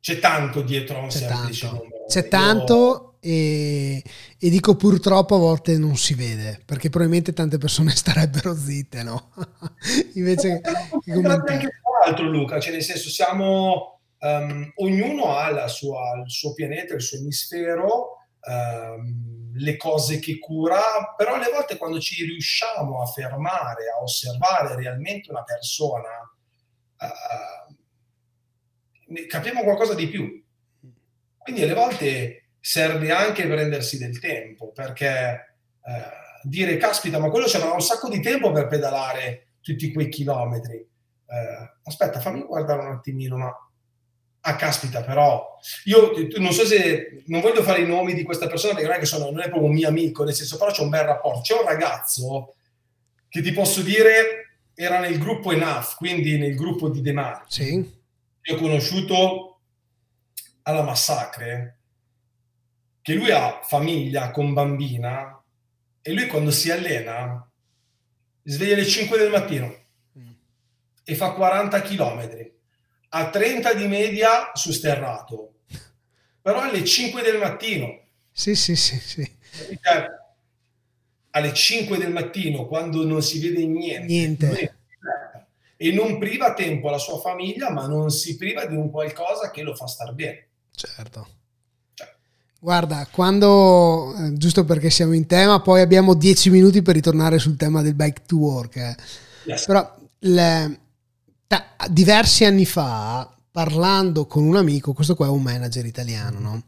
c'è 0.00 0.18
tanto 0.18 0.62
dietro 0.62 0.96
a 0.98 1.02
un 1.02 1.08
C'è 1.08 1.18
semplice 1.18 1.66
tanto, 1.66 1.82
numero. 1.84 2.04
c'è 2.06 2.22
Io- 2.22 2.28
tanto 2.28 3.14
e, 3.20 4.02
e 4.38 4.48
dico 4.50 4.76
purtroppo 4.76 5.34
a 5.34 5.38
volte 5.38 5.76
non 5.76 5.94
si 5.96 6.14
vede 6.14 6.62
perché 6.64 6.88
probabilmente 6.88 7.32
tante 7.34 7.58
persone 7.58 7.90
starebbero 7.94 8.54
zitte, 8.56 9.02
no? 9.02 9.30
Invece 10.14 10.60
anche 10.62 11.70
altro 12.04 12.24
Luca, 12.30 12.58
cioè 12.58 12.72
nel 12.72 12.82
senso 12.82 13.10
siamo, 13.10 14.00
ehm, 14.18 14.72
ognuno 14.76 15.36
ha 15.36 15.50
la 15.50 15.68
sua- 15.68 16.22
il 16.24 16.30
suo 16.30 16.54
pianeta, 16.54 16.94
il 16.94 17.02
suo 17.02 17.18
emisfero, 17.18 18.19
ehm, 18.40 19.52
le 19.54 19.76
cose 19.76 20.18
che 20.18 20.38
cura, 20.38 21.14
però 21.16 21.34
alle 21.34 21.50
volte 21.50 21.76
quando 21.76 22.00
ci 22.00 22.24
riusciamo 22.24 23.02
a 23.02 23.06
fermare, 23.06 23.90
a 23.90 24.02
osservare 24.02 24.76
realmente 24.76 25.30
una 25.30 25.42
persona, 25.42 26.32
eh, 26.98 27.76
capiamo 29.26 29.62
qualcosa 29.62 29.94
di 29.94 30.08
più. 30.08 30.42
Quindi 31.36 31.62
alle 31.62 31.74
volte 31.74 32.50
serve 32.60 33.10
anche 33.10 33.46
prendersi 33.46 33.98
del 33.98 34.18
tempo, 34.20 34.72
perché 34.72 35.56
eh, 35.82 36.10
dire, 36.42 36.76
caspita, 36.76 37.18
ma 37.18 37.30
quello 37.30 37.46
c'era 37.46 37.72
un 37.72 37.80
sacco 37.80 38.08
di 38.08 38.20
tempo 38.20 38.52
per 38.52 38.66
pedalare 38.66 39.54
tutti 39.60 39.92
quei 39.92 40.08
chilometri. 40.08 40.76
Eh, 40.76 41.78
aspetta, 41.84 42.20
fammi 42.20 42.42
guardare 42.42 42.82
un 42.82 42.92
attimino, 42.92 43.36
ma 43.36 43.52
Ah, 44.42 44.56
caspita, 44.56 45.02
però 45.02 45.58
io 45.84 46.12
non 46.38 46.52
so 46.52 46.64
se 46.64 47.22
non 47.26 47.42
voglio 47.42 47.62
fare 47.62 47.82
i 47.82 47.86
nomi 47.86 48.14
di 48.14 48.22
questa 48.22 48.46
persona 48.46 48.72
perché 48.72 48.88
non 48.88 48.96
è 48.96 49.00
che 49.00 49.06
sono, 49.06 49.30
non 49.30 49.40
è 49.40 49.48
proprio 49.48 49.68
un 49.68 49.74
mio 49.74 49.88
amico, 49.88 50.24
nel 50.24 50.34
senso, 50.34 50.56
però 50.56 50.70
c'è 50.70 50.82
un 50.82 50.88
bel 50.88 51.04
rapporto. 51.04 51.40
C'è 51.42 51.54
un 51.54 51.66
ragazzo 51.66 52.54
che 53.28 53.42
ti 53.42 53.52
posso 53.52 53.82
dire 53.82 54.60
era 54.74 54.98
nel 54.98 55.18
gruppo 55.18 55.52
Enough, 55.52 55.94
quindi 55.96 56.38
nel 56.38 56.54
gruppo 56.54 56.88
di 56.88 57.02
De 57.02 57.12
Marchi. 57.12 57.52
Sì. 57.52 57.98
Io 58.42 58.54
ho 58.54 58.58
conosciuto 58.58 59.60
alla 60.62 60.82
Massacre 60.82 61.80
che 63.02 63.14
lui 63.14 63.30
ha 63.30 63.60
famiglia 63.62 64.30
con 64.30 64.54
bambina 64.54 65.42
e 66.00 66.12
lui 66.12 66.26
quando 66.26 66.50
si 66.50 66.70
allena 66.70 67.46
sveglia 68.42 68.74
alle 68.74 68.86
5 68.86 69.18
del 69.18 69.30
mattino 69.30 69.74
e 71.04 71.14
fa 71.14 71.32
40 71.32 71.82
chilometri 71.82 72.59
a 73.10 73.30
30 73.30 73.74
di 73.74 73.86
media 73.86 74.50
su 74.54 74.72
sterrato, 74.72 75.54
però 76.40 76.60
alle 76.60 76.84
5 76.84 77.22
del 77.22 77.38
mattino. 77.38 77.98
Sì, 78.32 78.54
sì, 78.54 78.76
sì, 78.76 78.98
sì. 78.98 79.38
Cioè, 79.80 80.06
alle 81.30 81.52
5 81.52 81.98
del 81.98 82.12
mattino, 82.12 82.66
quando 82.66 83.04
non 83.04 83.22
si 83.22 83.40
vede 83.40 83.66
niente, 83.66 84.06
niente. 84.06 84.76
e 85.76 85.92
non 85.92 86.18
priva 86.18 86.54
tempo 86.54 86.88
alla 86.88 86.98
sua 86.98 87.18
famiglia, 87.18 87.70
ma 87.70 87.86
non 87.86 88.10
si 88.10 88.36
priva 88.36 88.64
di 88.66 88.76
un 88.76 88.90
qualcosa 88.90 89.50
che 89.50 89.62
lo 89.62 89.74
fa 89.74 89.86
star 89.86 90.14
bene. 90.14 90.46
Certo. 90.70 91.28
Cioè. 91.94 92.14
Guarda, 92.60 93.06
quando, 93.10 94.14
eh, 94.16 94.34
giusto 94.34 94.64
perché 94.64 94.88
siamo 94.90 95.14
in 95.14 95.26
tema, 95.26 95.60
poi 95.60 95.80
abbiamo 95.80 96.14
10 96.14 96.50
minuti 96.50 96.82
per 96.82 96.94
ritornare 96.94 97.38
sul 97.38 97.56
tema 97.56 97.82
del 97.82 97.94
bike 97.94 98.22
to 98.26 98.36
work. 98.36 98.76
Eh. 98.76 98.96
Yes. 99.44 99.66
Però 99.66 99.96
le, 100.20 100.80
diversi 101.88 102.44
anni 102.44 102.64
fa, 102.64 103.34
parlando 103.50 104.26
con 104.26 104.44
un 104.44 104.56
amico, 104.56 104.92
questo 104.92 105.14
qua 105.14 105.26
è 105.26 105.30
un 105.30 105.42
manager 105.42 105.84
italiano, 105.86 106.38
no? 106.38 106.62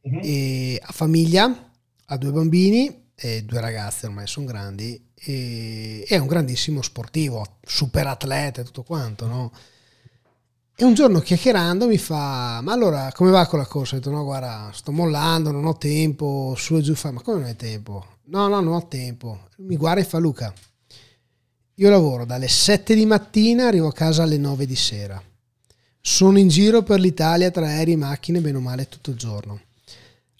Uh-huh. 0.00 0.20
E 0.22 0.80
ha 0.82 0.92
famiglia, 0.92 1.70
ha 2.06 2.16
due 2.16 2.30
bambini 2.30 3.04
e 3.14 3.44
due 3.44 3.60
ragazze 3.60 4.06
ormai 4.06 4.26
sono 4.26 4.46
grandi 4.46 5.02
e 5.14 6.04
è 6.06 6.18
un 6.18 6.26
grandissimo 6.26 6.82
sportivo, 6.82 7.58
super 7.62 8.06
atleta 8.06 8.60
e 8.60 8.64
tutto 8.64 8.82
quanto, 8.82 9.26
no? 9.26 9.52
E 10.78 10.84
un 10.84 10.92
giorno 10.92 11.20
chiacchierando 11.20 11.86
mi 11.86 11.96
fa, 11.96 12.60
ma 12.62 12.72
allora 12.72 13.10
come 13.12 13.30
va 13.30 13.46
con 13.46 13.58
la 13.58 13.66
corsa? 13.66 13.94
Ho 13.94 13.98
detto 13.98 14.10
no 14.10 14.24
guarda, 14.24 14.70
sto 14.74 14.92
mollando, 14.92 15.50
non 15.50 15.64
ho 15.64 15.76
tempo, 15.76 16.54
su 16.56 16.76
e 16.76 16.82
giù 16.82 16.94
fa, 16.94 17.10
ma 17.12 17.22
come 17.22 17.38
non 17.38 17.46
hai 17.46 17.56
tempo? 17.56 18.04
No, 18.24 18.46
no, 18.48 18.60
non 18.60 18.74
ho 18.74 18.86
tempo. 18.86 19.48
Mi 19.58 19.76
guarda 19.76 20.02
e 20.02 20.04
fa 20.04 20.18
Luca, 20.18 20.52
io 21.78 21.90
lavoro 21.90 22.24
dalle 22.24 22.48
7 22.48 22.94
di 22.94 23.04
mattina, 23.04 23.66
arrivo 23.66 23.88
a 23.88 23.92
casa 23.92 24.22
alle 24.22 24.38
9 24.38 24.64
di 24.64 24.76
sera. 24.76 25.22
Sono 26.00 26.38
in 26.38 26.48
giro 26.48 26.82
per 26.82 27.00
l'Italia 27.00 27.50
tra 27.50 27.66
aerei 27.66 27.92
e 27.92 27.96
macchine, 27.96 28.40
bene 28.40 28.56
o 28.56 28.60
male, 28.60 28.88
tutto 28.88 29.10
il 29.10 29.16
giorno. 29.16 29.60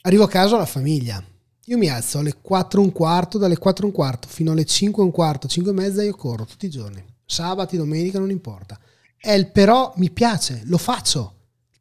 Arrivo 0.03 0.25
a 0.25 0.29
casa 0.29 0.55
alla 0.55 0.65
famiglia. 0.65 1.23
Io 1.67 1.77
mi 1.77 1.89
alzo 1.89 2.21
alle 2.21 2.37
4 2.41 2.81
e 2.81 2.85
un 2.85 2.93
quarto, 2.93 3.37
dalle 3.37 3.59
4 3.59 3.85
e 3.85 3.87
un 3.89 3.93
quarto 3.93 4.29
fino 4.29 4.53
alle 4.53 4.65
5 4.65 5.03
e 5.03 5.05
un 5.07 5.13
quarto, 5.13 5.47
5 5.47 5.73
e 5.73 5.75
mezza 5.75 6.03
io 6.03 6.15
corro 6.15 6.47
tutti 6.47 6.65
i 6.65 6.71
giorni. 6.71 7.05
Sabati, 7.27 7.77
domenica, 7.77 8.19
non 8.19 8.31
importa. 8.31 8.79
È 9.19 9.33
il 9.33 9.51
però 9.51 9.93
mi 9.97 10.11
piace, 10.11 10.63
lo 10.65 10.79
faccio, 10.79 11.35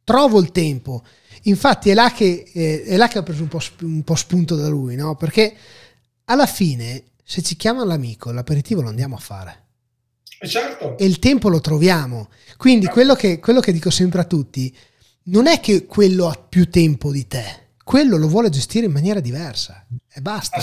trovo 0.04 0.38
il 0.38 0.52
tempo. 0.52 1.02
Infatti 1.44 1.88
è 1.88 1.94
là 1.94 2.10
che, 2.10 2.50
eh, 2.52 2.82
è 2.82 2.96
là 2.96 3.08
che 3.08 3.20
ho 3.20 3.22
preso 3.22 3.42
un 3.42 3.48
po', 3.48 3.60
un 3.82 4.02
po' 4.02 4.16
spunto 4.16 4.54
da 4.54 4.68
lui, 4.68 4.96
no? 4.96 5.14
Perché 5.14 5.54
alla 6.24 6.46
fine 6.46 7.04
se 7.28 7.42
ci 7.42 7.56
chiama 7.56 7.84
l'amico, 7.84 8.30
l'aperitivo 8.30 8.82
lo 8.82 8.88
andiamo 8.88 9.16
a 9.16 9.18
fare. 9.18 9.64
E, 10.38 10.46
certo. 10.46 10.96
e 10.96 11.04
il 11.04 11.18
tempo 11.18 11.48
lo 11.48 11.60
troviamo. 11.60 12.28
Quindi 12.56 12.84
certo. 12.84 13.00
quello, 13.00 13.14
che, 13.16 13.40
quello 13.40 13.58
che 13.58 13.72
dico 13.72 13.90
sempre 13.90 14.20
a 14.20 14.24
tutti, 14.24 14.72
non 15.24 15.48
è 15.48 15.58
che 15.58 15.86
quello 15.86 16.28
ha 16.28 16.34
più 16.36 16.70
tempo 16.70 17.10
di 17.10 17.26
te, 17.26 17.70
quello 17.82 18.16
lo 18.16 18.28
vuole 18.28 18.48
gestire 18.48 18.86
in 18.86 18.92
maniera 18.92 19.18
diversa 19.18 19.84
e 20.08 20.20
basta. 20.20 20.62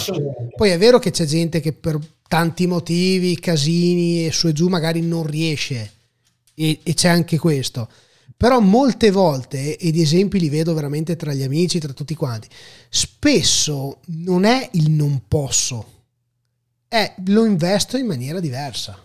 Poi 0.55 0.69
è 0.69 0.77
vero 0.77 0.99
che 0.99 1.11
c'è 1.11 1.25
gente 1.25 1.59
che 1.59 1.73
per 1.73 1.99
tanti 2.29 2.65
motivi, 2.65 3.37
casini 3.37 4.25
e 4.25 4.31
su 4.31 4.47
e 4.47 4.53
giù 4.53 4.69
magari 4.69 5.01
non 5.01 5.27
riesce 5.27 5.91
e, 6.53 6.79
e 6.81 6.93
c'è 6.93 7.09
anche 7.09 7.37
questo. 7.37 7.89
Però 8.37 8.61
molte 8.61 9.11
volte, 9.11 9.75
ed 9.75 9.97
esempi 9.97 10.39
li 10.39 10.47
vedo 10.47 10.73
veramente 10.73 11.17
tra 11.17 11.33
gli 11.33 11.43
amici, 11.43 11.79
tra 11.79 11.91
tutti 11.91 12.15
quanti, 12.15 12.47
spesso 12.87 13.99
non 14.05 14.45
è 14.45 14.69
il 14.73 14.91
non 14.91 15.23
posso, 15.27 16.02
eh, 16.93 17.15
lo 17.25 17.43
investo 17.45 17.97
in 17.97 18.05
maniera 18.05 18.39
diversa. 18.39 18.95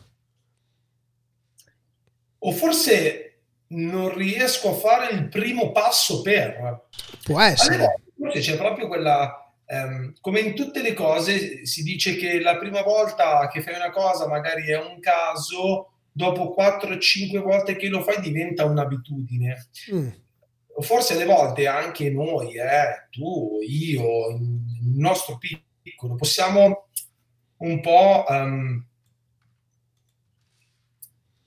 O 2.40 2.52
forse 2.52 3.40
non 3.68 4.14
riesco 4.14 4.70
a 4.70 4.74
fare 4.74 5.14
il 5.14 5.28
primo 5.28 5.72
passo 5.72 6.20
per. 6.20 6.88
Può 7.22 7.40
essere. 7.40 7.76
Allora, 7.76 7.94
forse 8.14 8.40
c'è 8.40 8.56
proprio 8.58 8.88
quella... 8.88 9.42
Um, 9.70 10.14
come 10.20 10.40
in 10.40 10.54
tutte 10.54 10.82
le 10.82 10.92
cose 10.92 11.66
si 11.66 11.82
dice 11.82 12.16
che 12.16 12.40
la 12.40 12.56
prima 12.56 12.82
volta 12.82 13.48
che 13.48 13.60
fai 13.60 13.74
una 13.74 13.90
cosa 13.90 14.26
magari 14.26 14.66
è 14.70 14.78
un 14.78 14.98
caso, 14.98 15.92
dopo 16.10 16.54
4-5 16.58 17.38
volte 17.38 17.76
che 17.76 17.88
lo 17.88 18.02
fai 18.02 18.20
diventa 18.20 18.66
un'abitudine. 18.66 19.68
Mm. 19.94 20.08
Forse 20.80 21.14
alle 21.14 21.24
volte 21.24 21.66
anche 21.66 22.10
noi, 22.10 22.54
eh, 22.54 23.08
tu, 23.10 23.58
io, 23.66 24.28
il 24.30 24.92
nostro 24.94 25.38
piccolo, 25.38 26.14
possiamo 26.14 26.87
un 27.58 27.80
po' 27.80 28.24
um, 28.28 28.84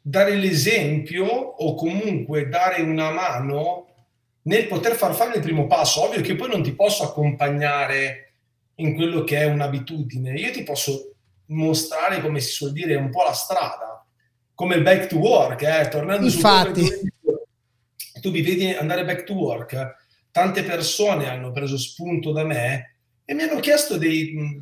dare 0.01 0.35
l'esempio 0.35 1.25
o 1.25 1.75
comunque 1.75 2.47
dare 2.47 2.81
una 2.81 3.11
mano 3.11 3.87
nel 4.43 4.67
poter 4.67 4.95
far 4.95 5.13
fare 5.13 5.35
il 5.35 5.41
primo 5.41 5.67
passo. 5.67 6.03
Ovvio 6.03 6.21
che 6.21 6.35
poi 6.35 6.49
non 6.49 6.63
ti 6.63 6.73
posso 6.73 7.03
accompagnare 7.03 8.33
in 8.75 8.95
quello 8.95 9.23
che 9.23 9.37
è 9.37 9.45
un'abitudine, 9.45 10.33
io 10.33 10.51
ti 10.51 10.63
posso 10.63 11.13
mostrare, 11.47 12.21
come 12.21 12.39
si 12.39 12.51
suol 12.51 12.71
dire, 12.71 12.95
un 12.95 13.09
po' 13.09 13.23
la 13.23 13.33
strada, 13.33 14.05
come 14.55 14.75
il 14.75 14.81
back 14.81 15.07
to 15.07 15.17
work, 15.17 15.61
eh? 15.61 15.87
tornando 15.89 16.25
Infatti. 16.25 16.85
su 16.85 17.09
tu 18.21 18.29
mi 18.29 18.41
vedi 18.41 18.71
andare 18.71 19.03
back 19.03 19.23
to 19.23 19.33
work, 19.33 19.95
tante 20.31 20.63
persone 20.63 21.27
hanno 21.27 21.51
preso 21.51 21.77
spunto 21.77 22.31
da 22.31 22.45
me 22.45 22.97
e 23.25 23.33
mi 23.33 23.41
hanno 23.41 23.59
chiesto 23.59 23.97
dei, 23.97 24.61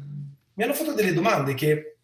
mi 0.60 0.66
hanno 0.66 0.74
fatto 0.74 0.92
delle 0.92 1.14
domande 1.14 1.54
che 1.54 2.00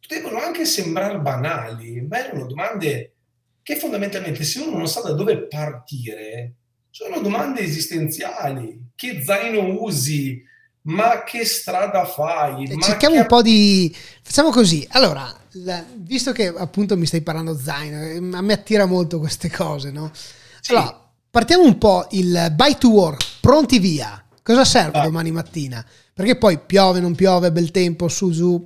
potevano 0.00 0.40
anche 0.40 0.64
sembrare 0.64 1.18
banali, 1.20 2.00
ma 2.08 2.24
erano 2.24 2.46
domande 2.46 3.16
che 3.62 3.76
fondamentalmente 3.76 4.44
se 4.44 4.60
uno 4.60 4.78
non 4.78 4.88
sa 4.88 5.02
da 5.02 5.12
dove 5.12 5.46
partire, 5.46 6.54
sono 6.88 7.20
domande 7.20 7.60
esistenziali. 7.60 8.92
Che 8.94 9.22
zaino 9.22 9.82
usi? 9.82 10.42
Ma 10.84 11.22
che 11.24 11.44
strada 11.44 12.06
fai? 12.06 12.64
Eh, 12.64 12.80
cerchiamo 12.80 13.16
che... 13.16 13.20
un 13.20 13.26
po' 13.26 13.42
di... 13.42 13.94
Facciamo 14.22 14.48
così. 14.48 14.86
Allora, 14.92 15.30
la... 15.50 15.84
visto 15.96 16.32
che 16.32 16.46
appunto 16.46 16.96
mi 16.96 17.04
stai 17.04 17.20
parlando 17.20 17.58
zaino, 17.58 18.02
eh, 18.02 18.16
a 18.16 18.40
me 18.40 18.52
attira 18.54 18.86
molto 18.86 19.18
queste 19.18 19.50
cose, 19.50 19.90
no? 19.90 20.10
Sì. 20.14 20.72
Allora, 20.72 21.10
partiamo 21.30 21.64
un 21.64 21.76
po' 21.76 22.06
il 22.12 22.54
buy 22.54 22.78
to 22.78 22.88
work, 22.88 23.22
pronti 23.42 23.78
via. 23.78 24.25
Cosa 24.46 24.64
serve 24.64 24.98
ah. 24.98 25.02
domani 25.02 25.32
mattina? 25.32 25.84
Perché 26.14 26.38
poi 26.38 26.60
piove, 26.60 27.00
non 27.00 27.16
piove, 27.16 27.50
bel 27.50 27.72
tempo, 27.72 28.06
su, 28.06 28.30
giù. 28.30 28.64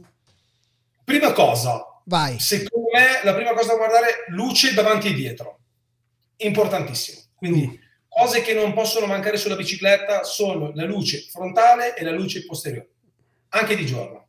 Prima 1.02 1.32
cosa, 1.32 1.82
Vai. 2.04 2.38
secondo 2.38 2.88
me 2.92 3.24
la 3.24 3.32
prima 3.32 3.54
cosa 3.54 3.68
da 3.68 3.76
guardare, 3.78 4.26
luce 4.28 4.74
davanti 4.74 5.08
e 5.08 5.14
dietro. 5.14 5.60
Importantissimo. 6.36 7.22
Quindi 7.34 7.66
mm. 7.66 7.74
cose 8.08 8.42
che 8.42 8.52
non 8.52 8.74
possono 8.74 9.06
mancare 9.06 9.38
sulla 9.38 9.56
bicicletta 9.56 10.22
sono 10.22 10.70
la 10.74 10.84
luce 10.84 11.20
frontale 11.30 11.96
e 11.96 12.04
la 12.04 12.12
luce 12.12 12.44
posteriore, 12.44 12.90
anche 13.48 13.74
di 13.74 13.86
giorno. 13.86 14.26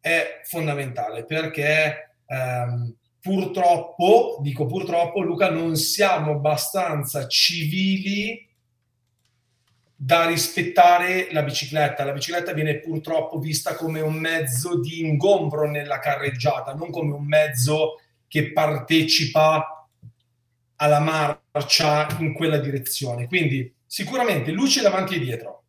È 0.00 0.42
fondamentale 0.44 1.24
perché 1.24 2.16
ehm, 2.26 2.94
purtroppo, 3.22 4.36
dico 4.42 4.66
purtroppo, 4.66 5.22
Luca, 5.22 5.48
non 5.48 5.76
siamo 5.76 6.32
abbastanza 6.32 7.26
civili 7.26 8.48
da 10.02 10.24
rispettare 10.24 11.28
la 11.30 11.42
bicicletta. 11.42 12.04
La 12.04 12.12
bicicletta 12.12 12.54
viene 12.54 12.78
purtroppo 12.78 13.38
vista 13.38 13.74
come 13.74 14.00
un 14.00 14.14
mezzo 14.14 14.80
di 14.80 15.00
ingombro 15.00 15.68
nella 15.68 15.98
carreggiata, 15.98 16.72
non 16.72 16.90
come 16.90 17.12
un 17.12 17.26
mezzo 17.26 18.00
che 18.26 18.50
partecipa 18.50 19.86
alla 20.76 21.00
marcia 21.00 22.16
in 22.18 22.32
quella 22.32 22.56
direzione. 22.56 23.26
Quindi 23.26 23.70
sicuramente 23.84 24.52
luce 24.52 24.80
davanti 24.80 25.16
e 25.16 25.18
dietro. 25.18 25.64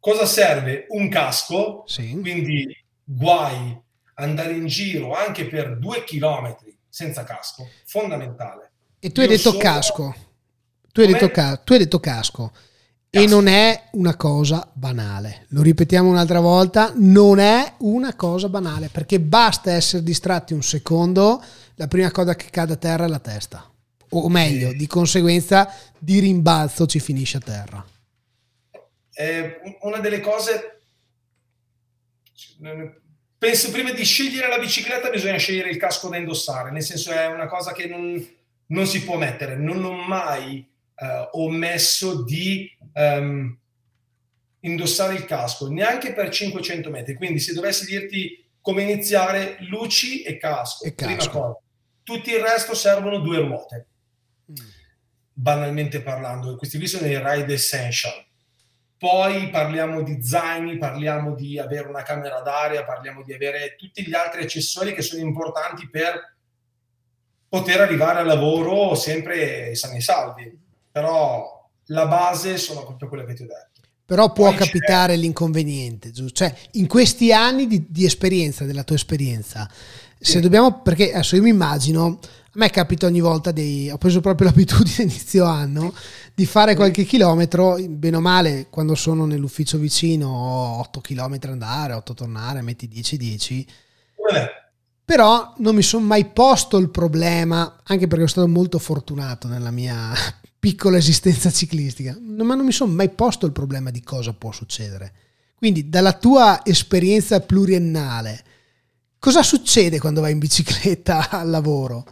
Cosa 0.00 0.26
serve? 0.26 0.86
Un 0.88 1.08
casco, 1.08 1.84
sì. 1.86 2.18
quindi 2.20 2.76
guai 3.04 3.80
andare 4.14 4.54
in 4.54 4.66
giro 4.66 5.14
anche 5.14 5.46
per 5.46 5.78
due 5.78 6.02
chilometri 6.02 6.76
senza 6.88 7.22
casco, 7.22 7.68
fondamentale. 7.84 8.72
E 8.98 9.12
tu 9.12 9.20
hai 9.20 9.28
detto 9.28 9.50
sono... 9.50 9.58
casco. 9.58 10.14
Tu 10.90 11.02
hai 11.02 11.06
detto, 11.06 11.30
ca- 11.30 11.56
tu 11.56 11.74
hai 11.74 11.78
detto 11.78 12.00
casco 12.00 12.52
E 13.12 13.26
non 13.26 13.48
è 13.48 13.88
una 13.92 14.14
cosa 14.14 14.70
banale. 14.72 15.46
Lo 15.48 15.62
ripetiamo 15.62 16.08
un'altra 16.08 16.38
volta, 16.38 16.92
non 16.94 17.40
è 17.40 17.74
una 17.78 18.14
cosa 18.14 18.48
banale, 18.48 18.88
perché 18.88 19.18
basta 19.18 19.72
essere 19.72 20.04
distratti 20.04 20.54
un 20.54 20.62
secondo, 20.62 21.42
la 21.74 21.88
prima 21.88 22.12
cosa 22.12 22.36
che 22.36 22.46
cade 22.50 22.74
a 22.74 22.76
terra 22.76 23.06
è 23.06 23.08
la 23.08 23.18
testa. 23.18 23.68
O 24.10 24.28
meglio, 24.28 24.72
di 24.72 24.86
conseguenza, 24.86 25.74
di 25.98 26.20
rimbalzo 26.20 26.86
ci 26.86 27.00
finisce 27.00 27.38
a 27.38 27.40
terra. 27.40 27.84
Eh, 29.12 29.78
una 29.80 29.98
delle 29.98 30.20
cose 30.20 30.78
penso 33.36 33.70
prima 33.70 33.90
di 33.90 34.04
scegliere 34.04 34.48
la 34.48 34.58
bicicletta 34.58 35.10
bisogna 35.10 35.36
scegliere 35.36 35.70
il 35.70 35.78
casco 35.78 36.08
da 36.08 36.16
indossare, 36.16 36.70
nel 36.70 36.82
senso 36.82 37.10
è 37.10 37.26
una 37.26 37.48
cosa 37.48 37.72
che 37.72 37.86
non, 37.86 38.24
non 38.66 38.86
si 38.86 39.02
può 39.02 39.16
mettere. 39.16 39.56
Non 39.56 39.82
ho 39.84 39.94
mai 39.94 40.69
eh, 41.00 41.28
omesso 41.32 42.22
di 42.24 42.70
um, 42.92 43.58
indossare 44.60 45.14
il 45.14 45.24
casco, 45.24 45.68
neanche 45.70 46.12
per 46.12 46.28
500 46.28 46.90
metri. 46.90 47.14
Quindi 47.14 47.38
se 47.38 47.54
dovessi 47.54 47.86
dirti 47.86 48.46
come 48.60 48.82
iniziare, 48.82 49.56
luci 49.60 50.22
e 50.22 50.36
casco. 50.36 50.84
E 50.84 50.94
casco. 50.94 51.14
Prima 51.14 51.30
cosa. 51.30 51.58
Tutto 52.02 52.30
il 52.30 52.40
resto 52.40 52.74
servono 52.74 53.18
due 53.18 53.38
ruote. 53.38 53.86
Mm. 54.50 54.54
Banalmente 55.32 56.02
parlando, 56.02 56.56
questi 56.56 56.76
qui 56.76 56.86
sono 56.86 57.06
i 57.06 57.18
ride 57.18 57.54
essential. 57.54 58.26
Poi 58.98 59.48
parliamo 59.48 60.02
di 60.02 60.22
zaini, 60.22 60.76
parliamo 60.76 61.34
di 61.34 61.58
avere 61.58 61.88
una 61.88 62.02
camera 62.02 62.40
d'aria, 62.40 62.84
parliamo 62.84 63.22
di 63.22 63.32
avere 63.32 63.74
tutti 63.78 64.06
gli 64.06 64.12
altri 64.12 64.42
accessori 64.42 64.92
che 64.92 65.00
sono 65.00 65.22
importanti 65.22 65.88
per 65.88 66.36
poter 67.48 67.80
arrivare 67.80 68.18
al 68.18 68.26
lavoro 68.26 68.94
sempre 68.94 69.74
sani 69.74 69.96
e 69.96 70.00
salvi. 70.02 70.58
Però 70.92 71.68
la 71.86 72.06
base 72.06 72.56
sono 72.58 72.84
proprio 72.84 73.08
quelle 73.08 73.24
che 73.24 73.34
ti 73.34 73.42
ho 73.42 73.46
detto. 73.46 73.68
Però 74.10 74.32
può 74.32 74.48
Poi 74.48 74.56
capitare 74.56 75.14
c'è... 75.14 75.20
l'inconveniente, 75.20 76.10
giusto? 76.10 76.44
Cioè, 76.44 76.54
in 76.72 76.88
questi 76.88 77.32
anni 77.32 77.68
di, 77.68 77.86
di 77.88 78.04
esperienza, 78.04 78.64
della 78.64 78.82
tua 78.82 78.96
esperienza, 78.96 79.70
sì. 80.18 80.32
se 80.32 80.40
dobbiamo, 80.40 80.80
perché 80.82 81.12
adesso 81.12 81.36
io 81.36 81.42
mi 81.42 81.50
immagino, 81.50 82.18
a 82.22 82.50
me 82.54 82.70
capita 82.70 83.06
ogni 83.06 83.20
volta 83.20 83.52
dei, 83.52 83.88
ho 83.88 83.98
preso 83.98 84.20
proprio 84.20 84.48
l'abitudine 84.50 85.04
inizio 85.04 85.44
anno 85.44 85.94
di 86.34 86.44
fare 86.44 86.74
qualche 86.74 87.04
chilometro, 87.04 87.76
bene 87.88 88.16
o 88.16 88.20
male, 88.20 88.66
quando 88.68 88.96
sono 88.96 89.26
nell'ufficio 89.26 89.78
vicino 89.78 90.26
ho 90.26 90.80
8 90.80 91.00
km 91.00 91.38
andare, 91.44 91.92
8 91.92 92.14
tornare, 92.14 92.62
metti 92.62 92.88
10-10. 92.92 93.64
Però 95.04 95.54
non 95.58 95.74
mi 95.74 95.82
sono 95.82 96.04
mai 96.04 96.24
posto 96.24 96.78
il 96.78 96.90
problema, 96.90 97.80
anche 97.84 98.08
perché 98.08 98.26
sono 98.26 98.46
stato 98.46 98.48
molto 98.48 98.78
fortunato 98.80 99.46
nella 99.46 99.70
mia 99.70 100.12
piccola 100.60 100.98
esistenza 100.98 101.50
ciclistica, 101.50 102.16
ma 102.20 102.54
non 102.54 102.66
mi 102.66 102.72
sono 102.72 102.92
mai 102.92 103.08
posto 103.08 103.46
il 103.46 103.52
problema 103.52 103.90
di 103.90 104.02
cosa 104.02 104.34
può 104.34 104.52
succedere. 104.52 105.12
Quindi, 105.56 105.88
dalla 105.88 106.12
tua 106.12 106.60
esperienza 106.64 107.40
pluriennale, 107.40 108.44
cosa 109.18 109.42
succede 109.42 109.98
quando 109.98 110.20
vai 110.20 110.32
in 110.32 110.38
bicicletta 110.38 111.30
al 111.32 111.48
lavoro? 111.48 112.04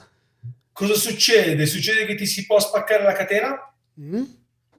Cosa 0.72 0.94
succede? 0.94 1.66
Succede 1.66 2.07
che 2.07 2.14
ti 2.14 2.26
si 2.26 2.46
può 2.46 2.59
spaccare 2.59 3.03
la 3.03 3.12
catena, 3.12 3.74
mm. 4.01 4.22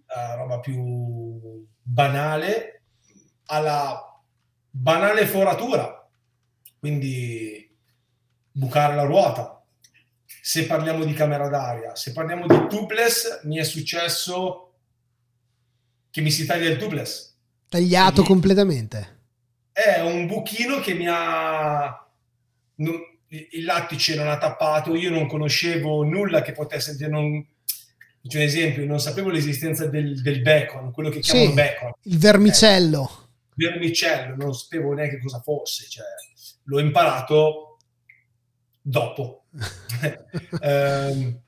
la 0.08 0.36
roba 0.36 0.60
più 0.60 1.68
banale, 1.82 2.82
alla 3.46 4.20
banale 4.70 5.26
foratura, 5.28 6.10
quindi 6.80 7.70
bucare 8.52 8.96
la 8.96 9.04
ruota, 9.04 9.59
se 10.42 10.66
parliamo 10.66 11.04
di 11.04 11.14
camera 11.14 11.48
d'aria. 11.48 11.96
Se 11.96 12.12
parliamo 12.12 12.48
di 12.48 12.68
tubeless, 12.68 13.44
mi 13.44 13.58
è 13.58 13.64
successo 13.64 14.74
che 16.10 16.22
mi 16.22 16.32
si 16.32 16.46
taglia 16.46 16.70
il 16.70 16.78
tubeless. 16.78 17.36
Tagliato 17.68 18.24
Quindi 18.24 18.30
completamente? 18.30 19.18
È 19.72 20.02
un 20.02 20.28
buchino 20.28 20.80
che 20.80 20.94
mi 20.94 21.06
ha... 21.08 22.08
Non, 22.76 22.96
il 23.28 23.64
lattice 23.64 24.16
non 24.16 24.28
ha 24.28 24.38
tappato, 24.38 24.96
io 24.96 25.10
non 25.10 25.28
conoscevo 25.28 26.04
nulla 26.04 26.42
che 26.42 26.54
potesse... 26.54 26.96
Non, 27.08 27.46
faccio 28.22 28.38
un 28.38 28.44
esempio, 28.44 28.86
non 28.86 29.00
sapevo 29.00 29.30
l'esistenza 29.30 29.88
del, 29.88 30.22
del 30.22 30.42
bacon, 30.42 30.92
quello 30.92 31.10
che 31.10 31.20
chiamano 31.20 31.50
sì, 31.50 31.54
bacon. 31.54 31.92
Il 32.04 32.18
vermicello. 32.18 33.30
Eh, 33.58 33.68
vermicello, 33.68 34.36
non 34.36 34.54
sapevo 34.54 34.94
neanche 34.94 35.20
cosa 35.20 35.40
fosse, 35.42 35.88
cioè, 35.90 36.06
l'ho 36.64 36.80
imparato 36.80 37.78
dopo 38.82 39.46
eh, 40.62 41.40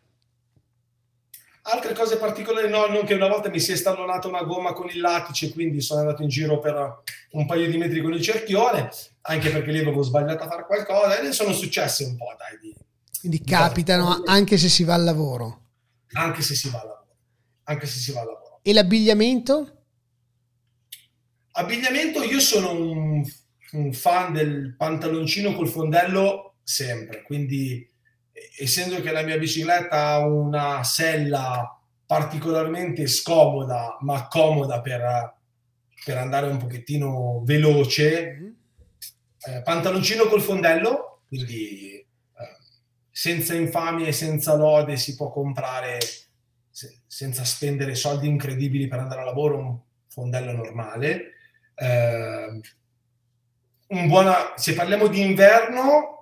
altre 1.63 1.93
cose 1.93 2.17
particolari, 2.17 2.69
no, 2.69 2.87
non 2.87 3.05
che 3.05 3.13
una 3.13 3.27
volta 3.27 3.49
mi 3.49 3.59
si 3.59 3.71
è 3.71 3.75
stallonata 3.75 4.27
una 4.27 4.43
gomma 4.43 4.73
con 4.73 4.89
il 4.89 4.99
lattice, 4.99 5.51
quindi 5.51 5.81
sono 5.81 6.01
andato 6.01 6.23
in 6.23 6.29
giro 6.29 6.59
per 6.59 7.03
un 7.31 7.45
paio 7.45 7.69
di 7.69 7.77
metri 7.77 8.01
con 8.01 8.13
il 8.13 8.21
cerchione, 8.21 8.89
anche 9.21 9.49
perché 9.49 9.71
lì 9.71 9.79
avevo 9.79 10.01
sbagliato 10.01 10.43
a 10.43 10.47
fare 10.47 10.65
qualcosa, 10.65 11.19
e 11.19 11.23
ne 11.23 11.31
sono 11.31 11.53
successe 11.53 12.05
un 12.05 12.17
po', 12.17 12.35
dai. 12.37 12.59
Di, 12.59 12.75
quindi 13.19 13.37
di 13.37 13.43
capitano 13.43 14.23
anche 14.25 14.57
se 14.57 14.67
si 14.67 14.83
va 14.83 14.95
al 14.95 15.03
lavoro. 15.03 15.59
Anche 16.13 16.41
se 16.41 16.55
si 16.55 16.69
va 16.69 16.79
al 16.79 16.87
lavoro. 16.87 17.15
Anche 17.63 17.85
se 17.85 17.99
si 17.99 18.11
va 18.11 18.21
al 18.21 18.25
lavoro. 18.25 18.59
E 18.63 18.73
l'abbigliamento? 18.73 19.75
Abbigliamento, 21.53 22.23
io 22.23 22.39
sono 22.39 22.71
un, 22.71 23.23
un 23.73 23.93
fan 23.93 24.33
del 24.33 24.75
pantaloncino 24.75 25.53
col 25.53 25.67
fondello 25.67 26.55
sempre, 26.63 27.23
quindi 27.23 27.90
essendo 28.57 29.01
che 29.01 29.11
la 29.11 29.21
mia 29.21 29.37
bicicletta 29.37 30.13
ha 30.13 30.25
una 30.25 30.83
sella 30.83 31.79
particolarmente 32.05 33.07
scomoda 33.07 33.97
ma 34.01 34.27
comoda 34.27 34.81
per, 34.81 35.35
per 36.03 36.17
andare 36.17 36.47
un 36.47 36.57
pochettino 36.57 37.41
veloce, 37.45 38.31
mm-hmm. 38.31 38.51
eh, 39.47 39.61
pantaloncino 39.61 40.25
col 40.25 40.41
fondello, 40.41 41.21
quindi 41.27 41.93
eh, 41.95 42.05
senza 43.09 43.53
infamia 43.53 44.07
e 44.07 44.11
senza 44.11 44.55
lode 44.55 44.97
si 44.97 45.15
può 45.15 45.31
comprare 45.31 45.99
se, 46.69 47.01
senza 47.07 47.45
spendere 47.45 47.95
soldi 47.95 48.27
incredibili 48.27 48.87
per 48.87 48.99
andare 48.99 49.21
a 49.21 49.25
lavoro 49.25 49.57
un 49.57 49.79
fondello 50.07 50.51
normale. 50.51 51.33
Eh, 51.75 52.59
un 53.87 54.07
buona, 54.07 54.53
se 54.55 54.73
parliamo 54.73 55.07
di 55.07 55.21
inverno, 55.21 56.20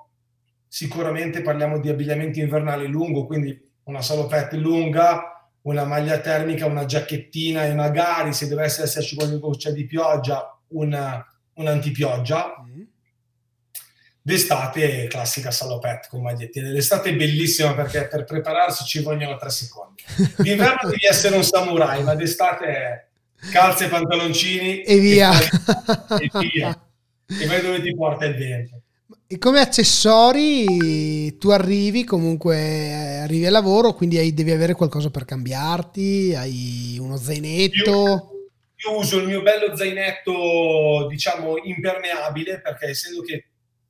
sicuramente 0.70 1.42
parliamo 1.42 1.80
di 1.80 1.90
abbigliamento 1.90 2.40
invernale 2.40 2.86
lungo, 2.86 3.26
quindi 3.26 3.60
una 3.86 4.04
salopette 4.04 4.56
lunga, 4.56 5.50
una 5.64 5.84
maglia 5.84 6.20
termica, 6.20 6.68
una 6.68 6.86
giacchettina 6.86 7.66
e 7.66 7.74
magari 7.74 8.32
se 8.34 8.48
dovesse 8.48 8.84
esserci 8.84 9.16
qualche 9.16 9.40
goccia 9.40 9.72
di 9.72 9.86
pioggia, 9.86 10.58
una, 10.70 11.26
un'antipioggia. 11.56 12.64
Mm. 12.66 12.82
D'estate 14.22 15.08
classica 15.08 15.50
salopette 15.50 16.08
con 16.08 16.22
magliettina. 16.22 16.70
L'estate 16.70 17.10
è 17.10 17.16
bellissima 17.16 17.74
perché 17.74 18.08
per 18.08 18.26
prepararsi 18.26 18.84
ci 18.86 19.02
vogliono 19.02 19.38
tre 19.38 19.50
secondi. 19.50 20.04
D'inverno 20.38 20.90
devi 20.90 21.06
essere 21.10 21.36
un 21.36 21.44
samurai, 21.44 22.04
ma 22.04 22.14
d'estate 22.14 22.66
è 22.66 23.08
calze 23.52 23.86
e 23.86 23.90
pantaloncini 23.90 24.82
e 24.84 25.00
via. 25.00 25.32
E, 25.34 26.30
via. 26.54 26.80
e 27.26 27.48
vai 27.48 27.62
dove 27.62 27.82
ti 27.82 27.96
porta 27.96 28.26
il 28.26 28.36
vento. 28.36 28.82
E 29.32 29.38
come 29.38 29.60
accessori 29.60 31.38
tu 31.38 31.52
arrivi 31.52 32.04
comunque, 32.04 32.58
eh, 32.58 33.18
arrivi 33.20 33.46
al 33.46 33.52
lavoro, 33.52 33.94
quindi 33.94 34.18
hai, 34.18 34.34
devi 34.34 34.50
avere 34.50 34.74
qualcosa 34.74 35.12
per 35.12 35.26
cambiarti, 35.26 36.34
hai 36.36 36.98
uno 37.00 37.16
zainetto. 37.16 37.92
Io, 37.92 38.90
io, 38.90 38.98
uso 38.98 39.20
il 39.20 39.28
mio 39.28 39.44
bello 39.44 39.76
zainetto, 39.76 41.06
diciamo, 41.08 41.58
impermeabile, 41.62 42.60
perché 42.60 42.88
essendo 42.88 43.22
che 43.22 43.50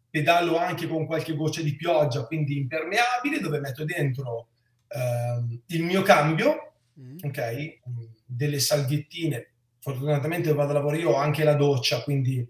pedalo 0.09 0.57
anche 0.57 0.89
con 0.89 1.05
qualche 1.05 1.33
goccia 1.33 1.61
di 1.61 1.73
pioggia, 1.73 2.25
quindi 2.25 2.57
impermeabile, 2.57 3.39
dove 3.39 3.61
metto 3.61 3.85
dentro 3.85 4.49
eh, 4.89 5.59
il 5.67 5.83
mio 5.83 6.01
cambio, 6.01 6.73
mm. 6.99 7.17
ok? 7.23 7.79
Delle 8.25 8.59
salviettine. 8.59 9.51
Fortunatamente 9.79 10.51
vado 10.51 10.71
a 10.71 10.73
lavoro 10.73 10.97
io 10.97 11.11
ho 11.11 11.15
anche 11.15 11.45
la 11.45 11.55
doccia, 11.55 12.03
quindi 12.03 12.45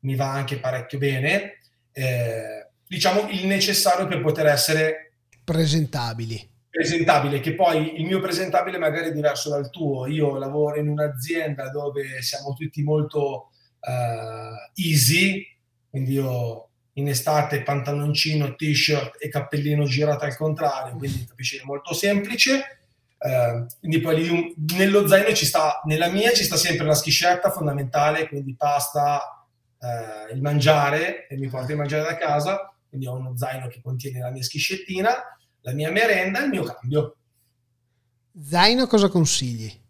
mi 0.00 0.16
va 0.16 0.32
anche 0.32 0.58
parecchio 0.58 0.98
bene 0.98 1.58
eh, 1.92 2.68
diciamo, 2.86 3.28
il 3.30 3.46
necessario 3.46 4.06
per 4.06 4.20
poter 4.20 4.46
essere 4.46 5.14
presentabili. 5.44 6.50
Presentabile, 6.68 7.40
che 7.40 7.54
poi 7.54 8.00
il 8.00 8.06
mio 8.06 8.20
presentabile 8.20 8.78
magari 8.78 9.08
è 9.08 9.12
diverso 9.12 9.50
dal 9.50 9.70
tuo. 9.70 10.06
Io 10.06 10.38
lavoro 10.38 10.78
in 10.78 10.88
un'azienda 10.88 11.68
dove 11.70 12.22
siamo 12.22 12.54
tutti 12.54 12.82
molto 12.82 13.50
uh, 13.80 14.80
easy, 14.80 15.46
quindi 15.90 16.12
io 16.14 16.68
in 16.94 17.08
estate 17.08 17.62
pantaloncino, 17.62 18.54
t-shirt 18.54 19.16
e 19.18 19.28
cappellino 19.28 19.84
girato 19.84 20.24
al 20.24 20.36
contrario, 20.36 20.96
quindi 20.96 21.26
capisci 21.26 21.58
è 21.58 21.62
molto 21.64 21.92
semplice. 21.92 22.78
Uh, 23.18 23.66
quindi 23.78 24.00
poi 24.00 24.16
lì, 24.16 24.54
nello 24.76 25.06
zaino 25.06 25.32
ci 25.34 25.44
sta, 25.44 25.80
nella 25.84 26.08
mia 26.08 26.32
ci 26.32 26.42
sta 26.42 26.56
sempre 26.56 26.86
la 26.86 26.94
schiscetta 26.94 27.50
fondamentale, 27.50 28.28
quindi 28.28 28.54
pasta, 28.56 29.41
eh, 29.82 30.32
il 30.32 30.40
mangiare 30.40 31.26
e 31.26 31.36
mi 31.36 31.48
porto 31.48 31.72
il 31.72 31.78
mangiare 31.78 32.04
da 32.04 32.16
casa, 32.16 32.72
quindi 32.88 33.06
ho 33.06 33.14
uno 33.14 33.36
zaino 33.36 33.66
che 33.66 33.80
contiene 33.82 34.20
la 34.20 34.30
mia 34.30 34.42
schiscettina, 34.42 35.10
la 35.60 35.72
mia 35.72 35.90
merenda 35.90 36.40
e 36.40 36.44
il 36.44 36.50
mio 36.50 36.62
cambio. 36.62 37.16
Zaino 38.40 38.86
cosa 38.86 39.08
consigli? 39.08 39.80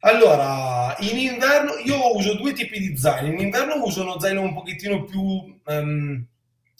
Allora, 0.00 0.94
in 1.00 1.16
inverno 1.18 1.76
io 1.84 2.16
uso 2.16 2.34
due 2.34 2.52
tipi 2.52 2.78
di 2.78 2.96
zaino. 2.96 3.32
In 3.32 3.38
inverno 3.38 3.82
uso 3.82 4.02
uno 4.02 4.20
zaino 4.20 4.42
un 4.42 4.54
pochettino 4.54 5.04
più 5.04 5.60
ehm, 5.66 6.26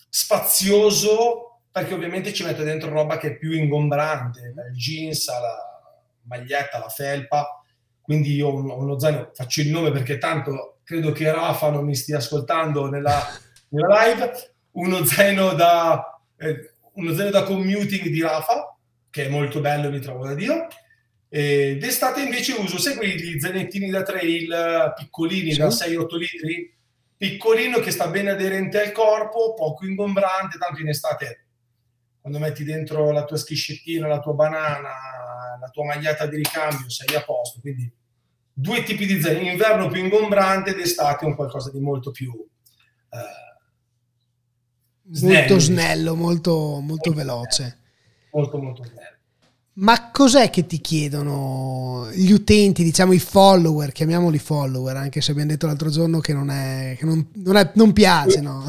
spazioso 0.09 1.61
perché 1.71 1.95
ovviamente 1.95 2.33
ci 2.33 2.45
metto 2.45 2.63
dentro 2.63 2.91
roba 2.91 3.19
che 3.19 3.29
è 3.29 3.37
più 3.37 3.53
ingombrante, 3.53 4.53
dal 4.55 4.73
jeans 4.73 5.29
alla 5.29 5.59
maglietta, 6.23 6.77
alla 6.77 6.89
felpa. 6.89 7.58
Quindi 8.09 8.37
io 8.37 8.49
ho 8.49 8.79
uno 8.79 8.99
zaino, 8.99 9.33
faccio 9.35 9.61
il 9.61 9.69
nome 9.69 9.91
perché 9.91 10.17
tanto 10.17 10.79
credo 10.83 11.13
che 11.13 11.31
Rafa 11.31 11.69
non 11.69 11.85
mi 11.85 11.95
stia 11.95 12.17
ascoltando 12.17 12.89
nella, 12.89 13.23
nella 13.69 14.07
live, 14.07 14.33
uno 14.71 15.05
zaino 15.05 15.53
da, 15.53 16.19
eh, 16.39 16.73
uno 16.95 17.13
zaino 17.13 17.29
da 17.29 17.43
commuting 17.43 18.09
di 18.09 18.23
Rafa, 18.23 18.75
che 19.11 19.27
è 19.27 19.29
molto 19.29 19.61
bello, 19.61 19.91
mi 19.91 20.01
trovo 20.01 20.25
da 20.25 20.33
Dio 20.33 20.69
e 21.29 21.77
d'estate 21.79 22.23
invece 22.23 22.53
uso, 22.53 22.79
sai 22.79 22.97
quegli 22.97 23.39
zainettini 23.39 23.91
da 23.91 24.03
trail 24.03 24.95
piccolini 24.97 25.53
sì. 25.53 25.59
da 25.59 25.67
6-8 25.67 26.17
litri? 26.17 26.77
Piccolino 27.15 27.79
che 27.81 27.91
sta 27.91 28.09
bene 28.09 28.31
aderente 28.31 28.81
al 28.81 28.93
corpo, 28.93 29.53
poco 29.53 29.85
ingombrante, 29.85 30.57
tanto 30.57 30.81
in 30.81 30.89
estate 30.89 31.48
quando 32.21 32.39
metti 32.39 32.65
dentro 32.65 33.11
la 33.11 33.25
tua 33.25 33.37
schiscettina, 33.37 34.07
la 34.07 34.21
tua 34.21 34.35
banana, 34.35 34.89
la 35.61 35.69
tua 35.71 35.85
magliata 35.85 36.27
di 36.27 36.37
ricambio, 36.37 36.89
sei 36.89 37.17
a 37.17 37.23
posto. 37.23 37.61
Quindi 37.61 37.91
due 38.53 38.83
tipi 38.83 39.07
di 39.07 39.21
zaino, 39.21 39.41
in 39.41 39.47
inverno 39.53 39.89
più 39.89 40.03
ingombrante, 40.03 40.75
d'estate 40.75 41.25
un 41.25 41.35
qualcosa 41.35 41.71
di 41.71 41.81
molto 41.81 42.11
più... 42.11 42.33
Eh, 43.11 43.47
snello, 45.11 45.39
molto 45.39 45.59
snello, 45.59 46.15
molto, 46.15 46.53
molto, 46.53 46.83
molto 46.83 47.13
veloce. 47.13 47.79
Molto 48.33 48.59
molto 48.59 48.85
snello. 48.85 49.17
Ma 49.79 50.11
cos'è 50.11 50.51
che 50.51 50.67
ti 50.67 50.81
chiedono 50.81 52.11
gli 52.13 52.33
utenti, 52.33 52.83
diciamo 52.83 53.13
i 53.13 53.21
follower, 53.21 53.93
chiamiamoli 53.93 54.39
follower, 54.39 54.97
anche 54.97 55.21
se 55.21 55.31
abbiamo 55.31 55.51
detto 55.51 55.67
l'altro 55.67 55.89
giorno 55.89 56.19
che 56.19 56.33
non, 56.33 56.51
è, 56.51 56.97
che 56.99 57.05
non, 57.05 57.29
non, 57.35 57.57
è, 57.57 57.71
non 57.75 57.93
piace, 57.93 58.41
no? 58.41 58.65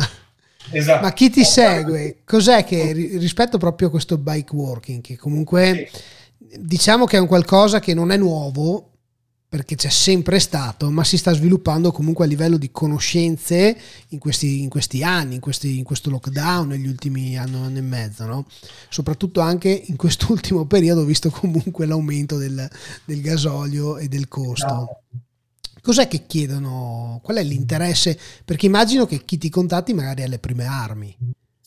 Esatto. 0.71 1.03
Ma 1.03 1.13
chi 1.13 1.29
ti 1.29 1.43
segue? 1.43 2.21
Cos'è 2.25 2.63
che 2.63 2.91
rispetto 2.91 3.57
proprio 3.57 3.87
a 3.87 3.91
questo 3.91 4.17
bike 4.17 4.55
working, 4.55 5.01
che 5.01 5.17
comunque 5.17 5.89
diciamo 6.37 7.05
che 7.05 7.17
è 7.17 7.19
un 7.19 7.27
qualcosa 7.27 7.79
che 7.79 7.93
non 7.93 8.11
è 8.11 8.17
nuovo, 8.17 8.89
perché 9.49 9.75
c'è 9.75 9.89
sempre 9.89 10.37
stato, 10.37 10.91
ma 10.91 11.03
si 11.03 11.17
sta 11.17 11.33
sviluppando 11.33 11.91
comunque 11.91 12.25
a 12.25 12.27
livello 12.27 12.55
di 12.55 12.69
conoscenze 12.69 13.75
in 14.09 14.19
questi, 14.19 14.61
in 14.61 14.69
questi 14.69 15.03
anni, 15.03 15.35
in, 15.35 15.41
questi, 15.41 15.79
in, 15.79 15.83
questo 15.83 16.11
lockdown, 16.11 16.67
negli 16.67 16.87
ultimi 16.87 17.35
anno, 17.35 17.63
anno 17.63 17.79
e 17.79 17.81
mezzo, 17.81 18.25
no? 18.25 18.45
soprattutto 18.89 19.39
anche 19.39 19.69
in 19.69 19.95
quest'ultimo 19.95 20.65
periodo, 20.67 21.03
visto 21.03 21.31
comunque 21.31 21.87
l'aumento 21.87 22.37
del, 22.37 22.69
del 23.05 23.21
gasolio 23.21 23.97
e 23.97 24.07
del 24.07 24.27
costo. 24.27 25.01
Cos'è 25.81 26.07
che 26.07 26.25
chiedono? 26.25 27.19
Qual 27.23 27.37
è 27.37 27.43
l'interesse? 27.43 28.17
Perché 28.45 28.65
immagino 28.65 29.05
che 29.05 29.23
chi 29.25 29.37
ti 29.37 29.49
contatti 29.49 29.93
magari 29.93 30.23
ha 30.23 30.27
le 30.27 30.39
prime 30.39 30.65
armi. 30.65 31.15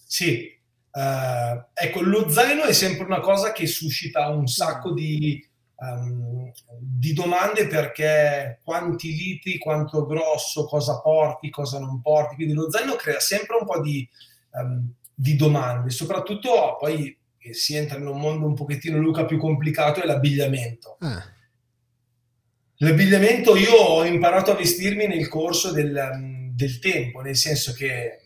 Sì, 0.05 0.49
uh, 0.91 1.65
ecco, 1.73 2.01
lo 2.03 2.29
zaino 2.29 2.65
è 2.65 2.73
sempre 2.73 3.05
una 3.05 3.21
cosa 3.21 3.53
che 3.53 3.67
suscita 3.67 4.29
un 4.29 4.47
sacco 4.47 4.93
di 4.93 5.43
um, 5.83 6.51
di 6.79 7.13
domande 7.13 7.67
perché 7.67 8.61
quanti 8.63 9.15
litri, 9.15 9.59
quanto 9.59 10.07
grosso, 10.07 10.65
cosa 10.65 11.01
porti, 11.01 11.51
cosa 11.51 11.79
non 11.79 12.01
porti. 12.01 12.37
Quindi 12.37 12.55
lo 12.55 12.71
zaino 12.71 12.95
crea 12.95 13.21
sempre 13.21 13.57
un 13.61 13.67
po' 13.67 13.81
di, 13.81 14.09
um, 14.53 14.93
di 15.15 15.37
domande, 15.37 15.91
soprattutto 15.91 16.77
poi 16.79 17.17
si 17.51 17.75
entra 17.75 17.99
in 17.99 18.07
un 18.07 18.21
mondo 18.21 18.47
un 18.47 18.55
pochettino, 18.55 18.99
Luca, 18.99 19.25
più 19.25 19.39
complicato, 19.39 20.01
è 20.01 20.07
l'abbigliamento. 20.07 20.97
Ah. 21.01 21.23
L'abbigliamento 22.83 23.55
io 23.55 23.75
ho 23.75 24.05
imparato 24.05 24.51
a 24.51 24.57
vestirmi 24.57 25.07
nel 25.07 25.29
corso 25.29 25.71
del, 25.71 26.51
del 26.53 26.81
tempo, 26.81 27.21
nel 27.21 27.37
senso 27.37 27.73
che 27.75 28.21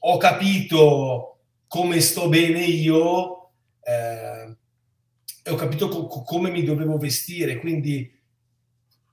ho 0.00 0.16
capito 0.16 1.40
come 1.66 2.00
sto 2.00 2.30
bene 2.30 2.64
io, 2.64 3.50
eh, 3.82 4.56
ho 5.50 5.54
capito 5.56 5.88
co- 5.88 6.22
come 6.22 6.50
mi 6.50 6.62
dovevo 6.64 6.96
vestire, 6.96 7.58
quindi 7.58 8.10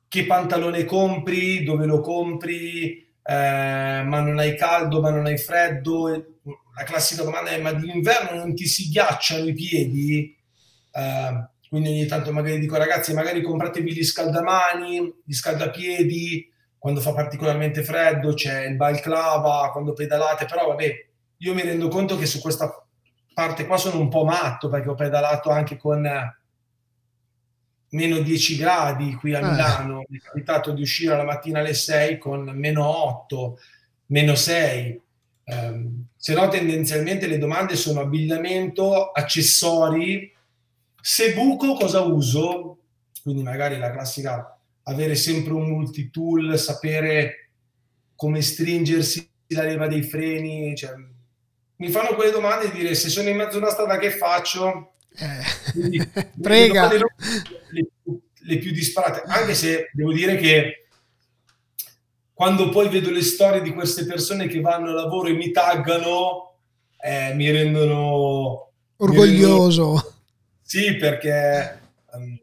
che 0.07 0.25
pantalone 0.25 0.85
compri, 0.85 1.63
dove 1.65 1.85
lo 1.85 1.99
compri, 1.99 2.97
eh, 3.21 4.03
ma 4.05 4.21
non 4.21 4.39
hai 4.39 4.55
caldo, 4.55 5.01
ma 5.01 5.09
non 5.09 5.25
hai 5.25 5.37
freddo. 5.37 6.37
La 6.73 6.83
classica 6.83 7.23
domanda 7.23 7.49
è: 7.49 7.59
ma 7.59 7.73
d'inverno 7.73 8.37
non 8.37 8.55
ti 8.55 8.65
si 8.65 8.87
ghiacciano 8.87 9.45
i 9.45 9.53
piedi? 9.53 10.37
Eh, 10.91 11.49
quindi 11.75 11.91
ogni 11.91 12.05
tanto 12.05 12.31
magari 12.31 12.57
dico 12.57 12.77
ragazzi, 12.77 13.13
magari 13.13 13.41
compratevi 13.41 13.91
gli 13.91 14.03
scaldamani, 14.05 15.13
gli 15.25 15.33
scaldapiedi, 15.33 16.49
quando 16.77 17.01
fa 17.01 17.11
particolarmente 17.11 17.83
freddo 17.83 18.33
c'è 18.33 18.65
il 18.65 18.77
balclava, 18.77 19.71
quando 19.73 19.91
pedalate, 19.91 20.45
però 20.45 20.69
vabbè, 20.69 21.05
io 21.35 21.53
mi 21.53 21.63
rendo 21.63 21.89
conto 21.89 22.17
che 22.17 22.27
su 22.27 22.39
questa 22.39 22.81
parte 23.33 23.65
qua 23.65 23.75
sono 23.75 23.99
un 23.99 24.07
po' 24.07 24.23
matto 24.23 24.69
perché 24.69 24.87
ho 24.87 24.95
pedalato 24.95 25.49
anche 25.49 25.75
con 25.75 26.09
meno 27.89 28.19
10 28.19 28.55
gradi 28.55 29.13
qui 29.15 29.33
a 29.33 29.39
ah. 29.39 29.51
Milano, 29.51 30.05
mi 30.07 30.17
è 30.17 30.21
capitato 30.21 30.71
di 30.71 30.81
uscire 30.81 31.17
la 31.17 31.25
mattina 31.25 31.59
alle 31.59 31.73
6 31.73 32.17
con 32.17 32.51
meno 32.55 32.85
8, 32.85 33.59
meno 34.05 34.33
6. 34.33 35.01
Um, 35.47 36.05
se 36.15 36.33
no 36.33 36.47
tendenzialmente 36.47 37.27
le 37.27 37.37
domande 37.37 37.75
sono 37.75 37.99
abbigliamento, 37.99 39.11
accessori, 39.11 40.33
se 41.07 41.33
buco 41.33 41.75
cosa 41.75 42.01
uso, 42.01 42.79
quindi 43.21 43.43
magari 43.43 43.77
la 43.77 43.91
classica 43.91 44.59
avere 44.85 45.13
sempre 45.13 45.53
un 45.53 45.69
multitool, 45.69 46.57
sapere 46.57 47.51
come 48.15 48.41
stringersi 48.41 49.29
la 49.49 49.61
leva 49.61 49.85
dei 49.85 50.01
freni, 50.01 50.75
cioè, 50.75 50.93
mi 51.75 51.89
fanno 51.89 52.15
quelle 52.15 52.31
domande 52.31 52.65
e 52.65 52.71
dire 52.71 52.95
se 52.95 53.09
sono 53.09 53.29
in 53.29 53.35
mezzo 53.35 53.57
a 53.57 53.59
una 53.59 53.69
strada 53.69 53.99
che 53.99 54.09
faccio? 54.09 54.93
Eh, 55.15 55.71
Quindi, 55.73 56.09
prega. 56.41 56.91
Le, 56.91 56.97
le, 57.69 57.87
le, 58.39 58.57
più 58.57 58.71
disparate, 58.71 59.21
anche 59.27 59.53
se 59.53 59.91
devo 59.93 60.11
dire 60.11 60.37
che 60.37 60.87
quando 62.33 62.69
poi 62.69 62.89
vedo 62.89 63.11
le 63.11 63.21
storie 63.21 63.61
di 63.61 63.75
queste 63.75 64.05
persone 64.05 64.47
che 64.47 64.59
vanno 64.59 64.89
a 64.89 64.93
lavoro 64.93 65.27
e 65.27 65.33
mi 65.33 65.51
taggano, 65.51 66.55
eh, 66.99 67.31
mi 67.35 67.51
rendono... 67.51 68.71
Orgoglioso. 68.97 69.83
Mi 69.83 69.93
rendono, 69.93 70.13
sì, 70.65 70.95
perché... 70.95 71.81
Um, 72.11 72.39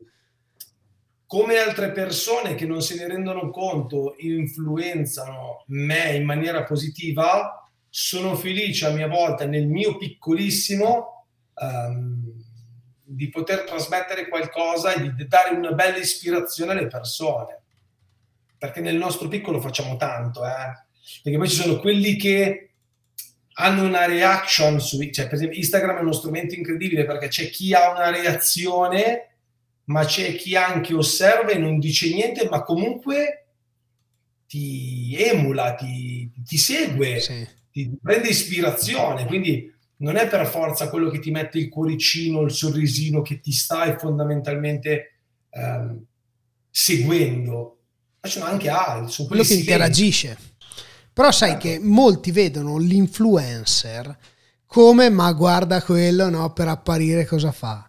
come 1.33 1.57
altre 1.57 1.93
persone 1.93 2.55
che 2.55 2.66
non 2.66 2.83
se 2.83 2.95
ne 2.95 3.09
rendono 3.09 3.49
conto 3.49 4.16
influenzano 4.18 5.64
me 5.68 6.14
in 6.14 6.27
maniera 6.27 6.62
positiva, 6.62 7.66
sono 7.89 8.37
felice 8.37 8.85
a 8.85 8.91
mia 8.91 9.09
volta 9.09 9.47
nel 9.47 9.66
mio 9.66 9.97
piccolissimo 9.97 11.27
um, 11.55 12.35
di 13.03 13.31
poter 13.31 13.64
trasmettere 13.64 14.29
qualcosa 14.29 14.93
e 14.93 15.14
di 15.14 15.27
dare 15.27 15.57
una 15.57 15.73
bella 15.73 15.97
ispirazione 15.97 16.73
alle 16.73 16.87
persone. 16.87 17.62
Perché 18.59 18.83
nel 18.83 18.97
nostro 18.97 19.29
piccolo 19.29 19.59
facciamo 19.59 19.97
tanto, 19.97 20.45
eh? 20.45 20.85
Perché 21.23 21.39
poi 21.39 21.49
ci 21.49 21.57
sono 21.62 21.81
quelli 21.81 22.16
che 22.16 22.72
hanno 23.55 23.82
una 23.82 24.07
reaction 24.07 24.80
su, 24.80 24.98
cioè 25.11 25.26
per 25.26 25.34
esempio 25.34 25.59
Instagram 25.59 25.98
è 25.98 26.00
uno 26.00 26.12
strumento 26.12 26.55
incredibile 26.55 27.05
perché 27.05 27.28
c'è 27.28 27.50
chi 27.50 27.74
ha 27.74 27.90
una 27.90 28.11
reazione, 28.11 29.28
ma 29.84 30.05
c'è 30.05 30.34
chi 30.36 30.57
anche 30.57 30.94
osserva 30.94 31.50
e 31.50 31.59
non 31.59 31.78
dice 31.78 32.12
niente, 32.12 32.48
ma 32.48 32.62
comunque 32.62 33.46
ti 34.46 35.16
emula, 35.18 35.74
ti, 35.74 36.30
ti 36.44 36.57
segue. 36.57 37.20
Sì 37.20 37.61
ti 37.72 37.90
prende 38.00 38.28
ispirazione, 38.28 39.24
quindi 39.24 39.72
non 39.98 40.16
è 40.16 40.28
per 40.28 40.46
forza 40.46 40.90
quello 40.90 41.09
che 41.09 41.20
ti 41.20 41.30
mette 41.30 41.59
il 41.59 41.70
cuoricino, 41.70 42.42
il 42.42 42.50
sorrisino 42.53 43.22
che 43.22 43.40
ti 43.40 43.50
stai 43.50 43.98
fondamentalmente 43.98 45.12
ehm, 45.48 46.05
seguendo, 46.70 47.78
ma 48.20 48.28
sono 48.28 48.44
anche 48.44 48.68
altri. 48.68 49.26
Quello 49.26 49.42
che 49.42 49.55
interagisce. 49.55 50.36
Però 51.12 51.30
sai 51.30 51.58
che 51.58 51.78
molti 51.78 52.30
vedono 52.30 52.78
l'influencer 52.78 54.18
come 54.66 55.10
ma 55.10 55.30
guarda 55.32 55.82
quello 55.82 56.30
no, 56.30 56.52
per 56.52 56.68
apparire 56.68 57.26
cosa 57.26 57.52
fa. 57.52 57.86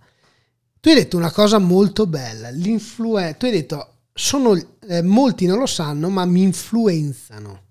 Tu 0.80 0.89
hai 0.89 0.95
detto 0.95 1.15
una 1.15 1.32
cosa 1.32 1.57
molto 1.57 2.05
bella, 2.05 2.49
l'influencer, 2.49 3.38
tu 3.38 3.45
hai 3.45 3.51
detto 3.51 3.88
sono, 4.13 4.53
eh, 4.88 5.01
molti 5.01 5.45
non 5.45 5.57
lo 5.59 5.65
sanno 5.65 6.09
ma 6.09 6.26
mi 6.26 6.41
influenzano 6.41 7.61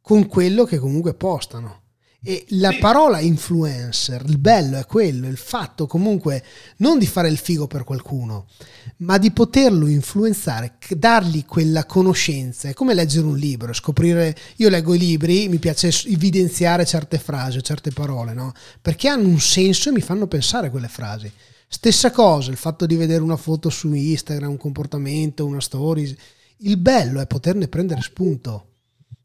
con 0.00 0.26
quello 0.26 0.64
che 0.64 0.78
comunque 0.78 1.14
postano. 1.14 1.79
E 2.22 2.44
la 2.50 2.70
sì. 2.70 2.78
parola 2.78 3.18
influencer, 3.18 4.22
il 4.26 4.36
bello 4.36 4.76
è 4.76 4.84
quello, 4.84 5.26
il 5.26 5.38
fatto 5.38 5.86
comunque 5.86 6.44
non 6.76 6.98
di 6.98 7.06
fare 7.06 7.30
il 7.30 7.38
figo 7.38 7.66
per 7.66 7.82
qualcuno, 7.84 8.46
ma 8.98 9.16
di 9.16 9.30
poterlo 9.30 9.86
influenzare, 9.86 10.74
dargli 10.90 11.46
quella 11.46 11.86
conoscenza. 11.86 12.68
È 12.68 12.74
come 12.74 12.92
leggere 12.92 13.24
un 13.24 13.38
libro, 13.38 13.72
scoprire. 13.72 14.36
Io 14.56 14.68
leggo 14.68 14.92
i 14.92 14.98
libri, 14.98 15.48
mi 15.48 15.58
piace 15.58 15.88
evidenziare 16.08 16.84
certe 16.84 17.18
frasi 17.18 17.56
o 17.56 17.62
certe 17.62 17.90
parole, 17.90 18.34
no? 18.34 18.52
Perché 18.82 19.08
hanno 19.08 19.28
un 19.28 19.40
senso 19.40 19.88
e 19.88 19.92
mi 19.92 20.02
fanno 20.02 20.26
pensare 20.26 20.68
quelle 20.68 20.88
frasi. 20.88 21.32
Stessa 21.66 22.10
cosa, 22.10 22.50
il 22.50 22.58
fatto 22.58 22.84
di 22.84 22.96
vedere 22.96 23.22
una 23.22 23.36
foto 23.38 23.70
su 23.70 23.94
Instagram, 23.94 24.50
un 24.50 24.56
comportamento, 24.58 25.46
una 25.46 25.60
story. 25.60 26.14
Il 26.58 26.76
bello 26.76 27.20
è 27.20 27.26
poterne 27.26 27.68
prendere 27.68 28.02
spunto. 28.02 28.69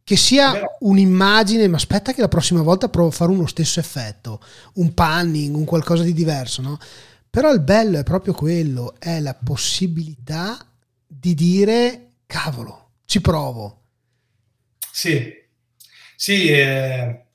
Che 0.08 0.18
sia 0.18 0.62
un'immagine, 0.82 1.68
ma 1.68 1.78
aspetta 1.78 2.14
che 2.14 2.22
la 2.22 2.28
prossima 2.28 2.62
volta 2.62 2.90
provo 2.90 3.08
a 3.08 3.12
fare 3.12 3.32
uno 3.32 3.48
stesso 3.48 3.80
effetto, 3.80 4.40
un 4.76 4.94
panning, 4.94 5.56
un 5.56 5.66
qualcosa 5.66 6.04
di 6.04 6.14
diverso, 6.14 6.62
no? 6.62 6.78
Però 7.28 7.52
il 7.52 7.62
bello 7.62 7.98
è 7.98 8.04
proprio 8.04 8.34
quello, 8.34 8.94
è 9.00 9.20
la 9.20 9.34
possibilità 9.34 10.64
di 11.08 11.34
dire, 11.34 12.12
cavolo, 12.28 12.92
ci 13.06 13.20
provo. 13.20 13.82
Sì, 14.92 15.34
sì, 16.16 16.50
eh, 16.50 17.26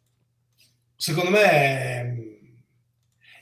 secondo 0.95 1.31
me 1.31 1.43
è, 1.43 2.15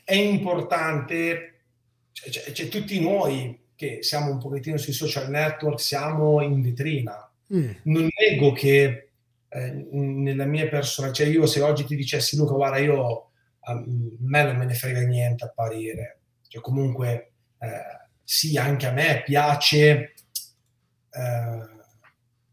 è 0.04 0.14
importante, 0.14 1.64
cioè, 2.12 2.30
cioè, 2.30 2.52
cioè, 2.52 2.68
tutti 2.68 2.98
noi 2.98 3.66
che 3.76 3.98
siamo 4.00 4.30
un 4.30 4.38
pochettino 4.38 4.78
sui 4.78 4.94
social 4.94 5.28
network, 5.28 5.78
siamo 5.78 6.40
in 6.40 6.62
vetrina. 6.62 7.30
Mm. 7.54 7.70
Non 7.82 8.08
nego 8.18 8.52
che 8.52 9.07
eh, 9.48 9.86
nella 9.90 10.44
mia 10.44 10.68
persona, 10.68 11.12
cioè 11.12 11.26
io 11.26 11.46
se 11.46 11.60
oggi 11.60 11.84
ti 11.84 11.96
dicessi 11.96 12.36
Luca, 12.36 12.54
guarda, 12.54 12.78
io 12.78 13.30
a 13.60 13.82
me 13.84 14.42
non 14.42 14.56
me 14.56 14.64
ne 14.64 14.74
frega 14.74 15.00
niente 15.00 15.44
apparire, 15.44 16.20
cioè 16.48 16.60
comunque 16.62 17.32
eh, 17.58 18.08
sì, 18.22 18.56
anche 18.56 18.86
a 18.86 18.92
me 18.92 19.22
piace 19.24 20.14
eh, 21.10 21.66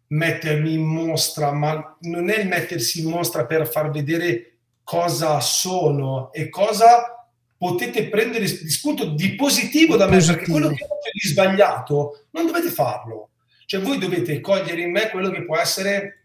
mettermi 0.08 0.74
in 0.74 0.84
mostra, 0.84 1.52
ma 1.52 1.98
non 2.02 2.30
è 2.30 2.40
il 2.40 2.48
mettersi 2.48 3.02
in 3.02 3.10
mostra 3.10 3.46
per 3.46 3.68
far 3.68 3.92
vedere 3.92 4.60
cosa 4.84 5.40
sono 5.40 6.32
e 6.32 6.50
cosa 6.50 7.28
potete 7.58 8.10
prendere 8.10 8.46
di 8.46 8.70
spunto 8.70 9.06
di 9.16 9.36
positivo 9.36 9.96
da 9.96 10.06
me, 10.06 10.18
positivo. 10.18 10.38
perché 10.38 10.52
quello 10.52 10.70
che 10.70 10.86
fate 10.86 11.10
di 11.12 11.28
sbagliato 11.28 12.28
non 12.32 12.46
dovete 12.46 12.70
farlo. 12.70 13.32
Cioè 13.66 13.82
voi 13.82 13.98
dovete 13.98 14.40
cogliere 14.42 14.82
in 14.82 14.92
me 14.92 15.10
quello 15.10 15.32
che 15.32 15.44
può 15.44 15.58
essere 15.58 16.25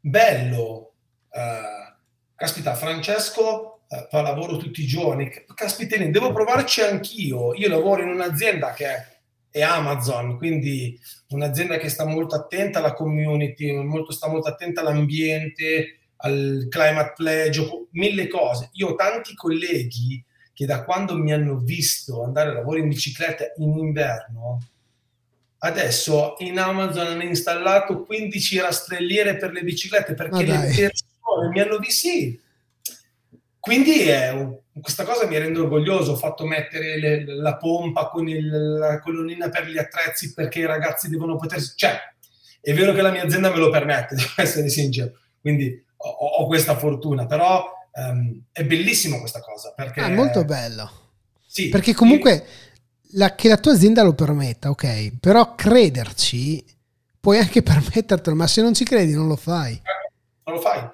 bello, 0.00 0.92
uh, 1.30 1.94
caspita, 2.34 2.74
Francesco 2.74 3.82
uh, 3.88 4.06
fa 4.08 4.20
lavoro 4.22 4.56
tutti 4.56 4.82
i 4.82 4.86
giorni, 4.86 5.30
caspita, 5.54 5.96
devo 5.96 6.32
provarci 6.32 6.80
anch'io. 6.80 7.54
Io 7.54 7.68
lavoro 7.68 8.02
in 8.02 8.08
un'azienda 8.08 8.72
che 8.72 8.86
è, 8.86 9.06
è 9.50 9.62
Amazon, 9.62 10.36
quindi 10.36 10.98
un'azienda 11.28 11.76
che 11.76 11.88
sta 11.88 12.04
molto 12.04 12.34
attenta 12.34 12.78
alla 12.78 12.94
community, 12.94 13.72
molto, 13.72 14.12
sta 14.12 14.28
molto 14.28 14.48
attenta 14.48 14.80
all'ambiente, 14.80 15.98
al 16.22 16.66
climate 16.68 17.12
pledge, 17.16 17.86
mille 17.92 18.28
cose. 18.28 18.70
Io 18.72 18.88
ho 18.88 18.94
tanti 18.94 19.34
colleghi 19.34 20.24
che 20.52 20.66
da 20.66 20.84
quando 20.84 21.16
mi 21.16 21.32
hanno 21.32 21.56
visto 21.56 22.22
andare 22.22 22.50
a 22.50 22.54
lavoro 22.54 22.78
in 22.78 22.88
bicicletta 22.88 23.44
in 23.56 23.78
inverno 23.78 24.58
adesso 25.62 26.36
in 26.38 26.58
Amazon 26.58 27.06
hanno 27.06 27.22
installato 27.22 28.02
15 28.02 28.60
rastrelliere 28.60 29.36
per 29.36 29.52
le 29.52 29.62
biciclette 29.62 30.14
perché 30.14 30.44
le 30.44 30.52
persone 30.52 31.48
mi 31.52 31.60
hanno 31.60 31.78
visto 31.78 32.08
sì. 32.08 32.40
Quindi 33.58 34.00
è, 34.04 34.34
questa 34.80 35.04
cosa 35.04 35.26
mi 35.26 35.36
rende 35.36 35.58
orgoglioso. 35.58 36.12
Ho 36.12 36.16
fatto 36.16 36.46
mettere 36.46 36.98
le, 36.98 37.24
la 37.26 37.56
pompa 37.56 38.08
con 38.08 38.26
il, 38.26 38.48
la 38.48 38.98
colonnina 39.00 39.50
per 39.50 39.66
gli 39.66 39.76
attrezzi 39.76 40.32
perché 40.32 40.60
i 40.60 40.66
ragazzi 40.66 41.08
devono 41.08 41.36
potersi. 41.36 41.74
Cioè, 41.76 41.98
è 42.60 42.72
vero 42.72 42.92
che 42.92 43.02
la 43.02 43.10
mia 43.10 43.22
azienda 43.22 43.50
me 43.50 43.58
lo 43.58 43.68
permette, 43.70 44.14
devo 44.16 44.30
essere 44.36 44.68
sincero. 44.70 45.12
Quindi 45.40 45.84
ho, 45.96 46.08
ho 46.08 46.46
questa 46.46 46.76
fortuna, 46.76 47.26
però 47.26 47.70
um, 47.92 48.44
è 48.50 48.64
bellissimo 48.64 49.18
questa 49.18 49.40
cosa. 49.40 49.74
Perché, 49.76 50.00
ah, 50.00 50.06
è 50.06 50.14
molto 50.14 50.44
bello. 50.44 50.90
Sì, 51.46 51.68
perché 51.68 51.92
comunque. 51.92 52.32
Io, 52.32 52.44
la, 53.12 53.34
che 53.34 53.48
la 53.48 53.58
tua 53.58 53.72
azienda 53.72 54.02
lo 54.02 54.14
permetta, 54.14 54.70
ok, 54.70 55.18
però 55.18 55.54
crederci 55.54 56.64
puoi 57.18 57.38
anche 57.38 57.62
permettertelo, 57.62 58.36
ma 58.36 58.46
se 58.46 58.62
non 58.62 58.74
ci 58.74 58.84
credi 58.84 59.14
non 59.14 59.28
lo 59.28 59.36
fai. 59.36 59.80
Non 60.44 60.56
lo 60.56 60.60
fai. 60.60 60.88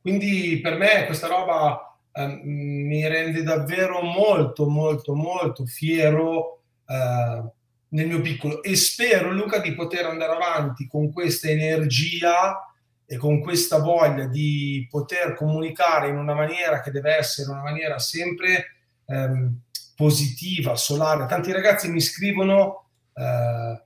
Quindi 0.00 0.60
per 0.62 0.76
me 0.76 1.04
questa 1.06 1.26
roba 1.26 1.98
eh, 2.12 2.40
mi 2.44 3.06
rende 3.08 3.42
davvero 3.42 4.02
molto, 4.02 4.68
molto, 4.68 5.14
molto 5.14 5.66
fiero 5.66 6.62
eh, 6.86 7.42
nel 7.88 8.06
mio 8.06 8.20
piccolo 8.20 8.62
e 8.62 8.76
spero 8.76 9.32
Luca 9.32 9.58
di 9.58 9.74
poter 9.74 10.06
andare 10.06 10.32
avanti 10.32 10.86
con 10.86 11.12
questa 11.12 11.48
energia 11.48 12.60
e 13.04 13.16
con 13.16 13.40
questa 13.40 13.78
voglia 13.78 14.26
di 14.26 14.86
poter 14.90 15.34
comunicare 15.34 16.08
in 16.08 16.16
una 16.16 16.34
maniera 16.34 16.80
che 16.80 16.90
deve 16.90 17.16
essere 17.16 17.50
una 17.50 17.62
maniera 17.62 17.98
sempre 17.98 18.76
ehm, 19.06 19.60
positiva, 19.96 20.76
solare. 20.76 21.26
Tanti 21.26 21.50
ragazzi 21.50 21.90
mi 21.90 22.00
scrivono, 22.00 22.90
eh, 23.14 23.82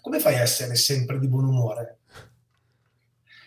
come 0.00 0.20
fai 0.20 0.36
a 0.36 0.42
essere 0.42 0.76
sempre 0.76 1.18
di 1.18 1.26
buon 1.26 1.46
umore? 1.46 1.98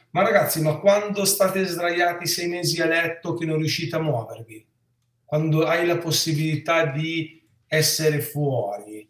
Ma 0.09 0.21
ragazzi, 0.23 0.61
ma 0.61 0.77
quando 0.77 1.23
state 1.25 1.65
sdraiati 1.65 2.27
sei 2.27 2.47
mesi 2.47 2.81
a 2.81 2.85
letto 2.85 3.33
che 3.35 3.45
non 3.45 3.57
riuscite 3.57 3.95
a 3.95 4.01
muovervi, 4.01 4.67
quando 5.25 5.65
hai 5.65 5.87
la 5.87 5.97
possibilità 5.97 6.85
di 6.85 7.41
essere 7.67 8.21
fuori 8.21 8.99
eh, 8.99 9.09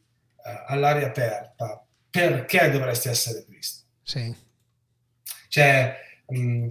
all'aria 0.67 1.07
aperta, 1.07 1.85
perché 2.09 2.69
dovresti 2.69 3.09
essere 3.09 3.43
tristi? 3.43 3.83
Sì. 4.01 4.35
Cioè, 5.49 5.95
mh, 6.27 6.69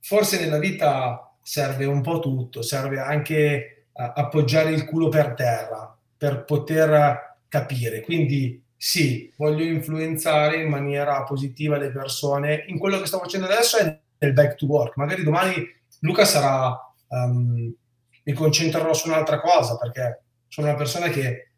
forse 0.00 0.40
nella 0.40 0.58
vita 0.58 1.36
serve 1.42 1.84
un 1.84 2.00
po' 2.00 2.20
tutto, 2.20 2.62
serve 2.62 2.98
anche 2.98 3.75
appoggiare 3.96 4.70
il 4.70 4.84
culo 4.84 5.08
per 5.08 5.34
terra 5.34 5.96
per 6.16 6.44
poter 6.44 7.38
capire. 7.48 8.00
Quindi 8.00 8.62
sì, 8.76 9.32
voglio 9.36 9.64
influenzare 9.64 10.60
in 10.60 10.68
maniera 10.68 11.22
positiva 11.22 11.78
le 11.78 11.90
persone 11.90 12.64
in 12.68 12.78
quello 12.78 12.98
che 13.00 13.06
sto 13.06 13.18
facendo 13.18 13.46
adesso 13.46 13.78
è 13.78 14.00
nel 14.18 14.32
back 14.32 14.56
to 14.56 14.66
work. 14.66 14.96
Magari 14.96 15.22
domani 15.22 15.54
Luca 16.00 16.24
sarà, 16.24 16.78
um, 17.08 17.72
mi 18.24 18.32
concentrerò 18.32 18.92
su 18.92 19.08
un'altra 19.08 19.40
cosa 19.40 19.76
perché 19.76 20.24
sono 20.48 20.68
una 20.68 20.76
persona 20.76 21.08
che 21.08 21.52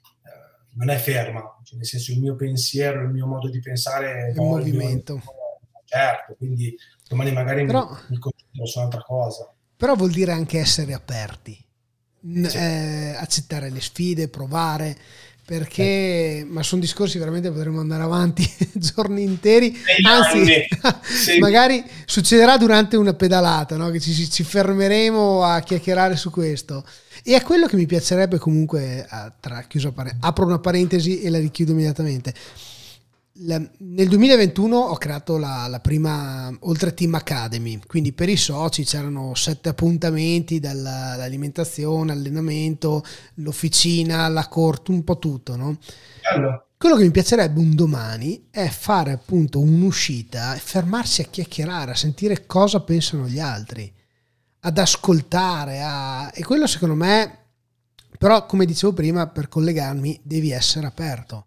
uh, 0.00 0.78
non 0.78 0.90
è 0.90 0.96
ferma, 0.96 1.40
cioè 1.62 1.76
nel 1.76 1.86
senso 1.86 2.12
il 2.12 2.20
mio 2.20 2.34
pensiero, 2.34 3.02
il 3.02 3.10
mio 3.10 3.26
modo 3.26 3.48
di 3.48 3.60
pensare 3.60 4.26
è 4.26 4.28
in 4.30 4.36
movimento. 4.36 5.22
Certo, 5.84 6.34
quindi 6.34 6.76
domani 7.08 7.30
magari 7.30 7.64
Però... 7.66 7.88
mi, 7.88 7.98
mi 8.08 8.18
concentro 8.18 8.66
su 8.66 8.78
un'altra 8.78 9.02
cosa. 9.02 9.52
Però 9.76 9.94
vuol 9.94 10.10
dire 10.10 10.32
anche 10.32 10.58
essere 10.58 10.92
aperti 10.92 11.63
sì. 12.46 12.56
eh, 12.56 13.14
accettare 13.18 13.70
le 13.70 13.80
sfide, 13.80 14.28
provare, 14.28 14.96
perché 15.44 16.38
eh. 16.38 16.46
ma 16.48 16.62
sono 16.62 16.80
discorsi 16.80 17.18
veramente 17.18 17.50
potremmo 17.50 17.80
andare 17.80 18.02
avanti 18.02 18.50
giorni 18.72 19.22
interi 19.22 19.76
anzi 20.02 20.46
sì. 21.04 21.38
magari 21.38 21.84
succederà 22.06 22.56
durante 22.56 22.96
una 22.96 23.12
pedalata 23.12 23.76
no? 23.76 23.90
che 23.90 24.00
ci, 24.00 24.30
ci, 24.30 24.42
fermeremo 24.42 25.42
a 25.42 25.60
chiacchierare 25.60 26.16
su 26.16 26.30
questo 26.30 26.82
e 27.22 27.34
è 27.34 27.42
quello 27.42 27.66
che 27.66 27.76
mi 27.76 27.84
piacerebbe 27.84 28.38
comunque 28.38 29.06
tra 29.40 29.62
chiuso 29.68 29.92
apro 30.20 30.46
una 30.46 30.58
parentesi 30.58 31.20
e 31.20 31.28
la 31.28 31.38
richiudo 31.38 31.72
immediatamente 31.72 32.32
nel 33.36 34.08
2021 34.08 34.76
ho 34.76 34.96
creato 34.96 35.38
la, 35.38 35.66
la, 35.66 35.80
prima 35.80 36.56
Oltre 36.60 36.94
Team 36.94 37.14
Academy, 37.14 37.80
quindi 37.84 38.12
per 38.12 38.28
i 38.28 38.36
soci 38.36 38.84
c'erano 38.84 39.34
sette 39.34 39.70
appuntamenti 39.70 40.60
dall'alimentazione, 40.60 42.12
allenamento, 42.12 43.02
l'officina, 43.36 44.28
la 44.28 44.46
corte, 44.46 44.92
un 44.92 45.02
po' 45.02 45.18
tutto, 45.18 45.56
no? 45.56 45.78
Bello. 46.32 46.66
Quello 46.76 46.96
che 46.96 47.02
mi 47.02 47.10
piacerebbe 47.10 47.58
un 47.58 47.74
domani 47.74 48.46
è 48.50 48.68
fare 48.68 49.10
appunto 49.10 49.58
un'uscita 49.58 50.54
e 50.54 50.58
fermarsi 50.58 51.22
a 51.22 51.24
chiacchierare, 51.24 51.90
a 51.90 51.96
sentire 51.96 52.46
cosa 52.46 52.82
pensano 52.82 53.26
gli 53.26 53.40
altri, 53.40 53.92
ad 54.60 54.78
ascoltare, 54.78 55.80
a... 55.82 56.30
e 56.32 56.44
quello 56.44 56.68
secondo 56.68 56.94
me, 56.94 57.38
però 58.16 58.46
come 58.46 58.64
dicevo 58.64 58.92
prima, 58.92 59.26
per 59.26 59.48
collegarmi 59.48 60.20
devi 60.22 60.50
essere 60.50 60.86
aperto 60.86 61.46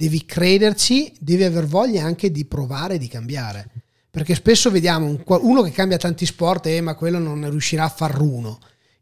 devi 0.00 0.24
crederci, 0.24 1.12
devi 1.20 1.44
aver 1.44 1.66
voglia 1.66 2.04
anche 2.04 2.30
di 2.30 2.46
provare 2.46 2.96
di 2.96 3.06
cambiare. 3.06 3.68
Perché 4.10 4.34
spesso 4.34 4.70
vediamo 4.70 5.22
uno 5.26 5.60
che 5.60 5.72
cambia 5.72 5.98
tanti 5.98 6.24
sport 6.24 6.66
e 6.66 6.76
eh, 6.76 6.80
ma 6.80 6.94
quello 6.94 7.18
non 7.18 7.48
riuscirà 7.50 7.84
a 7.84 7.90
far 7.90 8.18
uno. 8.18 8.58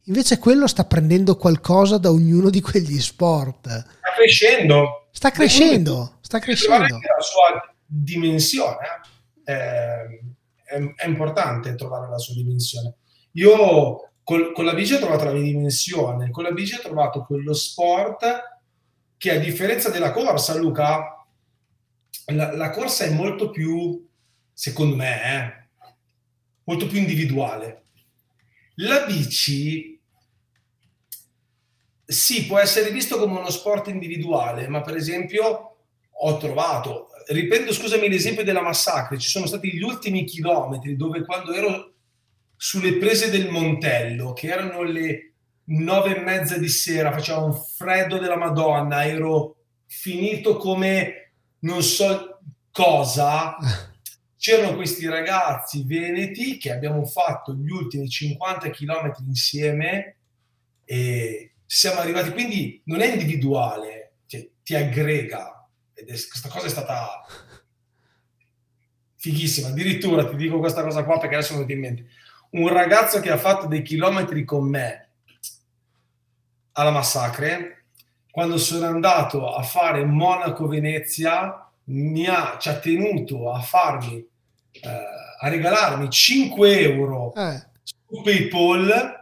Invece 0.07 0.39
quello 0.39 0.67
sta 0.67 0.85
prendendo 0.85 1.37
qualcosa 1.37 1.99
da 1.99 2.11
ognuno 2.11 2.51
di 2.51 2.61
quegli 2.61 2.99
sport. 2.99 3.69
Sta 3.69 4.13
crescendo. 4.17 5.07
Sta 5.13 5.31
crescendo, 5.31 6.19
sta 6.21 6.41
crescendo. 6.41 6.99
La 6.99 7.23
sua 7.23 7.75
dimensione 7.87 8.77
eh. 9.45 9.55
è, 9.55 10.75
è, 10.75 10.95
è, 10.97 11.07
importante 11.07 11.77
trovare 11.77 12.11
la 12.11 12.19
sua 12.19 12.35
dimensione. 12.35 12.95
Io 13.33 14.11
col, 14.25 14.53
con 14.53 14.65
la 14.65 14.75
bici 14.75 14.95
ho 14.95 14.99
trovato 14.99 15.25
la 15.25 15.33
mia 15.33 15.43
dimensione, 15.43 16.31
con 16.31 16.43
la 16.43 16.51
bici 16.51 16.75
ho 16.75 16.81
trovato 16.81 17.25
quello 17.25 17.53
sport 17.55 18.58
che 19.19 19.33
a 19.33 19.39
differenza 19.39 19.91
della 19.91 20.13
corsa, 20.13 20.57
Luca, 20.57 21.27
la, 22.27 22.57
la 22.57 22.71
corsa 22.71 23.05
è 23.05 23.11
molto 23.11 23.51
più, 23.51 24.09
secondo 24.53 24.97
me, 24.97 25.23
eh, 25.23 25.69
molto 26.65 26.87
più 26.87 26.99
individuale. 26.99 27.85
La 28.77 29.05
bici 29.05 30.01
sì, 32.11 32.47
può 32.47 32.59
essere 32.59 32.91
visto 32.91 33.19
come 33.19 33.39
uno 33.39 33.51
sport 33.51 33.89
individuale, 33.89 34.67
ma 34.67 34.81
per 34.81 34.97
esempio 34.97 35.77
ho 36.11 36.37
trovato, 36.39 37.09
riprendo 37.27 37.71
scusami 37.71 38.09
l'esempio 38.09 38.45
della 38.45 38.63
massacre, 38.63 39.19
ci 39.19 39.29
sono 39.29 39.45
stati 39.45 39.73
gli 39.73 39.83
ultimi 39.83 40.25
chilometri 40.25 40.97
dove 40.97 41.25
quando 41.27 41.53
ero 41.53 41.93
sulle 42.57 42.95
prese 42.95 43.31
del 43.31 43.51
Montello, 43.51 44.33
che 44.33 44.49
erano 44.49 44.83
le 44.83 45.28
nove 45.69 46.17
e 46.17 46.21
mezza 46.21 46.57
di 46.57 46.69
sera, 46.69 47.13
faceva 47.13 47.39
un 47.39 47.55
freddo 47.55 48.19
della 48.19 48.37
Madonna, 48.37 49.05
ero 49.05 49.57
finito 49.87 50.57
come 50.57 51.33
non 51.61 51.83
so 51.83 52.41
cosa, 52.71 53.57
c'erano 54.37 54.77
questi 54.77 55.07
ragazzi 55.07 55.85
veneti 55.85 56.59
che 56.59 56.73
abbiamo 56.73 57.05
fatto 57.05 57.53
gli 57.53 57.71
ultimi 57.71 58.09
50 58.09 58.71
km 58.71 59.13
insieme 59.27 60.17
e 60.85 61.53
siamo 61.67 62.01
arrivati, 62.01 62.31
quindi 62.31 62.81
non 62.85 63.01
è 63.01 63.13
individuale, 63.13 64.13
cioè, 64.27 64.49
ti 64.63 64.75
aggrega 64.75 65.69
ed 65.93 66.09
è, 66.09 66.13
questa 66.13 66.49
cosa 66.49 66.67
è 66.67 66.71
stata 66.71 67.25
fighissima. 69.17 69.69
Addirittura 69.69 70.29
ti 70.29 70.37
dico 70.37 70.59
questa 70.59 70.83
cosa 70.83 71.05
qua 71.05 71.19
perché 71.19 71.35
adesso 71.35 71.55
non 71.55 71.67
ti 71.67 71.73
in 71.73 71.81
mente. 71.81 72.07
Un 72.51 72.69
ragazzo 72.69 73.21
che 73.21 73.31
ha 73.31 73.37
fatto 73.37 73.67
dei 73.67 73.83
chilometri 73.83 74.45
con 74.45 74.67
me 74.67 75.08
alla 76.79 76.91
massacre, 76.91 77.85
quando 78.31 78.57
sono 78.57 78.87
andato 78.87 79.53
a 79.53 79.63
fare 79.63 80.05
Monaco-Venezia, 80.05 81.69
mi 81.85 82.27
ha, 82.27 82.57
ci 82.61 82.69
ha 82.69 82.79
tenuto 82.79 83.51
a 83.51 83.61
farmi, 83.61 84.17
eh, 84.17 84.89
a 85.41 85.49
regalarmi 85.49 86.09
5 86.09 86.81
euro 86.81 87.35
Eh, 87.35 87.67
su 87.83 88.23
PayPal 88.23 89.17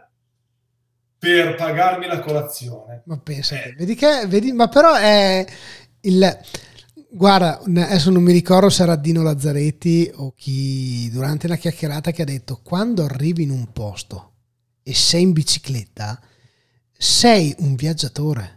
per 1.17 1.55
pagarmi 1.55 2.05
la 2.05 2.19
colazione. 2.19 3.01
ma 3.05 3.17
pensa, 3.17 3.55
Eh. 3.61 3.73
vedi 3.75 3.95
che, 3.95 4.25
vedi, 4.27 4.51
ma 4.51 4.67
però 4.67 4.93
è 4.93 5.45
il... 6.01 6.39
Guarda, 7.09 7.59
adesso 7.61 8.11
non 8.11 8.21
mi 8.21 8.33
ricordo 8.33 8.69
se 8.69 8.83
era 8.83 8.95
Dino 8.95 9.23
Lazzaretti 9.23 10.11
o 10.15 10.33
chi 10.35 11.09
durante 11.09 11.47
una 11.47 11.55
chiacchierata 11.55 12.11
che 12.11 12.21
ha 12.21 12.25
detto 12.25 12.59
quando 12.61 13.03
arrivi 13.05 13.43
in 13.43 13.49
un 13.49 13.71
posto 13.71 14.33
e 14.83 14.93
sei 14.93 15.21
in 15.23 15.31
bicicletta, 15.31 16.19
sei 16.97 17.55
un 17.59 17.75
viaggiatore. 17.75 18.55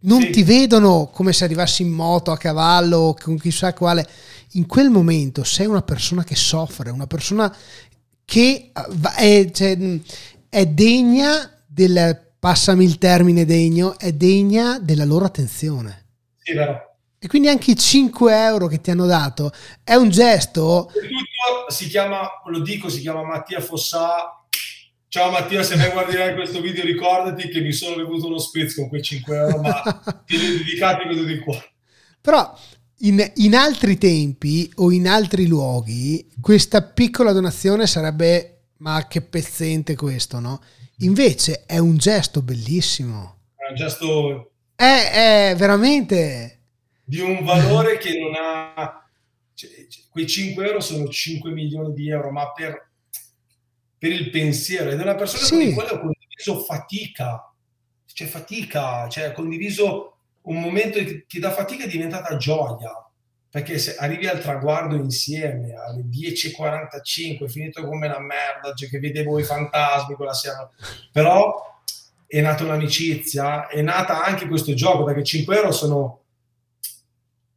Non 0.00 0.20
Sì. 0.20 0.30
ti 0.30 0.42
vedono 0.42 1.10
come 1.12 1.32
se 1.32 1.44
arrivassi 1.44 1.82
in 1.82 1.90
moto, 1.90 2.32
a 2.32 2.36
cavallo, 2.36 2.98
o 2.98 3.14
con 3.14 3.38
chissà 3.38 3.72
quale. 3.72 4.06
In 4.52 4.66
quel 4.66 4.90
momento 4.90 5.44
sei 5.44 5.66
una 5.66 5.82
persona 5.82 6.24
che 6.24 6.34
soffre, 6.34 6.90
una 6.90 7.06
persona 7.06 7.54
che 8.24 8.72
è, 9.16 9.50
cioè, 9.52 9.78
è 10.48 10.66
degna 10.66 11.50
del, 11.66 12.20
passami 12.38 12.84
il 12.84 12.98
termine 12.98 13.44
degno, 13.44 13.98
è 13.98 14.12
degna 14.12 14.78
della 14.80 15.04
loro 15.04 15.24
attenzione. 15.24 16.06
Sì, 16.38 16.52
vero. 16.54 16.90
E 17.18 17.28
quindi 17.28 17.46
anche 17.46 17.70
i 17.70 17.76
5 17.76 18.34
euro 18.34 18.66
che 18.66 18.80
ti 18.80 18.90
hanno 18.90 19.06
dato 19.06 19.52
è 19.84 19.94
un 19.94 20.08
gesto 20.08 20.90
si 21.68 21.86
chiama, 21.86 22.28
lo 22.46 22.58
dico, 22.60 22.88
si 22.88 23.00
chiama 23.00 23.22
Mattia 23.22 23.60
Fossà. 23.60 24.41
Ciao 25.12 25.30
Mattia, 25.30 25.62
se 25.62 25.76
mai 25.76 25.90
guarderai 25.90 26.34
questo 26.34 26.62
video 26.62 26.84
ricordati 26.84 27.50
che 27.50 27.60
mi 27.60 27.70
sono 27.72 27.96
bevuto 27.96 28.28
uno 28.28 28.38
spritz 28.38 28.76
con 28.76 28.88
quei 28.88 29.02
5 29.02 29.36
euro, 29.36 29.60
ma 29.60 29.82
ti 30.24 30.38
dedicati 30.38 31.06
vedo 31.06 31.24
di 31.24 31.38
qua. 31.38 31.62
Però 32.18 32.58
in, 33.00 33.32
in 33.34 33.54
altri 33.54 33.98
tempi 33.98 34.72
o 34.76 34.90
in 34.90 35.06
altri 35.06 35.46
luoghi 35.46 36.26
questa 36.40 36.80
piccola 36.80 37.32
donazione 37.32 37.86
sarebbe 37.86 38.68
ma 38.78 39.06
che 39.06 39.20
pezzente 39.20 39.96
questo, 39.96 40.40
no? 40.40 40.62
Invece 41.00 41.64
è 41.66 41.76
un 41.76 41.98
gesto 41.98 42.40
bellissimo. 42.40 43.40
È 43.54 43.68
un 43.68 43.76
gesto 43.76 44.52
È, 44.74 45.50
è 45.50 45.56
veramente... 45.58 46.60
di 47.04 47.20
un 47.20 47.44
valore 47.44 47.98
che 47.98 48.18
non 48.18 48.32
ha... 48.34 49.06
cioè, 49.52 49.68
cioè, 49.90 50.04
quei 50.08 50.26
5 50.26 50.66
euro 50.66 50.80
sono 50.80 51.06
5 51.06 51.50
milioni 51.50 51.92
di 51.92 52.08
euro, 52.08 52.30
ma 52.30 52.50
per, 52.52 52.91
per 54.02 54.10
il 54.10 54.30
pensiero. 54.30 54.90
Ed 54.90 54.98
è 54.98 55.02
una 55.02 55.14
persona 55.14 55.44
Sì. 55.44 55.54
con 55.54 55.66
la 55.68 55.74
quale 55.74 55.90
ho 55.90 56.00
condiviso 56.00 56.58
fatica. 56.64 57.52
C'è 58.12 58.26
fatica, 58.26 59.08
cioè 59.08 59.28
ho 59.28 59.32
condiviso 59.32 60.16
un 60.42 60.60
momento 60.60 60.98
che, 60.98 61.24
da 61.38 61.52
fatica 61.52 61.84
è 61.84 61.88
diventata 61.88 62.36
gioia. 62.36 62.90
Perché 63.48 63.78
se 63.78 63.94
arrivi 63.94 64.26
al 64.26 64.40
traguardo 64.40 64.96
insieme 64.96 65.72
alle 65.74 66.02
10.45, 66.08 67.48
finito 67.48 67.84
come 67.86 68.08
la 68.08 68.18
merda, 68.18 68.74
cioè 68.74 68.88
che 68.88 68.98
vedevo 68.98 69.38
i 69.38 69.44
fantasmi 69.44 70.16
quella 70.16 70.32
sera, 70.34 70.68
però 71.12 71.54
è 72.26 72.40
nata 72.40 72.64
un'amicizia, 72.64 73.68
è 73.68 73.82
nata 73.82 74.24
anche 74.24 74.48
questo 74.48 74.74
gioco, 74.74 75.04
perché 75.04 75.22
5 75.22 75.54
euro 75.54 75.70
sono 75.70 76.22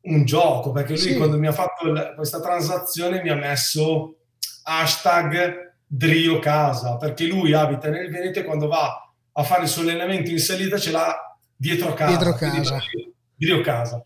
un 0.01 0.25
gioco, 0.25 0.71
perché 0.71 0.91
lui 0.91 1.01
Sì. 1.01 1.17
quando 1.17 1.39
mi 1.39 1.47
ha 1.47 1.53
fatto 1.53 1.91
questa 2.15 2.39
transazione 2.39 3.23
mi 3.23 3.29
ha 3.29 3.35
messo 3.35 4.17
hashtag 4.63 5.64
Drio 5.85 6.39
Casa, 6.39 6.97
perché 6.97 7.25
lui 7.25 7.53
abita 7.53 7.89
nel 7.89 8.09
Veneto 8.09 8.39
e 8.39 8.43
quando 8.43 8.67
va 8.67 9.11
a 9.31 9.43
fare 9.43 9.63
il 9.63 9.69
suo 9.69 9.81
allenamento 9.81 10.29
in 10.29 10.39
salita 10.39 10.77
ce 10.77 10.91
l'ha 10.91 11.37
dietro 11.55 11.93
casa. 11.93 12.15
Dietro 12.15 12.33
casa. 12.33 12.77
Drio- 12.77 13.13
Drio 13.35 13.61
Casa. 13.61 14.03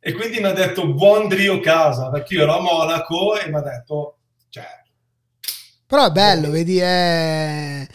E 0.00 0.12
quindi 0.12 0.38
mi 0.40 0.46
ha 0.46 0.52
detto 0.52 0.92
buon 0.92 1.28
Drio 1.28 1.60
Casa, 1.60 2.10
perché 2.10 2.34
io 2.34 2.42
ero 2.42 2.58
a 2.58 2.60
Monaco 2.60 3.38
e 3.38 3.48
mi 3.48 3.56
ha 3.56 3.62
detto, 3.62 4.18
cioè, 4.50 4.66
Però 5.86 6.06
è 6.06 6.10
bello, 6.10 6.50
vedi, 6.50 6.78
è... 6.78 7.86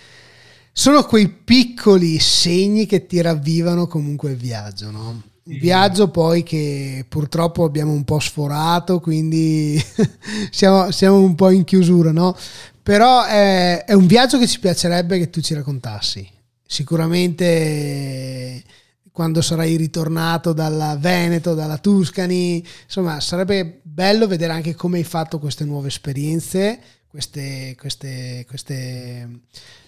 sono 0.71 1.03
quei 1.03 1.29
piccoli 1.29 2.17
segni 2.19 2.85
che 2.85 3.05
ti 3.05 3.21
ravvivano 3.21 3.87
comunque 3.87 4.31
il 4.31 4.37
viaggio, 4.37 4.89
no? 4.89 5.21
Un 5.43 5.57
viaggio 5.57 6.09
poi 6.09 6.43
che 6.43 7.05
purtroppo 7.07 7.63
abbiamo 7.63 7.91
un 7.91 8.03
po' 8.03 8.19
sforato, 8.19 8.99
quindi 8.99 9.81
siamo, 10.51 10.91
siamo 10.91 11.19
un 11.19 11.35
po' 11.35 11.49
in 11.49 11.63
chiusura, 11.63 12.11
no? 12.11 12.35
Però 12.83 13.23
è, 13.23 13.83
è 13.85 13.93
un 13.93 14.05
viaggio 14.05 14.37
che 14.37 14.47
ci 14.47 14.59
piacerebbe 14.59 15.17
che 15.17 15.29
tu 15.29 15.41
ci 15.41 15.53
raccontassi. 15.53 16.27
Sicuramente 16.65 18.63
quando 19.11 19.41
sarai 19.41 19.75
ritornato 19.75 20.53
dalla 20.53 20.95
Veneto, 20.95 21.53
dalla 21.53 21.77
Tuscany, 21.77 22.63
insomma 22.85 23.19
sarebbe 23.19 23.81
bello 23.83 24.27
vedere 24.27 24.53
anche 24.53 24.75
come 24.75 24.99
hai 24.99 25.03
fatto 25.03 25.39
queste 25.39 25.65
nuove 25.65 25.89
esperienze, 25.89 26.79
queste, 27.05 27.75
queste, 27.77 28.45
queste 28.47 29.41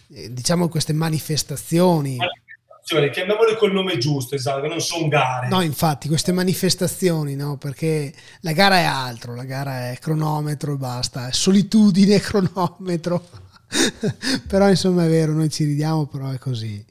eh, 0.09 0.33
diciamo 0.33 0.67
queste 0.67 0.91
manifestazioni. 0.91 2.17
Manifestazioni, 2.82 3.09
chiamiamole 3.09 3.55
col 3.55 3.71
nome 3.71 3.97
giusto, 3.97 4.36
esatto, 4.36 4.67
non 4.67 4.82
sono 4.82 5.07
gare. 5.07 5.47
No, 5.47 5.61
infatti, 5.61 6.07
queste 6.07 6.32
manifestazioni, 6.32 7.36
no? 7.36 7.57
Perché 7.57 8.13
la 8.41 8.51
gara 8.53 8.77
è 8.77 8.84
altro, 8.84 9.36
la 9.36 9.43
gara 9.43 9.91
è 9.91 9.97
cronometro 9.99 10.73
e 10.73 10.77
basta, 10.77 11.27
è 11.27 11.32
solitudine 11.32 12.19
cronometro. 12.19 13.23
però 14.47 14.67
insomma 14.67 15.05
è 15.05 15.08
vero, 15.08 15.32
noi 15.33 15.49
ci 15.49 15.63
ridiamo, 15.63 16.05
però 16.08 16.29
è 16.29 16.37
così. 16.37 16.83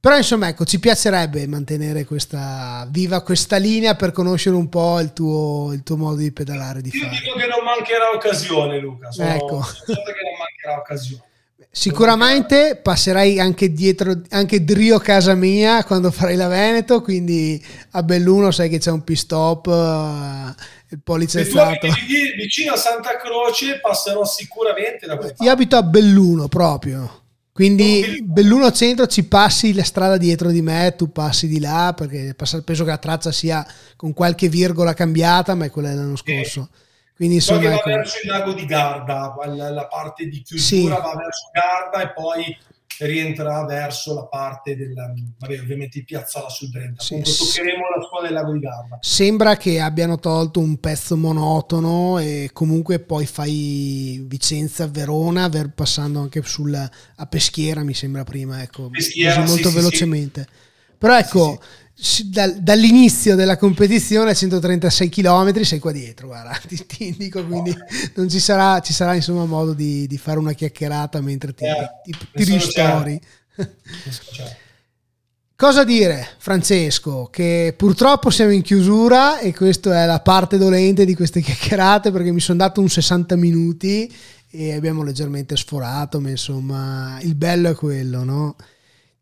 Però 0.00 0.16
insomma, 0.16 0.48
ecco, 0.48 0.64
ci 0.64 0.80
piacerebbe 0.80 1.46
mantenere 1.46 2.06
questa 2.06 2.86
viva 2.90 3.20
questa 3.20 3.58
linea 3.58 3.94
per 3.96 4.12
conoscere 4.12 4.56
un 4.56 4.70
po' 4.70 4.98
il 4.98 5.12
tuo, 5.12 5.72
il 5.74 5.82
tuo 5.82 5.98
modo 5.98 6.16
di 6.16 6.32
pedalare, 6.32 6.80
di 6.80 6.90
Io 6.90 7.04
fare. 7.04 7.18
dico 7.22 7.36
che 7.36 7.46
non 7.46 7.62
mancherà 7.62 8.10
occasione, 8.14 8.78
Luca. 8.80 9.12
Sono, 9.12 9.28
Ecco. 9.28 9.62
certo 9.62 9.92
che 9.92 10.22
non 10.24 10.38
mancherà 10.38 10.78
occasione. 10.78 11.24
Sicuramente 11.72 12.80
passerai 12.82 13.38
anche 13.38 13.72
dietro, 13.72 14.22
anche 14.30 14.64
drio 14.64 14.98
casa 14.98 15.34
mia 15.34 15.84
quando 15.84 16.10
farai 16.10 16.34
la 16.34 16.48
Veneto, 16.48 17.00
quindi 17.00 17.64
a 17.90 18.02
Belluno 18.02 18.50
sai 18.50 18.68
che 18.68 18.78
c'è 18.78 18.90
un 18.90 19.04
pit 19.04 19.16
stop, 19.16 19.66
eh, 19.68 19.70
il 19.70 21.00
abiti 21.00 21.02
poliziottato. 21.02 21.86
vi- 22.08 22.32
vicino 22.36 22.72
a 22.72 22.76
Santa 22.76 23.16
Croce, 23.16 23.78
passerò 23.80 24.24
sicuramente 24.24 25.06
da 25.06 25.16
quelle 25.16 25.34
Io 25.38 25.50
abito 25.50 25.76
a 25.76 25.82
Belluno 25.84 26.48
proprio, 26.48 27.22
quindi 27.52 28.20
Belluno. 28.24 28.72
Centro 28.72 29.06
ci 29.06 29.24
passi 29.24 29.72
la 29.72 29.84
strada 29.84 30.16
dietro 30.16 30.50
di 30.50 30.62
me, 30.62 30.94
tu 30.96 31.12
passi 31.12 31.46
di 31.46 31.60
là 31.60 31.94
perché 31.96 32.34
penso 32.36 32.84
che 32.84 32.90
la 32.90 32.98
traccia 32.98 33.30
sia 33.30 33.64
con 33.94 34.12
qualche 34.12 34.48
virgola 34.48 34.92
cambiata, 34.92 35.54
ma 35.54 35.66
è 35.66 35.70
quella 35.70 35.90
dell'anno 35.90 36.16
scorso. 36.16 36.68
Quindi 37.20 37.36
insomma, 37.36 37.68
va 37.68 37.74
ecco, 37.74 37.90
verso 37.90 38.16
il 38.22 38.30
lago 38.30 38.54
di 38.54 38.64
Garda, 38.64 39.34
la, 39.44 39.86
parte 39.88 40.24
di 40.24 40.40
chiusura 40.40 40.94
Sì. 40.94 41.02
va 41.02 41.14
verso 41.16 41.50
Garda 41.52 42.00
e 42.02 42.12
poi 42.14 42.58
rientrerà 43.00 43.66
verso 43.66 44.14
la 44.14 44.24
parte 44.24 44.74
del, 44.74 44.94
vabbè, 44.94 45.60
ovviamente 45.60 45.98
di 45.98 46.04
Piazzola 46.06 46.48
sul 46.48 46.70
Brenta. 46.70 47.02
Sì, 47.02 47.20
sì. 47.22 47.44
toccheremo 47.44 47.82
la 47.94 48.06
scuola 48.06 48.26
del 48.26 48.32
lago 48.32 48.52
di 48.54 48.60
Garda. 48.60 48.96
sembra 49.02 49.58
che 49.58 49.80
abbiano 49.80 50.18
tolto 50.18 50.60
un 50.60 50.80
pezzo 50.80 51.14
monotono 51.18 52.18
e 52.18 52.48
comunque 52.54 53.00
poi 53.00 53.26
fai 53.26 54.24
Vicenza-Verona 54.26 55.46
ver- 55.50 55.74
passando 55.74 56.20
anche 56.20 56.40
sul, 56.42 56.74
a 56.74 57.26
Peschiera 57.26 57.82
mi 57.82 57.92
sembra 57.92 58.24
prima 58.24 58.62
ecco 58.62 58.88
Peschiera, 58.88 59.34
così 59.34 59.46
molto 59.46 59.68
sì, 59.68 59.74
sì, 59.74 59.76
velocemente 59.76 60.46
però 60.96 61.18
ecco 61.18 61.60
dall'inizio 62.60 63.34
della 63.34 63.56
competizione 63.56 64.30
a 64.30 64.34
136 64.34 65.08
km 65.08 65.60
sei 65.62 65.78
qua 65.78 65.92
dietro 65.92 66.28
guarda 66.28 66.58
ti, 66.66 66.86
ti 66.86 67.06
indico 67.08 67.44
quindi 67.44 67.76
non 68.14 68.28
ci 68.28 68.40
sarà, 68.40 68.80
ci 68.80 68.92
sarà 68.92 69.14
insomma 69.14 69.44
modo 69.44 69.74
di, 69.74 70.06
di 70.06 70.16
fare 70.16 70.38
una 70.38 70.52
chiacchierata 70.52 71.20
mentre 71.20 71.52
ti, 71.52 71.64
Eh, 71.64 71.90
ti, 72.04 72.16
ti 72.32 72.44
ristori 72.44 73.20
Cioè, 74.32 74.56
Cosa 75.60 75.84
dire, 75.84 76.26
Francesco? 76.38 77.28
Che 77.30 77.74
purtroppo 77.76 78.30
siamo 78.30 78.52
in 78.52 78.62
chiusura 78.62 79.40
e 79.40 79.52
questa 79.52 80.02
è 80.02 80.06
la 80.06 80.20
parte 80.20 80.56
dolente 80.56 81.04
di 81.04 81.14
queste 81.14 81.42
chiacchierate 81.42 82.10
perché 82.10 82.32
mi 82.32 82.40
sono 82.40 82.56
dato 82.56 82.80
un 82.80 82.88
60 82.88 83.36
minuti 83.36 84.10
e 84.50 84.72
abbiamo 84.72 85.02
leggermente 85.02 85.56
sforato, 85.58 86.18
ma 86.18 86.30
insomma 86.30 87.18
il 87.20 87.34
bello 87.34 87.68
è 87.68 87.74
quello, 87.74 88.24
no? 88.24 88.56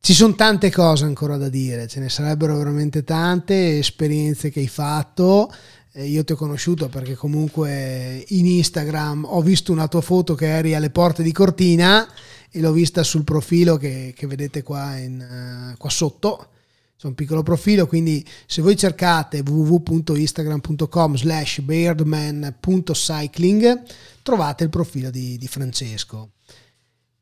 Ci 0.00 0.14
sono 0.14 0.34
tante 0.34 0.70
cose 0.70 1.04
ancora 1.04 1.36
da 1.36 1.48
dire, 1.48 1.86
ce 1.86 2.00
ne 2.00 2.08
sarebbero 2.08 2.56
veramente 2.56 3.04
tante 3.04 3.78
esperienze 3.78 4.50
che 4.50 4.60
hai 4.60 4.68
fatto. 4.68 5.52
Eh, 5.92 6.06
io 6.06 6.24
ti 6.24 6.32
ho 6.32 6.36
conosciuto 6.36 6.88
perché 6.88 7.14
comunque 7.14 8.24
in 8.28 8.46
Instagram 8.46 9.26
ho 9.28 9.42
visto 9.42 9.72
una 9.72 9.88
tua 9.88 10.00
foto 10.00 10.34
che 10.34 10.46
eri 10.46 10.74
alle 10.74 10.90
porte 10.90 11.22
di 11.22 11.32
Cortina 11.32 12.08
e 12.50 12.60
l'ho 12.60 12.72
vista 12.72 13.02
sul 13.02 13.24
profilo 13.24 13.76
che, 13.76 14.14
che 14.16 14.26
vedete 14.26 14.62
qua, 14.62 14.96
in, 14.96 15.72
uh, 15.72 15.76
qua 15.76 15.90
sotto 15.90 16.48
c'è 16.96 17.06
un 17.06 17.14
piccolo 17.14 17.42
profilo 17.42 17.86
quindi 17.86 18.26
se 18.46 18.62
voi 18.62 18.74
cercate 18.76 19.42
www.instagram.com 19.46 21.16
slash 21.16 21.60
beardman.cycling 21.60 23.82
trovate 24.22 24.64
il 24.64 24.70
profilo 24.70 25.10
di, 25.10 25.36
di, 25.38 25.46
Francesco 25.46 26.30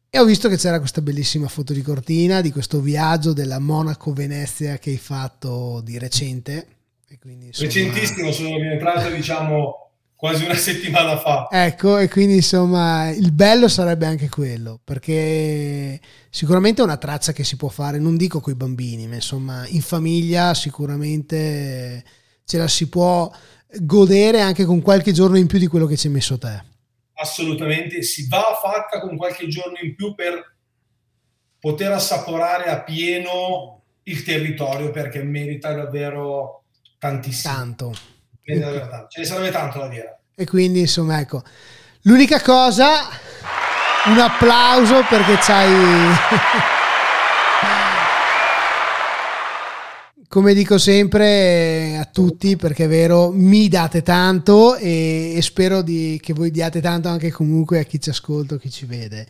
e 0.09 0.19
ho 0.19 0.24
visto 0.24 0.49
che 0.49 0.57
c'era 0.57 0.78
questa 0.78 1.03
bellissima 1.03 1.49
foto 1.49 1.73
di 1.73 1.83
Cortina 1.83 2.41
di 2.41 2.51
questo 2.51 2.81
viaggio 2.81 3.33
della 3.33 3.59
Monaco-Venezia 3.59 4.78
che 4.78 4.91
hai 4.91 4.99
fatto 4.99 5.81
di 5.85 5.99
recente 5.99 6.69
quindi, 7.27 7.47
insomma... 7.47 7.66
recentissimo 7.66 8.31
sono 8.31 8.57
rientrato 8.57 9.11
diciamo 9.11 9.91
quasi 10.15 10.45
una 10.45 10.55
settimana 10.55 11.19
fa. 11.19 11.49
Ecco, 11.51 11.99
e 11.99 12.09
quindi 12.09 12.37
insomma 12.37 13.11
il 13.11 13.33
bello 13.33 13.69
sarebbe 13.69 14.07
anche 14.07 14.28
quello, 14.28 14.81
perché 14.83 16.01
sicuramente 16.31 16.81
è 16.81 16.85
una 16.85 16.97
traccia 16.97 17.33
che 17.33 17.45
si 17.45 17.57
può 17.57 17.69
fare, 17.69 17.99
non 17.99 18.16
dico 18.16 18.41
con 18.41 18.53
i 18.53 18.57
bambini, 18.57 19.07
ma 19.07 19.16
insomma 19.16 19.66
in 19.69 19.83
famiglia 19.83 20.55
sicuramente 20.55 22.05
ce 22.45 22.59
la 22.59 22.69
si 22.69 22.89
può 22.89 23.31
godere 23.81 24.41
anche 24.41 24.65
con 24.65 24.81
qualche 24.81 25.12
giorno 25.12 25.37
in 25.37 25.47
più 25.47 25.59
di 25.59 25.66
quello 25.66 25.87
che 25.87 25.97
ci 25.97 26.07
hai 26.07 26.12
messo 26.12 26.39
te. 26.39 26.65
Assolutamente, 27.18 28.02
si 28.02 28.28
va 28.28 28.59
fatta 28.60 29.01
con 29.01 29.16
qualche 29.16 29.48
giorno 29.48 29.78
in 29.80 29.94
più 29.94 30.14
per 30.14 30.55
poter 31.59 31.93
assaporare 31.93 32.64
a 32.70 32.82
pieno 32.82 33.82
il 34.05 34.22
territorio 34.22 34.90
perché 34.90 35.22
merita 35.22 35.72
davvero 35.72 36.64
tantissimo. 36.98 37.55
Tanto 37.55 37.93
Ce 38.44 39.20
ne 39.20 39.24
sarebbe 39.24 39.51
tanto 39.51 39.78
da 39.80 39.88
dire. 39.88 40.20
E 40.34 40.47
quindi, 40.47 40.80
insomma, 40.80 41.18
ecco. 41.18 41.43
L'unica 42.02 42.40
cosa, 42.40 43.09
un 44.06 44.18
applauso 44.18 45.05
perché 45.09 45.36
c'hai... 45.40 46.76
Come 50.37 50.53
dico 50.53 50.77
sempre 50.77 51.97
a 51.97 52.05
tutti, 52.05 52.57
perché 52.57 52.85
è 52.85 52.89
vero, 52.89 53.33
mi 53.33 53.69
date 53.69 54.03
tanto 54.03 54.77
e, 54.77 55.33
e 55.35 55.41
spero 55.41 55.81
di, 55.81 56.21
che 56.23 56.35
voi 56.35 56.51
diate 56.51 56.83
tanto 56.83 57.09
anche 57.09 57.31
comunque 57.31 57.79
a 57.79 57.85
chi 57.85 57.99
ci 57.99 58.11
ascolta 58.11 58.57
o 58.57 58.59
chi 58.59 58.71
ci 58.71 58.85
vede. 58.85 59.27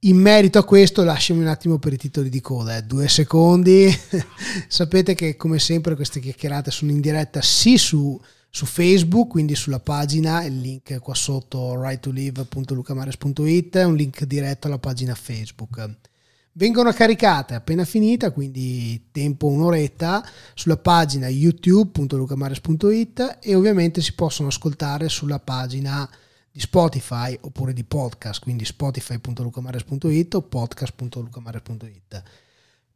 In 0.00 0.18
merito 0.18 0.58
a 0.58 0.64
questo, 0.64 1.02
lasciami 1.02 1.40
un 1.40 1.46
attimo 1.46 1.78
per 1.78 1.94
i 1.94 1.96
titoli 1.96 2.28
di 2.28 2.42
coda, 2.42 2.76
eh. 2.76 2.82
due 2.82 3.08
secondi. 3.08 3.88
Sapete 4.68 5.14
che 5.14 5.34
come 5.36 5.58
sempre 5.58 5.94
queste 5.94 6.20
chiacchierate 6.20 6.70
sono 6.70 6.90
in 6.90 7.00
diretta 7.00 7.40
sì 7.40 7.78
su 7.78 8.20
su 8.50 8.66
Facebook, 8.66 9.30
quindi 9.30 9.54
sulla 9.54 9.80
pagina, 9.80 10.44
il 10.44 10.60
link 10.60 10.98
qua 10.98 11.14
sotto 11.14 11.80
rightolive.lucamares.it, 11.80 13.76
un 13.76 13.94
link 13.94 14.24
diretto 14.24 14.66
alla 14.66 14.78
pagina 14.78 15.14
Facebook. 15.14 16.12
Vengono 16.56 16.92
caricate 16.92 17.54
appena 17.54 17.84
finita, 17.84 18.30
quindi 18.30 19.08
tempo 19.10 19.48
un'oretta, 19.48 20.24
sulla 20.54 20.76
pagina 20.76 21.26
youtube.lucamares.it 21.26 23.38
e 23.40 23.56
ovviamente 23.56 24.00
si 24.00 24.14
possono 24.14 24.46
ascoltare 24.48 25.08
sulla 25.08 25.40
pagina 25.40 26.08
di 26.52 26.60
Spotify 26.60 27.36
oppure 27.40 27.72
di 27.72 27.82
podcast, 27.82 28.40
quindi 28.40 28.64
spotify.lucamares.it 28.64 30.34
o 30.34 30.42
podcast.lucamares.it. 30.42 32.22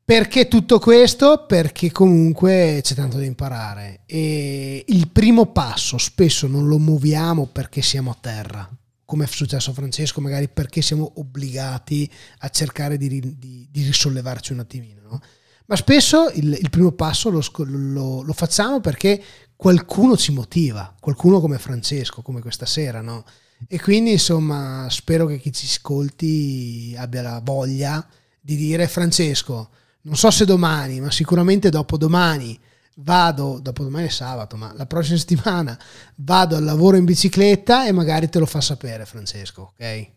Perché 0.05 0.47
tutto 0.47 0.78
questo? 0.78 1.44
Perché 1.48 1.90
comunque 1.90 2.78
c'è 2.80 2.94
tanto 2.94 3.16
da 3.16 3.24
imparare 3.24 4.02
e 4.06 4.85
il 4.86 5.09
primo 5.09 5.47
passo 5.47 5.98
spesso 5.98 6.47
non 6.47 6.68
lo 6.68 6.78
muoviamo 6.78 7.47
perché 7.47 7.82
siamo 7.82 8.12
a 8.12 8.18
terra, 8.20 8.70
come 9.09 9.24
è 9.24 9.26
successo 9.26 9.70
a 9.70 9.72
Francesco, 9.72 10.20
magari 10.20 10.51
perché 10.51 10.82
siamo 10.82 11.12
obbligati 11.16 12.10
a 12.40 12.51
cercare 12.51 12.98
di, 12.98 13.09
di, 13.09 13.66
di 13.70 13.82
risollevarci 13.82 14.52
un 14.52 14.59
attimino. 14.59 15.01
No? 15.01 15.20
Ma 15.64 15.76
spesso 15.76 16.28
il, 16.28 16.52
il 16.52 16.68
primo 16.68 16.93
passo 16.93 17.30
lo, 17.30 17.43
lo, 17.64 18.20
lo, 18.20 18.32
facciamo 18.35 18.80
perché 18.80 19.18
qualcuno 19.56 20.14
ci 20.14 20.30
motiva, 20.30 20.94
qualcuno 21.01 21.40
come 21.40 21.59
Francesco, 21.59 22.20
come 22.20 22.43
questa 22.43 22.66
sera, 22.66 23.01
no? 23.01 23.24
E 23.66 23.80
quindi 23.80 24.10
insomma 24.10 24.86
spero 24.90 25.24
che 25.24 25.39
chi 25.39 25.55
ci 25.55 25.64
ascolti 25.64 26.94
abbia 26.98 27.22
la 27.22 27.40
voglia 27.43 28.06
di 28.39 28.56
dire 28.56 28.86
Francesco, 28.89 29.70
non 30.02 30.16
so 30.16 30.30
se 30.30 30.44
domani, 30.44 31.01
ma 31.01 31.10
sicuramente 31.10 31.70
dopodomani 31.70 32.60
vado, 33.01 33.59
dopodomani 33.61 34.07
è 34.07 34.11
sabato, 34.11 34.57
ma 34.57 34.73
la 34.75 34.87
prossima 34.87 35.19
settimana 35.19 35.79
vado 36.16 36.57
al 36.57 36.65
lavoro 36.65 36.97
in 36.97 37.05
bicicletta 37.05 37.87
e 37.87 37.93
magari 37.93 38.29
te 38.29 38.39
lo 38.39 38.47
fa 38.47 38.61
sapere 38.61 39.05
Francesco, 39.07 39.73
ok? 39.73 40.16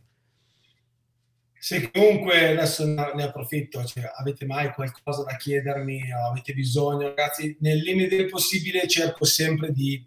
Se 1.60 1.92
comunque 1.92 2.50
adesso 2.50 2.86
ne 2.86 3.24
approfitto, 3.24 3.84
cioè, 3.86 4.12
avete 4.18 4.46
mai 4.46 4.74
qualcosa 4.74 5.24
da 5.24 5.36
chiedermi 5.36 6.12
avete 6.12 6.54
bisogno, 6.54 7.08
ragazzi, 7.08 7.56
nel 7.60 7.78
limite 7.78 8.16
del 8.16 8.30
possibile 8.30 8.88
cerco 8.88 9.26
sempre 9.26 9.72
di 9.72 10.04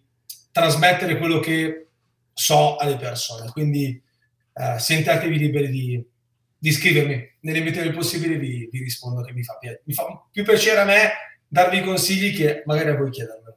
trasmettere 0.51 1.17
quello 1.17 1.39
che 1.39 1.91
so 2.33 2.77
alle 2.77 2.97
persone, 2.97 3.51
quindi 3.53 4.03
eh, 4.53 4.79
sentatevi 4.81 5.39
liberi 5.39 5.69
di, 5.69 6.05
di 6.59 6.73
scrivermi 6.73 7.37
nelle 7.41 7.59
limite 7.59 7.83
del 7.83 7.95
possibile 7.95 8.37
vi, 8.37 8.69
vi 8.73 8.79
rispondo 8.81 9.23
che 9.23 9.33
mi 9.33 9.45
fa, 9.45 9.57
mi 9.85 9.95
fa 9.95 10.27
più 10.33 10.43
piacere 10.43 10.81
a 10.81 10.85
me 10.85 11.11
darvi 11.55 11.83
consigli 11.83 12.35
che 12.35 12.65
magari 12.67 12.91
a 12.91 12.97
voi 12.97 13.11
chiedermelo. 13.11 13.57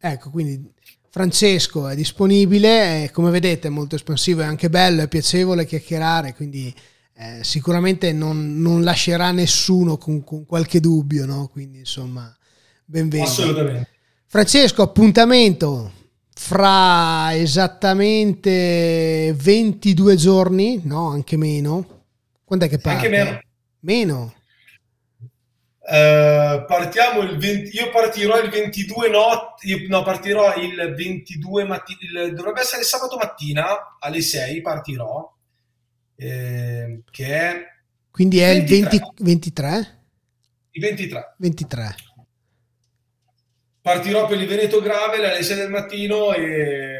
Ecco, 0.00 0.30
quindi 0.30 0.72
Francesco 1.10 1.88
è 1.88 1.94
disponibile, 1.94 3.10
come 3.12 3.30
vedete 3.30 3.68
è 3.68 3.70
molto 3.70 3.96
espansivo, 3.96 4.40
è 4.40 4.46
anche 4.46 4.70
bello, 4.70 5.02
è 5.02 5.08
piacevole 5.08 5.66
chiacchierare, 5.66 6.34
quindi 6.34 6.74
eh, 7.16 7.40
sicuramente 7.42 8.12
non, 8.12 8.60
non, 8.60 8.82
lascerà 8.82 9.30
nessuno 9.30 9.98
con, 9.98 10.24
con 10.24 10.46
qualche 10.46 10.80
dubbio, 10.80 11.26
no? 11.26 11.48
quindi 11.48 11.80
insomma, 11.80 12.34
benvenuto. 12.86 13.30
Assolutamente. 13.30 13.88
Francesco, 14.26 14.82
appuntamento 14.82 15.92
fra 16.32 17.36
esattamente 17.36 19.34
22 19.36 20.16
giorni, 20.16 20.80
no, 20.84 21.08
anche 21.10 21.36
meno, 21.36 22.04
quando 22.42 22.64
è 22.64 22.68
che 22.68 22.78
parte? 22.78 23.06
Anche 23.06 23.16
meno. 23.16 23.40
Meno. 23.80 24.34
Uh, 25.86 26.64
partiamo 26.64 27.20
il 27.20 27.36
20, 27.36 27.76
io 27.76 27.90
partirò 27.90 28.40
il 28.40 28.48
22 28.48 29.10
notte, 29.10 29.86
no, 29.86 30.02
partirò 30.02 30.54
il 30.54 30.94
22 30.96 31.64
mattina, 31.64 32.28
dovrebbe 32.30 32.60
essere 32.60 32.82
sabato 32.82 33.16
mattina 33.16 33.96
alle 33.98 34.22
6 34.22 34.62
partirò, 34.62 35.30
eh, 36.16 37.02
che 37.10 37.26
è... 37.26 37.66
Quindi 38.10 38.38
è 38.38 38.54
23. 38.54 38.76
il 38.76 38.88
20, 38.88 39.22
23? 39.22 39.98
Il 40.70 40.80
23. 40.80 41.34
23. 41.36 41.94
Partirò 43.82 44.26
per 44.26 44.40
il 44.40 44.48
Veneto 44.48 44.80
Gravel 44.80 45.24
alle 45.24 45.42
6 45.42 45.56
del 45.56 45.70
mattino 45.70 46.32
e... 46.32 46.98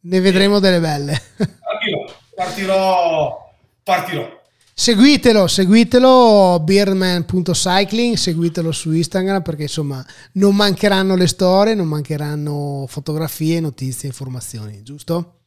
Ne 0.00 0.20
vedremo 0.20 0.60
delle 0.60 0.80
belle. 0.80 1.20
Partirò, 1.36 2.04
partirò 2.34 3.48
partirò. 3.88 4.37
Seguitelo, 4.80 5.48
seguitelo 5.48 6.60
beardman.cycling, 6.60 8.14
seguitelo 8.14 8.70
su 8.70 8.92
Instagram 8.92 9.42
perché 9.42 9.62
insomma 9.62 10.06
non 10.34 10.54
mancheranno 10.54 11.16
le 11.16 11.26
storie, 11.26 11.74
non 11.74 11.88
mancheranno 11.88 12.86
fotografie, 12.86 13.58
notizie, 13.58 14.06
informazioni, 14.06 14.84
giusto? 14.84 15.40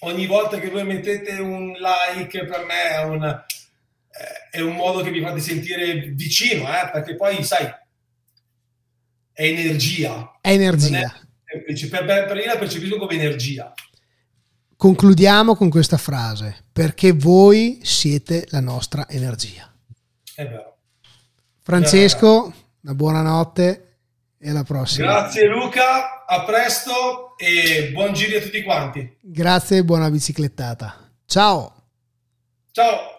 Ogni 0.00 0.26
volta 0.26 0.58
che 0.58 0.70
voi 0.70 0.84
mettete 0.84 1.34
un 1.34 1.72
like 1.72 2.46
per 2.46 2.64
me 2.64 2.94
è 2.94 3.04
un, 3.04 3.24
eh, 3.24 4.56
è 4.56 4.60
un 4.62 4.74
modo 4.74 5.02
che 5.02 5.10
vi 5.10 5.20
fate 5.20 5.40
sentire 5.40 6.12
vicino, 6.14 6.62
eh? 6.66 6.88
perché 6.90 7.14
poi 7.14 7.44
sai, 7.44 7.66
è 9.32 9.44
energia. 9.44 10.38
È 10.40 10.50
energia. 10.50 11.14
È, 11.44 11.58
per, 11.58 12.04
per, 12.06 12.36
io 12.38 12.46
la 12.46 12.56
percepisco 12.56 12.96
come 12.96 13.16
energia. 13.16 13.74
Concludiamo 14.76 15.54
con 15.56 15.70
questa 15.70 15.96
frase, 15.96 16.64
perché 16.70 17.12
voi 17.12 17.80
siete 17.82 18.46
la 18.50 18.60
nostra 18.60 19.08
energia. 19.08 19.72
È 20.34 20.46
vero. 20.46 20.76
Francesco, 21.62 22.52
una 22.82 22.94
buonanotte 22.94 23.98
e 24.38 24.50
alla 24.50 24.64
prossima. 24.64 25.06
Grazie 25.06 25.48
Luca, 25.48 26.26
a 26.26 26.44
presto 26.44 27.36
e 27.38 27.90
buon 27.92 28.12
giro 28.12 28.36
a 28.36 28.40
tutti 28.42 28.62
quanti. 28.62 29.16
Grazie 29.20 29.78
e 29.78 29.84
buona 29.84 30.10
biciclettata. 30.10 31.10
Ciao. 31.24 31.72
Ciao. 32.70 33.15